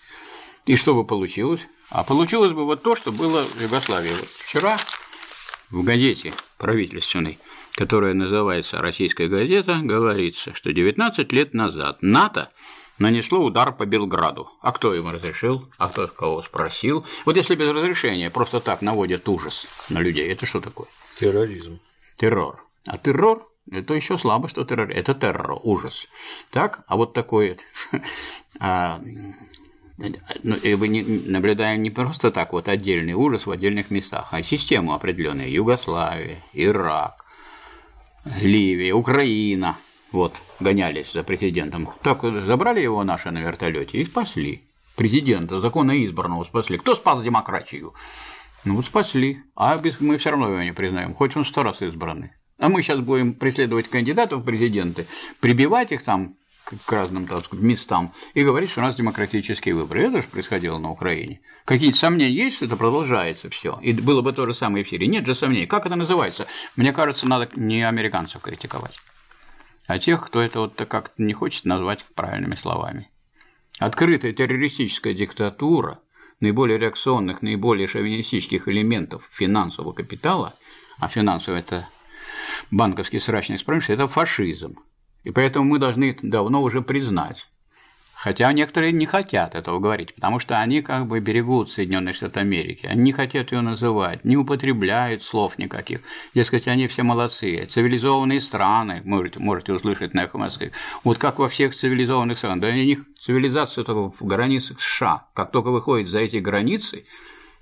И 0.65 0.75
что 0.75 0.93
бы 0.93 1.05
получилось? 1.05 1.67
А 1.89 2.03
получилось 2.03 2.51
бы 2.51 2.65
вот 2.65 2.83
то, 2.83 2.95
что 2.95 3.11
было 3.11 3.43
в 3.43 3.61
Югославии. 3.61 4.09
Вот 4.09 4.27
вчера 4.27 4.77
в 5.71 5.83
газете 5.83 6.33
правительственной, 6.57 7.39
которая 7.73 8.13
называется 8.13 8.81
«Российская 8.81 9.27
газета», 9.27 9.79
говорится, 9.81 10.53
что 10.53 10.73
19 10.73 11.31
лет 11.31 11.53
назад 11.53 11.99
НАТО 12.01 12.51
нанесло 12.99 13.39
удар 13.43 13.71
по 13.71 13.85
Белграду. 13.85 14.49
А 14.61 14.71
кто 14.71 14.93
ему 14.93 15.11
разрешил? 15.11 15.67
А 15.77 15.87
кто 15.87 16.07
кого 16.07 16.41
спросил? 16.41 17.05
Вот 17.25 17.37
если 17.37 17.55
без 17.55 17.71
разрешения 17.71 18.29
просто 18.29 18.59
так 18.59 18.81
наводят 18.81 19.27
ужас 19.29 19.67
на 19.89 19.99
людей, 19.99 20.29
это 20.31 20.45
что 20.45 20.59
такое? 20.59 20.87
Терроризм. 21.19 21.79
Террор. 22.17 22.65
А 22.87 22.97
террор 22.97 23.49
это 23.71 23.93
еще 23.93 24.17
слабо, 24.17 24.47
что 24.47 24.63
террор. 24.63 24.89
Это 24.89 25.13
террор, 25.13 25.59
ужас. 25.63 26.07
Так, 26.49 26.83
а 26.87 26.95
вот 26.95 27.13
такой 27.13 27.57
а, 28.59 29.01
ну, 30.43 30.55
и 30.55 30.75
мы 30.75 30.87
наблюдаем 31.25 31.83
не 31.83 31.89
просто 31.89 32.31
так 32.31 32.53
вот 32.53 32.69
отдельный 32.69 33.13
ужас 33.13 33.45
в 33.45 33.51
отдельных 33.51 33.91
местах, 33.91 34.29
а 34.31 34.43
систему 34.43 34.93
определенную. 34.93 35.51
Югославия, 35.51 36.41
Ирак, 36.53 37.25
Ливия, 38.41 38.93
Украина. 38.93 39.77
Вот, 40.11 40.33
гонялись 40.59 41.11
за 41.11 41.23
президентом. 41.23 41.89
Так 42.01 42.21
забрали 42.21 42.81
его 42.81 43.03
наши 43.03 43.29
на 43.29 43.39
вертолете 43.41 43.99
и 43.99 44.05
спасли. 44.05 44.63
Президента, 44.95 45.61
законно 45.61 46.03
избранного 46.05 46.45
спасли. 46.45 46.77
Кто 46.77 46.95
спас 46.95 47.21
демократию? 47.21 47.93
Ну 48.65 48.75
вот 48.75 48.85
спасли. 48.85 49.43
А 49.55 49.79
мы 49.99 50.17
все 50.17 50.31
равно 50.31 50.49
его 50.49 50.61
не 50.61 50.73
признаем, 50.73 51.13
хоть 51.13 51.35
он 51.35 51.45
сто 51.45 51.63
раз 51.63 51.81
избранный. 51.81 52.31
А 52.57 52.67
мы 52.69 52.81
сейчас 52.81 52.99
будем 52.99 53.33
преследовать 53.33 53.87
кандидатов 53.87 54.41
в 54.41 54.45
президенты, 54.45 55.07
прибивать 55.39 55.91
их 55.91 56.03
там 56.03 56.35
к 56.85 56.91
разным 56.91 57.25
так 57.25 57.45
сказать, 57.45 57.63
местам 57.63 58.13
и 58.33 58.43
говорить, 58.43 58.69
что 58.69 58.81
у 58.81 58.83
нас 58.83 58.95
демократические 58.95 59.75
выборы. 59.75 60.03
Это 60.03 60.21
же 60.21 60.27
происходило 60.27 60.77
на 60.77 60.91
Украине. 60.91 61.41
Какие-то 61.65 61.97
сомнения 61.97 62.31
есть, 62.31 62.57
что 62.57 62.65
это 62.65 62.77
продолжается 62.77 63.49
все. 63.49 63.79
И 63.81 63.93
было 63.93 64.21
бы 64.21 64.33
то 64.33 64.45
же 64.45 64.53
самое 64.53 64.83
в 64.83 64.89
Сирии. 64.89 65.07
Нет 65.07 65.25
же 65.25 65.35
сомнений. 65.35 65.65
Как 65.65 65.85
это 65.85 65.95
называется? 65.95 66.47
Мне 66.75 66.93
кажется, 66.93 67.27
надо 67.27 67.49
не 67.55 67.81
американцев 67.87 68.41
критиковать, 68.41 68.97
а 69.87 69.97
тех, 69.99 70.25
кто 70.25 70.41
это 70.41 70.59
вот 70.59 70.75
как-то 70.75 71.21
не 71.21 71.33
хочет 71.33 71.65
назвать 71.65 72.05
правильными 72.13 72.55
словами. 72.55 73.09
Открытая 73.79 74.33
террористическая 74.33 75.13
диктатура 75.13 75.99
наиболее 76.39 76.77
реакционных, 76.77 77.41
наиболее 77.41 77.87
шовинистических 77.87 78.67
элементов 78.67 79.25
финансового 79.29 79.93
капитала, 79.93 80.55
а 80.97 81.07
финансовый– 81.07 81.59
это 81.59 81.87
банковский 82.71 83.19
срачный 83.19 83.59
промышленность– 83.63 84.01
это 84.01 84.07
фашизм. 84.07 84.77
И 85.23 85.31
поэтому 85.31 85.65
мы 85.65 85.79
должны 85.79 86.17
давно 86.21 86.61
уже 86.61 86.81
признать, 86.81 87.47
Хотя 88.19 88.51
некоторые 88.51 88.91
не 88.91 89.05
хотят 89.05 89.55
этого 89.55 89.79
говорить, 89.79 90.13
потому 90.13 90.39
что 90.39 90.59
они 90.59 90.81
как 90.81 91.07
бы 91.07 91.21
берегут 91.21 91.71
Соединенные 91.71 92.11
Штаты 92.11 92.41
Америки. 92.41 92.85
Они 92.85 93.03
не 93.03 93.11
хотят 93.13 93.53
ее 93.53 93.61
называть, 93.61 94.25
не 94.25 94.35
употребляют 94.35 95.23
слов 95.23 95.57
никаких. 95.57 96.01
Дескать, 96.35 96.67
они 96.67 96.89
все 96.89 97.03
молодцы. 97.03 97.65
Цивилизованные 97.65 98.41
страны, 98.41 99.01
можете, 99.05 99.39
можете 99.39 99.71
услышать 99.71 100.13
на 100.13 100.25
эхо 100.25 100.37
Москвы. 100.37 100.73
Вот 101.05 101.17
как 101.17 101.39
во 101.39 101.47
всех 101.47 101.73
цивилизованных 101.73 102.37
странах. 102.37 102.59
Да 102.59 102.67
у 102.67 102.71
них 102.73 103.05
цивилизация 103.21 103.85
только 103.85 104.13
в 104.19 104.27
границах 104.27 104.81
США. 104.81 105.29
Как 105.33 105.51
только 105.51 105.69
выходит 105.69 106.09
за 106.09 106.19
эти 106.19 106.37
границы, 106.37 107.05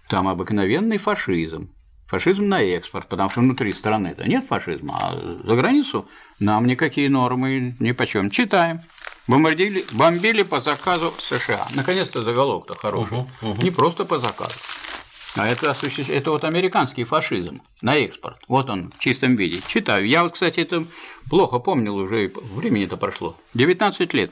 там 0.10 0.28
обыкновенный 0.28 0.98
фашизм. 0.98 1.72
Фашизм 2.08 2.48
на 2.48 2.64
экспорт, 2.64 3.08
потому 3.10 3.30
что 3.30 3.42
внутри 3.42 3.72
страны 3.74 4.08
это 4.08 4.28
нет 4.28 4.48
фашизма, 4.48 4.98
а 5.00 5.40
за 5.44 5.56
границу 5.56 6.10
нам 6.40 6.66
никакие 6.66 7.12
нормы 7.12 7.76
ни 7.80 7.92
почем. 7.92 8.32
Читаем. 8.32 8.80
Бомбардили, 9.28 9.86
бомбили 9.92 10.44
по 10.44 10.62
заказу 10.62 11.14
США. 11.20 11.68
Наконец-то 11.76 12.24
заголовок-то 12.24 12.78
хороший. 12.78 13.20
Угу, 13.20 13.30
угу. 13.42 13.62
Не 13.62 13.72
просто 13.72 14.06
по 14.06 14.20
заказу. 14.20 14.56
А 15.36 15.48
это, 15.48 15.76
это 16.08 16.32
вот 16.32 16.44
американский 16.46 17.04
фашизм 17.04 17.62
на 17.82 17.98
экспорт. 17.98 18.38
Вот 18.48 18.70
он 18.70 18.92
в 18.98 19.00
чистом 19.00 19.36
виде. 19.36 19.62
Читаю. 19.68 20.08
Я 20.08 20.24
вот, 20.24 20.34
кстати, 20.34 20.62
это 20.62 20.86
плохо 21.30 21.60
помнил 21.60 21.96
уже, 21.96 22.32
времени-то 22.56 22.98
прошло. 22.98 23.38
19 23.54 24.14
лет. 24.14 24.32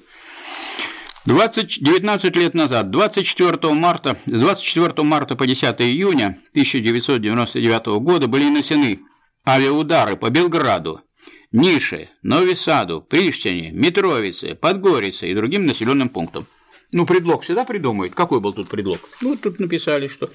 20, 1.26 1.84
19 1.84 2.36
лет 2.36 2.54
назад, 2.54 2.92
24 2.92 3.74
марта, 3.74 4.16
с 4.26 4.32
24 4.32 5.04
марта 5.04 5.36
по 5.36 5.48
10 5.48 5.82
июня 5.82 6.38
1999 6.52 7.86
года 8.00 8.28
были 8.28 8.44
нанесены 8.44 9.00
авиаудары 9.44 10.18
по 10.18 10.30
Белграду, 10.30 11.02
Нише, 11.52 12.10
Новисаду, 12.22 13.02
Приштине, 13.02 13.72
Митровице, 13.72 14.56
Подгорице 14.56 15.30
и 15.30 15.36
другим 15.36 15.66
населенным 15.66 16.10
пунктам. 16.10 16.48
Ну, 16.92 17.06
предлог 17.06 17.44
всегда 17.44 17.66
придумают. 17.66 18.16
Какой 18.16 18.40
был 18.40 18.54
тут 18.54 18.70
предлог? 18.70 19.00
Ну, 19.22 19.36
тут 19.36 19.60
написали, 19.60 20.08
что 20.08 20.30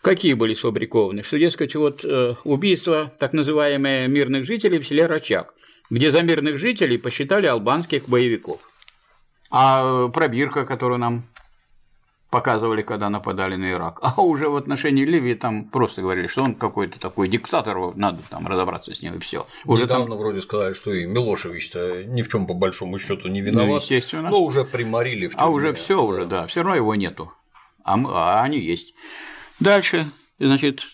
какие 0.00 0.34
были 0.34 0.54
сфабрикованы, 0.54 1.22
что, 1.22 1.38
дескать, 1.38 1.74
вот 1.74 2.04
э, 2.04 2.34
убийство 2.44 3.12
так 3.18 3.32
называемые 3.32 4.08
мирных 4.08 4.44
жителей 4.44 4.78
в 4.78 4.86
селе 4.86 5.06
Рачак, 5.06 5.54
где 5.90 6.10
за 6.10 6.22
мирных 6.22 6.58
жителей 6.58 6.98
посчитали 6.98 7.46
албанских 7.46 8.08
боевиков. 8.08 8.60
А 9.50 10.08
пробирка, 10.08 10.64
которую 10.64 10.98
нам 10.98 11.24
показывали, 12.32 12.80
когда 12.80 13.10
нападали 13.10 13.56
на 13.56 13.70
Ирак. 13.70 13.98
А 14.00 14.22
уже 14.22 14.48
в 14.48 14.56
отношении 14.56 15.04
Ливии 15.04 15.34
там 15.34 15.66
просто 15.66 16.00
говорили, 16.00 16.26
что 16.26 16.42
он 16.42 16.54
какой-то 16.54 16.98
такой 16.98 17.28
диктатор, 17.28 17.94
надо 17.94 18.22
там 18.30 18.48
разобраться 18.48 18.94
с 18.94 19.02
ним 19.02 19.16
и 19.16 19.18
все. 19.18 19.46
Уже 19.66 19.82
Недавно 19.84 20.08
там... 20.08 20.18
вроде 20.18 20.40
сказали, 20.40 20.72
что 20.72 20.94
и 20.94 21.04
Милошевич-то 21.04 22.04
ни 22.04 22.22
в 22.22 22.28
чем 22.28 22.46
по 22.46 22.54
большому 22.54 22.98
счету 22.98 23.28
не 23.28 23.42
виноват. 23.42 23.68
Ну, 23.68 23.76
естественно. 23.76 24.30
Но 24.30 24.42
уже 24.42 24.64
приморили 24.64 25.28
в 25.28 25.34
А 25.36 25.50
уже 25.50 25.74
все 25.74 26.02
уже, 26.02 26.24
да, 26.24 26.46
все 26.46 26.62
равно 26.62 26.76
его 26.76 26.94
нету. 26.94 27.30
А, 27.84 27.98
мы, 27.98 28.10
а 28.12 28.42
они 28.42 28.58
есть. 28.58 28.94
Дальше, 29.60 30.10
значит, 30.38 30.84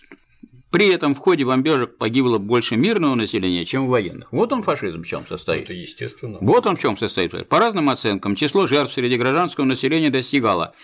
при 0.71 0.89
этом 0.89 1.15
в 1.15 1.19
ходе 1.19 1.45
бомбежек 1.47 1.97
погибло 1.97 2.37
больше 2.39 2.77
мирного 2.77 3.15
населения, 3.15 3.65
чем 3.65 3.87
военных. 3.89 4.31
Вот 4.33 4.53
он 4.53 4.63
фашизм 4.63 5.03
в 5.03 5.07
чем 5.07 5.27
состоит. 5.27 5.65
Это 5.65 5.73
естественно. 5.73 6.37
Вот 6.41 6.67
он 6.67 6.77
в 6.77 6.81
чем 6.81 6.99
состоит. 6.99 7.49
По 7.49 7.59
разным 7.59 7.89
оценкам, 7.89 8.37
число 8.37 8.67
жертв 8.67 8.93
среди 8.93 9.17
гражданского 9.17 9.65
населения 9.65 10.11
достигало 10.11 10.75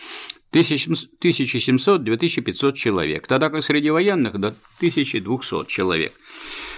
1700-2500 0.53 2.73
человек, 2.73 3.27
тогда 3.27 3.51
как 3.51 3.63
среди 3.63 3.91
военных 3.91 4.41
до 4.41 4.57
1200 4.79 5.67
человек. 5.67 6.15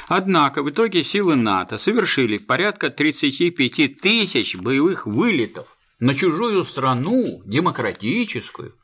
Однако 0.08 0.62
в 0.62 0.70
итоге 0.70 1.02
силы 1.04 1.36
НАТО 1.36 1.78
совершили 1.78 2.38
порядка 2.38 2.90
35 2.90 4.00
тысяч 4.00 4.56
боевых 4.56 5.06
вылетов 5.06 5.68
на 6.00 6.12
чужую 6.14 6.64
страну, 6.64 7.40
демократическую, 7.44 8.74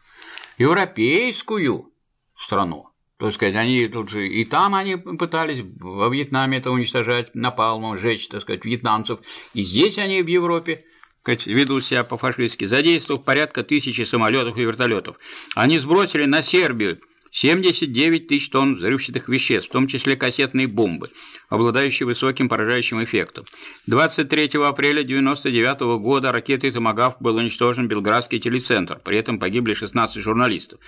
европейскую 0.58 1.90
страну. 2.36 2.91
Есть 3.22 3.36
сказать, 3.36 3.54
они 3.54 3.84
тут 3.86 4.10
же 4.10 4.28
и 4.28 4.44
там 4.44 4.74
они 4.74 4.96
пытались 4.96 5.64
во 5.78 6.08
Вьетнаме 6.08 6.58
это 6.58 6.70
уничтожать, 6.70 7.34
напалмом 7.34 7.96
сжечь, 7.96 8.26
так 8.28 8.42
сказать, 8.42 8.64
вьетнамцев, 8.64 9.20
и 9.54 9.62
здесь 9.62 9.98
они 9.98 10.22
в 10.22 10.26
Европе 10.26 10.84
сказать, 11.22 11.46
ведут 11.46 11.84
себя 11.84 12.02
по-фашистски, 12.02 12.64
задействовав 12.64 13.24
порядка 13.24 13.62
тысячи 13.62 14.02
самолетов 14.02 14.56
и 14.56 14.62
вертолетов. 14.62 15.16
Они 15.54 15.78
сбросили 15.78 16.24
на 16.24 16.42
Сербию 16.42 16.98
79 17.32 18.28
тысяч 18.28 18.50
тонн 18.50 18.76
взрывчатых 18.76 19.28
веществ, 19.28 19.70
в 19.70 19.72
том 19.72 19.86
числе 19.86 20.16
кассетные 20.16 20.66
бомбы, 20.66 21.10
обладающие 21.48 22.06
высоким 22.06 22.48
поражающим 22.48 23.02
эффектом. 23.02 23.46
23 23.86 24.44
апреля 24.62 25.00
1999 25.00 25.80
года 26.00 26.30
ракетой 26.30 26.70
«Томагавк» 26.70 27.16
был 27.20 27.36
уничтожен 27.36 27.88
Белградский 27.88 28.38
телецентр, 28.38 29.00
при 29.02 29.16
этом 29.16 29.38
погибли 29.38 29.72
16 29.72 30.22
журналистов. 30.22 30.78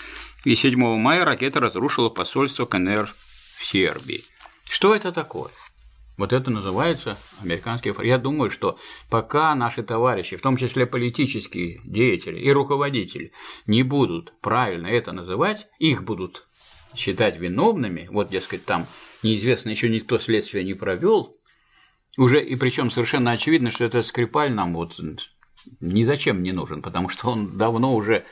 И 0.45 0.55
7 0.55 0.78
мая 0.99 1.24
ракета 1.24 1.61
разрушила 1.61 2.11
посольство 2.11 2.66
КНР 2.66 3.09
в 3.59 3.64
Сербии. 3.64 4.22
Что 4.68 4.95
это 4.95 5.12
такое? 5.12 5.51
Вот 6.17 6.33
это 6.33 6.51
называется 6.51 7.19
американский 7.41 7.91
фронт. 7.91 8.07
Я 8.07 8.19
думаю, 8.19 8.51
что 8.51 8.79
пока 9.11 9.55
наши 9.55 9.83
товарищи, 9.83 10.37
в 10.37 10.43
том 10.43 10.57
числе 10.57 10.87
политические 10.87 11.81
деятели 11.85 12.39
и 12.39 12.51
руководители, 12.53 13.33
не 13.67 13.83
будут 13.83 14.33
правильно 14.41 14.87
это 14.87 15.12
называть, 15.12 15.67
их 15.79 16.05
будут 16.05 16.47
считать 16.95 17.39
виновными, 17.39 18.07
вот, 18.11 18.31
дескать, 18.31 18.65
там 18.65 18.87
неизвестно, 19.25 19.71
еще 19.71 19.89
никто 19.89 20.19
следствие 20.19 20.62
не 20.62 20.75
провел, 20.75 21.35
уже 22.17 22.41
и 22.45 22.55
причем 22.55 22.93
совершенно 22.93 23.33
очевидно, 23.33 23.73
что 23.73 23.85
этот 23.85 24.07
Скрипаль 24.07 24.53
нам 24.53 24.75
вот 24.75 25.01
ни 25.81 26.05
зачем 26.05 26.45
не 26.45 26.53
нужен, 26.53 26.83
потому 26.83 27.09
что 27.09 27.29
он 27.31 27.59
давно 27.59 27.95
уже 27.95 28.25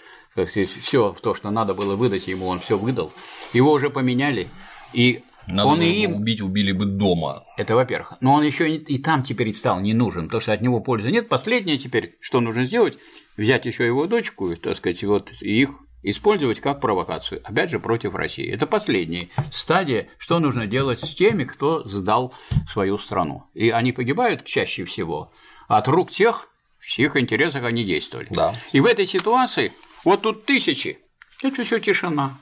все 0.46 1.16
то, 1.20 1.34
что 1.34 1.50
надо 1.50 1.74
было 1.74 1.96
выдать 1.96 2.28
ему, 2.28 2.46
он 2.46 2.60
все 2.60 2.78
выдал. 2.78 3.12
Его 3.52 3.72
уже 3.72 3.90
поменяли, 3.90 4.48
и 4.92 5.22
надо 5.48 5.68
он 5.68 5.82
и 5.82 5.86
им 5.86 6.14
убить, 6.14 6.40
убили 6.40 6.72
бы 6.72 6.86
дома. 6.86 7.44
Это 7.56 7.74
во-первых. 7.74 8.14
Но 8.20 8.34
он 8.34 8.44
еще 8.44 8.74
и 8.74 8.98
там 8.98 9.22
теперь 9.22 9.52
стал 9.52 9.80
не 9.80 9.94
нужен, 9.94 10.26
потому 10.26 10.40
что 10.40 10.52
от 10.52 10.60
него 10.60 10.80
пользы 10.80 11.10
нет. 11.10 11.28
Последнее 11.28 11.78
теперь, 11.78 12.16
что 12.20 12.40
нужно 12.40 12.64
сделать, 12.64 12.98
взять 13.36 13.66
еще 13.66 13.86
его 13.86 14.06
дочку, 14.06 14.54
так 14.56 14.76
сказать, 14.76 15.02
вот 15.04 15.30
их 15.40 15.70
использовать 16.02 16.60
как 16.60 16.80
провокацию, 16.80 17.40
опять 17.44 17.70
же, 17.70 17.78
против 17.78 18.14
России. 18.14 18.50
Это 18.50 18.66
последняя 18.66 19.28
стадия, 19.52 20.08
что 20.18 20.38
нужно 20.38 20.66
делать 20.66 21.00
с 21.00 21.14
теми, 21.14 21.44
кто 21.44 21.84
сдал 21.84 22.34
свою 22.70 22.98
страну. 22.98 23.44
И 23.54 23.70
они 23.70 23.92
погибают 23.92 24.44
чаще 24.44 24.84
всего 24.84 25.32
от 25.68 25.88
рук 25.88 26.10
тех, 26.10 26.48
в 26.78 26.86
чьих 26.86 27.16
интересах 27.16 27.62
они 27.64 27.84
действовали. 27.84 28.28
Да. 28.30 28.54
И 28.72 28.80
в 28.80 28.86
этой 28.86 29.06
ситуации 29.06 29.72
вот 30.04 30.22
тут 30.22 30.44
тысячи, 30.44 30.98
это 31.42 31.64
все 31.64 31.78
тишина. 31.78 32.38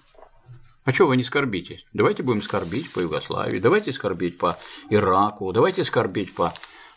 А 0.84 0.92
что 0.92 1.06
вы 1.06 1.16
не 1.16 1.22
скорбите? 1.22 1.80
Давайте 1.92 2.22
будем 2.22 2.42
скорбить 2.42 2.92
по 2.92 3.00
Югославии, 3.00 3.58
давайте 3.58 3.92
скорбить 3.92 4.38
по 4.38 4.58
Ираку, 4.88 5.52
давайте 5.52 5.84
скорбить 5.84 6.34
по, 6.34 6.54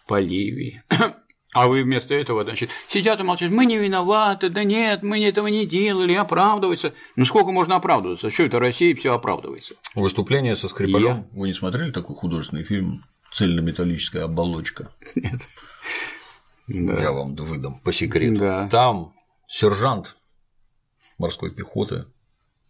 по 0.08 0.20
Ливии. 0.20 0.82
А 1.56 1.68
вы 1.68 1.84
вместо 1.84 2.16
этого, 2.16 2.44
значит, 2.44 2.72
сидят 2.88 3.20
и 3.20 3.24
молчат, 3.24 3.52
мы 3.52 3.68
не 3.68 3.78
виноваты, 3.78 4.50
да 4.50 4.64
нет, 4.64 5.04
мы 5.04 5.24
этого 5.24 5.46
не 5.46 5.68
делали, 5.68 6.16
оправдываются. 6.16 6.94
Ну 7.16 7.26
сколько 7.26 7.52
можно 7.52 7.76
оправдываться? 7.76 8.32
Что 8.32 8.44
это 8.44 8.58
Россия 8.58 8.96
все 8.96 9.14
оправдывается? 9.14 9.76
Выступление 9.94 10.56
со 10.56 10.68
Скрипалем. 10.68 11.08
Я... 11.08 11.28
Вы 11.32 11.50
не 11.50 11.54
смотрели 11.54 11.92
такой 11.92 12.16
художественный 12.16 12.64
фильм 12.64 13.06
«Цельнометаллическая 13.32 14.24
оболочка»? 14.24 14.96
Нет. 15.14 15.42
Да. 16.68 17.00
Я 17.00 17.12
вам 17.12 17.36
выдам 17.36 17.80
по 17.84 17.94
секрету. 17.94 18.40
Да. 18.40 18.68
Там 18.70 19.14
сержант 19.48 20.16
морской 21.20 21.54
пехоты 21.54 22.06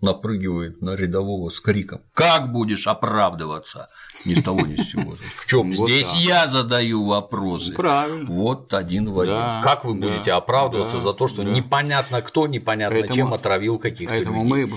напрыгивает 0.04 0.82
на 0.82 0.96
рядового 0.96 1.50
с 1.50 1.60
криком 1.60 2.02
«Как 2.14 2.52
будешь 2.52 2.88
оправдываться?» 2.88 3.90
Ни 4.26 4.36
с 4.36 4.44
того, 4.44 4.62
ни 4.62 4.76
с 4.76 4.92
сего. 4.92 5.16
В 5.36 5.48
чем 5.48 5.74
здесь 5.76 6.14
я 6.14 6.48
задаю 6.48 7.06
вопросы? 7.06 7.74
Правильно. 7.74 8.30
Вот 8.30 8.74
один 8.74 9.10
в 9.10 9.20
один. 9.20 9.64
как 9.64 9.86
вы 9.86 9.96
будете 9.96 10.32
оправдываться 10.34 11.00
за 11.00 11.14
то, 11.14 11.28
что 11.28 11.44
непонятно 11.44 12.22
кто, 12.22 12.48
непонятно 12.48 13.08
чем 13.08 13.34
отравил 13.34 13.80
каких-то 13.80 14.14
Поэтому 14.14 14.44
мы 14.44 14.72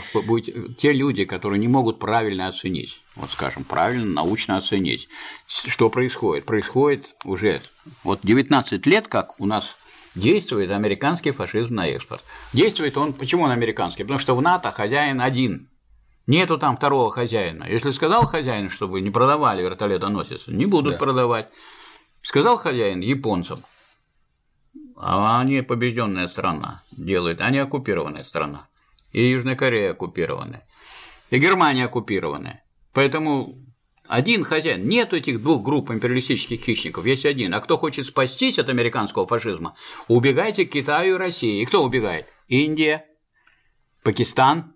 те 0.78 0.92
люди, 0.92 1.24
которые 1.24 1.58
не 1.58 1.68
могут 1.68 1.98
правильно 1.98 2.48
оценить, 2.48 3.02
вот 3.14 3.30
скажем, 3.30 3.64
правильно, 3.64 4.06
научно 4.06 4.56
оценить, 4.56 5.08
что 5.46 5.90
происходит. 5.90 6.44
Происходит 6.44 7.14
уже 7.24 7.62
вот 8.04 8.20
19 8.22 8.86
лет, 8.86 9.08
как 9.08 9.40
у 9.40 9.46
нас 9.46 9.76
действует 10.16 10.70
американский 10.70 11.30
фашизм 11.30 11.74
на 11.74 11.86
экспорт. 11.88 12.24
Действует 12.52 12.96
он, 12.96 13.12
почему 13.12 13.44
он 13.44 13.50
американский? 13.50 14.02
Потому 14.02 14.18
что 14.18 14.34
в 14.34 14.42
НАТО 14.42 14.72
хозяин 14.72 15.20
один. 15.20 15.68
Нету 16.26 16.58
там 16.58 16.76
второго 16.76 17.10
хозяина. 17.12 17.64
Если 17.68 17.92
сказал 17.92 18.26
хозяин, 18.26 18.68
чтобы 18.68 19.00
не 19.00 19.10
продавали 19.10 19.62
вертолетоносец, 19.62 20.48
не 20.48 20.66
будут 20.66 20.94
да. 20.94 20.98
продавать. 20.98 21.50
Сказал 22.22 22.56
хозяин 22.56 23.00
японцам, 23.00 23.62
а 24.96 25.40
они 25.40 25.62
побежденная 25.62 26.26
страна 26.26 26.82
делают, 26.90 27.40
они 27.40 27.58
оккупированная 27.58 28.24
страна. 28.24 28.66
И 29.12 29.30
Южная 29.30 29.54
Корея 29.54 29.92
оккупированная, 29.92 30.66
и 31.30 31.38
Германия 31.38 31.84
оккупированная. 31.84 32.64
Поэтому 32.92 33.65
один 34.08 34.44
хозяин. 34.44 34.88
Нет 34.88 35.12
этих 35.12 35.42
двух 35.42 35.62
групп 35.62 35.90
империалистических 35.90 36.60
хищников, 36.60 37.06
есть 37.06 37.26
один. 37.26 37.54
А 37.54 37.60
кто 37.60 37.76
хочет 37.76 38.06
спастись 38.06 38.58
от 38.58 38.68
американского 38.68 39.26
фашизма, 39.26 39.74
убегайте 40.08 40.66
к 40.66 40.72
Китаю 40.72 41.16
и 41.16 41.18
России. 41.18 41.62
И 41.62 41.66
кто 41.66 41.82
убегает? 41.82 42.26
Индия, 42.48 43.04
Пакистан. 44.06 44.72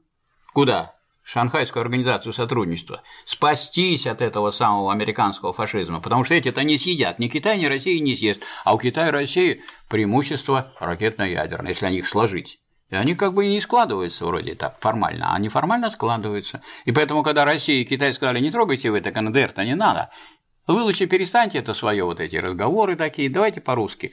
Куда? 0.53 0.97
Шанхайскую 1.23 1.83
организацию 1.83 2.33
сотрудничества, 2.33 3.05
спастись 3.25 4.09
от 4.09 4.21
этого 4.21 4.51
самого 4.51 4.91
американского 4.91 5.53
фашизма, 5.53 6.01
потому 6.01 6.25
что 6.25 6.35
эти-то 6.35 6.65
не 6.65 6.77
съедят, 6.77 7.21
ни 7.21 7.29
Китай, 7.29 7.57
ни 7.57 7.67
Россия 7.67 8.01
не 8.01 8.17
съест, 8.17 8.43
а 8.65 8.75
у 8.75 8.79
Китая 8.79 9.07
и 9.07 9.13
России 9.13 9.63
преимущество 9.89 10.73
ракетно-ядерное, 10.81 11.69
если 11.69 11.87
они 11.87 11.99
их 11.99 12.09
сложить. 12.09 12.59
И 12.91 12.97
они 12.97 13.15
как 13.15 13.35
бы 13.35 13.47
не 13.47 13.61
складываются 13.61 14.27
вроде 14.27 14.55
так 14.55 14.77
формально, 14.81 15.35
а 15.35 15.39
неформально 15.39 15.91
складываются. 15.91 16.61
И 16.85 16.93
поэтому, 16.93 17.23
когда 17.23 17.45
Россия 17.45 17.83
и 17.83 17.85
Китай 17.85 18.13
сказали, 18.13 18.41
не 18.41 18.51
трогайте 18.51 18.91
вы 18.91 18.99
это 18.99 19.13
КНДР-то 19.13 19.65
не 19.65 19.75
надо, 19.75 20.11
вы 20.67 20.83
лучше 20.83 21.07
перестаньте 21.07 21.59
это 21.59 21.75
свое 21.75 22.05
вот 22.05 22.21
эти 22.21 22.37
разговоры 22.37 22.97
такие, 22.97 23.31
давайте 23.31 23.61
по-русски 23.61 24.13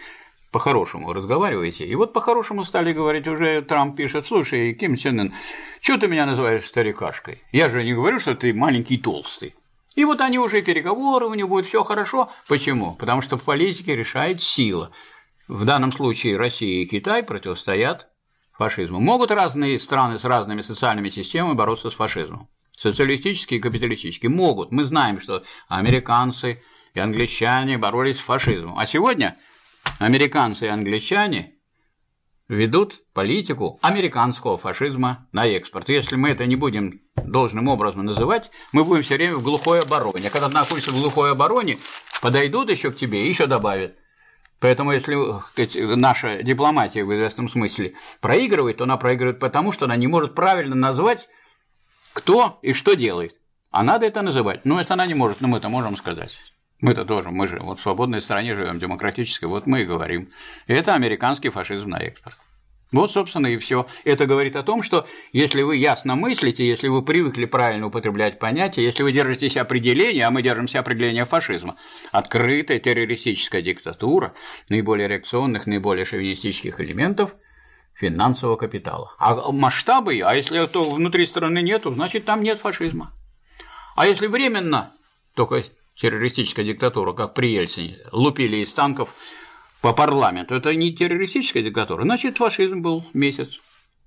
по-хорошему 0.52 1.14
разговаривайте. 1.14 1.86
И 1.86 1.96
вот 1.96 2.14
по-хорошему 2.14 2.64
стали 2.64 2.94
говорить, 2.94 3.28
уже 3.28 3.62
Трамп 3.62 3.98
пишет, 3.98 4.28
слушай, 4.28 4.74
Ким 4.74 4.96
Чен 4.96 5.20
Ын, 5.20 5.34
что 5.82 5.98
ты 5.98 6.08
меня 6.08 6.26
называешь 6.26 6.66
старикашкой? 6.66 7.44
Я 7.52 7.70
же 7.70 7.84
не 7.84 7.94
говорю, 7.94 8.20
что 8.20 8.34
ты 8.34 8.54
маленький 8.54 8.98
толстый. 8.98 9.56
И 9.96 10.06
вот 10.06 10.22
они 10.22 10.40
уже 10.40 10.62
переговоры, 10.62 11.26
у 11.26 11.34
них 11.34 11.50
будет 11.50 11.66
все 11.66 11.84
хорошо. 11.84 12.30
Почему? 12.48 12.96
Потому 12.96 13.22
что 13.22 13.38
в 13.38 13.44
политике 13.44 13.96
решает 13.96 14.42
сила. 14.42 14.92
В 15.48 15.66
данном 15.66 15.92
случае 15.92 16.38
Россия 16.38 16.84
и 16.84 16.86
Китай 16.86 17.24
противостоят 17.24 18.08
фашизму. 18.58 19.00
Могут 19.00 19.32
разные 19.32 19.80
страны 19.80 20.20
с 20.20 20.26
разными 20.26 20.62
социальными 20.62 21.10
системами 21.10 21.54
бороться 21.54 21.90
с 21.90 21.94
фашизмом? 21.94 22.50
Социалистические 22.76 23.60
и 23.60 23.62
капиталистические 23.62 24.30
могут. 24.30 24.72
Мы 24.72 24.84
знаем, 24.84 25.20
что 25.20 25.44
американцы 25.68 26.62
и 26.94 27.00
англичане 27.00 27.78
боролись 27.78 28.18
с 28.18 28.22
фашизмом. 28.22 28.78
А 28.78 28.86
сегодня 28.86 29.38
американцы 30.00 30.66
и 30.66 30.70
англичане 30.70 31.54
ведут 32.48 33.02
политику 33.14 33.80
американского 33.82 34.58
фашизма 34.58 35.28
на 35.32 35.46
экспорт. 35.48 35.90
Если 35.90 36.16
мы 36.16 36.30
это 36.30 36.46
не 36.46 36.56
будем 36.56 37.02
должным 37.16 37.68
образом 37.68 38.06
называть, 38.06 38.52
мы 38.72 38.84
будем 38.84 39.04
все 39.04 39.16
время 39.16 39.36
в 39.36 39.44
глухой 39.44 39.82
обороне. 39.82 40.28
А 40.28 40.30
когда 40.30 40.50
находишься 40.50 40.92
в 40.92 41.00
глухой 41.00 41.32
обороне, 41.32 41.78
подойдут 42.22 42.70
еще 42.70 42.92
к 42.92 42.96
тебе 42.96 43.26
и 43.26 43.30
еще 43.30 43.48
добавят– 43.48 43.96
Поэтому, 44.60 44.92
если 44.92 45.16
наша 45.96 46.42
дипломатия 46.42 47.04
в 47.04 47.14
известном 47.14 47.48
смысле 47.48 47.94
проигрывает, 48.22 48.78
то 48.78 48.86
она 48.86 48.98
проигрывает 48.98 49.40
потому, 49.40 49.72
что 49.72 49.86
она 49.86 49.96
не 49.96 50.08
может 50.08 50.34
правильно 50.34 50.76
назвать, 50.76 51.30
кто 52.14 52.58
и 52.64 52.74
что 52.74 52.96
делает. 52.96 53.36
А 53.70 53.84
надо 53.84 54.08
это 54.08 54.22
называть. 54.22 54.66
Но 54.66 54.82
это 54.82 54.96
она 54.96 55.06
не 55.06 55.14
может, 55.14 55.42
но 55.42 55.48
мы 55.48 55.60
это 55.60 55.70
можем 55.70 55.96
сказать. 55.96 56.36
Мы-то 56.80 57.06
тоже, 57.06 57.30
мы 57.30 57.48
же 57.48 57.60
вот 57.60 57.80
в 57.80 57.82
свободной 57.82 58.22
стране 58.22 58.56
живем, 58.56 58.80
демократической, 58.80 59.46
вот 59.46 59.68
мы 59.68 59.82
и 59.82 59.86
говорим. 59.86 60.32
И 60.68 60.74
это 60.74 60.94
американский 60.94 61.50
фашизм 61.50 61.90
на 61.90 61.98
экспорт. 61.98 62.38
Вот, 62.92 63.12
собственно, 63.12 63.48
и 63.48 63.58
все. 63.58 63.86
Это 64.06 64.26
говорит 64.26 64.56
о 64.56 64.64
том, 64.64 64.82
что 64.82 65.08
если 65.34 65.62
вы 65.62 65.76
ясно 65.76 66.16
мыслите, 66.16 66.66
если 66.66 66.88
вы 66.88 67.04
привыкли 67.04 67.46
правильно 67.46 67.88
употреблять 67.88 68.40
понятия, 68.40 68.84
если 68.84 69.04
вы 69.04 69.12
держитесь 69.12 69.58
определения, 69.58 70.26
а 70.26 70.32
мы 70.32 70.42
держимся 70.42 70.80
определения 70.80 71.26
фашизма, 71.26 71.76
открытая 72.12 72.80
террористическая 72.80 73.62
диктатура 73.62 74.34
наиболее 74.70 75.10
реакционных, 75.10 75.68
наиболее 75.68 76.06
шовинистических 76.06 76.80
элементов 76.80 77.36
финансового 77.94 78.56
капитала. 78.56 79.14
А 79.18 79.52
масштабы, 79.52 80.22
а 80.24 80.34
если 80.34 80.66
то 80.68 80.90
внутри 80.90 81.26
страны 81.26 81.62
нету, 81.62 81.94
значит 81.94 82.24
там 82.24 82.42
нет 82.42 82.60
фашизма. 82.60 83.12
А 83.96 84.08
если 84.08 84.28
временно 84.28 84.94
только 85.36 85.64
террористическая 85.96 86.64
диктатура, 86.64 87.12
как 87.14 87.34
при 87.34 87.52
Ельцине, 87.54 87.98
лупили 88.12 88.58
из 88.58 88.72
танков 88.72 89.14
по 89.82 89.94
парламенту, 89.94 90.56
это 90.56 90.74
не 90.76 90.94
террористическая 90.94 91.64
диктатура, 91.64 92.04
значит, 92.04 92.38
фашизм 92.38 92.82
был 92.82 93.06
месяц. 93.14 93.60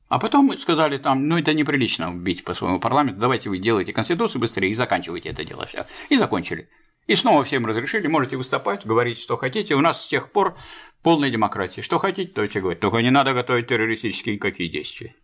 А 0.08 0.18
потом 0.18 0.58
сказали 0.58 0.98
там, 0.98 1.28
ну 1.28 1.38
это 1.38 1.54
неприлично 1.54 2.10
бить 2.12 2.42
по 2.42 2.54
своему 2.54 2.80
парламенту, 2.80 3.20
давайте 3.20 3.48
вы 3.48 3.58
делайте 3.58 3.92
конституцию 3.92 4.40
быстрее 4.40 4.70
и 4.70 4.74
заканчивайте 4.74 5.28
это 5.28 5.44
дело 5.44 5.66
все. 5.66 5.86
И 6.08 6.16
закончили. 6.16 6.68
И 7.06 7.14
снова 7.14 7.44
всем 7.44 7.66
разрешили, 7.66 8.06
можете 8.06 8.36
выступать, 8.36 8.84
говорить, 8.84 9.18
что 9.18 9.36
хотите. 9.36 9.74
У 9.74 9.80
нас 9.80 10.04
с 10.04 10.08
тех 10.08 10.30
пор 10.32 10.56
полная 11.02 11.30
демократия. 11.30 11.82
Что 11.82 11.98
хотите, 11.98 12.32
то 12.32 12.42
и 12.42 12.48
говорить. 12.48 12.80
Только 12.80 12.98
не 12.98 13.10
надо 13.10 13.34
готовить 13.34 13.68
террористические 13.68 14.38
какие 14.38 14.68
действия. 14.68 15.14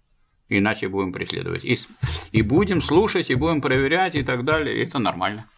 иначе 0.49 0.88
будем 0.88 1.12
преследовать. 1.12 1.64
И, 1.64 1.78
и 2.32 2.42
будем 2.42 2.80
слушать, 2.80 3.30
и 3.30 3.34
будем 3.34 3.61
проверять, 3.61 4.14
и 4.14 4.22
так 4.22 4.44
далее. 4.44 4.76
И 4.76 4.84
это 4.84 4.99
нормально. 4.99 5.49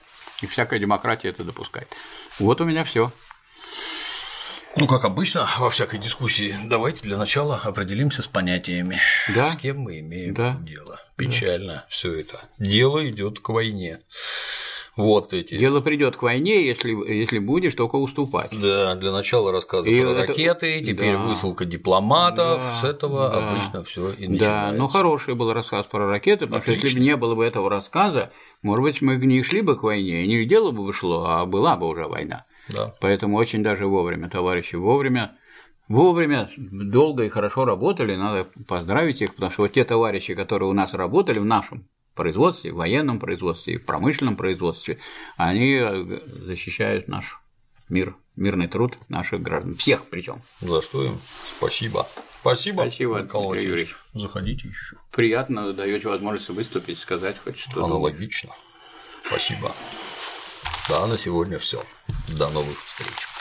И 0.43 0.47
всякая 0.47 0.79
демократия 0.79 1.29
это 1.29 1.45
допускает. 1.45 1.89
Вот 2.39 2.61
у 2.61 2.65
меня 2.65 2.85
все. 2.85 3.13
Ну, 4.81 4.87
как 4.87 5.05
обычно, 5.05 5.47
во 5.59 5.71
всякой 5.71 5.99
дискуссии, 5.99 6.55
давайте 6.67 7.03
для 7.03 7.19
начала 7.19 7.57
определимся 7.65 8.23
с 8.23 8.29
понятиями. 8.29 9.01
Да. 9.35 9.51
С 9.51 9.57
кем 9.57 9.79
мы 9.79 9.99
имеем 9.99 10.35
да. 10.35 10.57
дело. 10.61 11.01
Печально 11.17 11.73
да. 11.73 11.87
все 11.89 12.21
это. 12.21 12.41
Дело 12.59 13.09
идет 13.11 13.41
к 13.41 13.49
войне. 13.49 14.01
Вот 14.97 15.33
эти. 15.33 15.57
Дело 15.59 15.81
придет 15.81 16.17
к 16.17 16.23
войне, 16.23 16.65
если, 16.65 16.91
если 16.91 17.39
будешь 17.41 17.75
только 17.75 17.97
уступать. 17.97 18.51
Да, 18.53 18.95
для 18.95 19.11
начала 19.11 19.51
рассказы 19.51 19.91
и 19.91 20.01
про 20.01 20.11
это... 20.11 20.21
ракеты, 20.21 20.81
теперь 20.81 21.15
да. 21.15 21.23
высылка 21.23 21.65
дипломатов, 21.65 22.61
да. 22.61 22.77
с 22.81 22.85
этого 22.85 23.31
да. 23.31 23.51
обычно 23.51 23.85
все 23.85 24.11
и 24.11 24.29
начинается. 24.29 24.47
Да, 24.47 24.73
но 24.73 24.87
хороший 24.87 25.35
был 25.35 25.53
рассказ 25.53 25.87
про 25.87 26.07
ракеты, 26.07 26.47
потому 26.47 26.61
Отлично. 26.61 26.77
что 26.77 26.87
если 26.87 26.99
бы 26.99 27.05
не 27.05 27.17
было 27.17 27.35
бы 27.35 27.45
этого 27.45 27.69
рассказа, 27.69 28.31
может 28.63 28.83
быть, 28.83 29.01
мы 29.01 29.17
не 29.17 29.43
шли 29.43 29.63
бы 29.63 29.77
к 29.77 29.83
войне, 29.83 30.27
не 30.27 30.45
дело 30.45 30.71
бы 30.71 30.93
шло, 30.93 31.27
а 31.27 31.47
была 31.47 31.77
бы 31.77 31.89
уже 31.89 32.07
война. 32.07 32.45
Да. 32.71 32.95
Поэтому 33.01 33.37
очень 33.37 33.63
даже 33.63 33.87
вовремя, 33.87 34.29
товарищи, 34.29 34.77
вовремя 34.77 35.37
вовремя, 35.89 36.51
долго 36.57 37.25
и 37.25 37.29
хорошо 37.29 37.65
работали, 37.65 38.15
надо 38.15 38.49
поздравить 38.67 39.23
их, 39.23 39.35
потому 39.35 39.51
что 39.51 39.63
вот 39.63 39.73
те 39.73 39.85
товарищи, 39.85 40.35
которые 40.35 40.69
у 40.69 40.75
нас 40.75 40.95
работали 40.95 41.39
в 41.39 41.45
нашем 41.45 41.89
производстве, 42.15 42.73
в 42.73 42.77
военном 42.77 43.19
производстве, 43.21 43.79
в 43.79 43.85
промышленном 43.85 44.37
производстве, 44.37 44.99
они 45.37 45.75
э, 45.75 46.21
защищают 46.47 47.09
наш 47.09 47.39
мир, 47.89 48.17
мирный 48.37 48.69
труд 48.69 48.99
наших 49.09 49.41
граждан, 49.41 49.75
всех 49.75 50.05
причем. 50.11 50.43
За 50.61 50.83
что 50.83 51.05
им 51.05 51.19
спасибо. 51.45 52.07
Спасибо, 52.41 52.83
Спасибо 52.83 53.21
Николай 53.21 53.63
Юрьевич. 53.63 53.97
Заходите 54.15 54.69
еще. 54.69 54.97
Приятно, 55.13 55.73
даете 55.73 56.09
возможность 56.09 56.49
выступить, 56.51 56.99
сказать 56.99 57.37
хоть 57.39 57.59
что-то. 57.59 57.85
Аналогично. 57.85 58.51
Спасибо. 59.25 59.73
Да, 60.89 61.07
на 61.07 61.19
сегодня 61.19 61.59
все. 61.59 61.85
До 62.29 62.49
новых 62.49 62.83
встреч. 62.83 63.38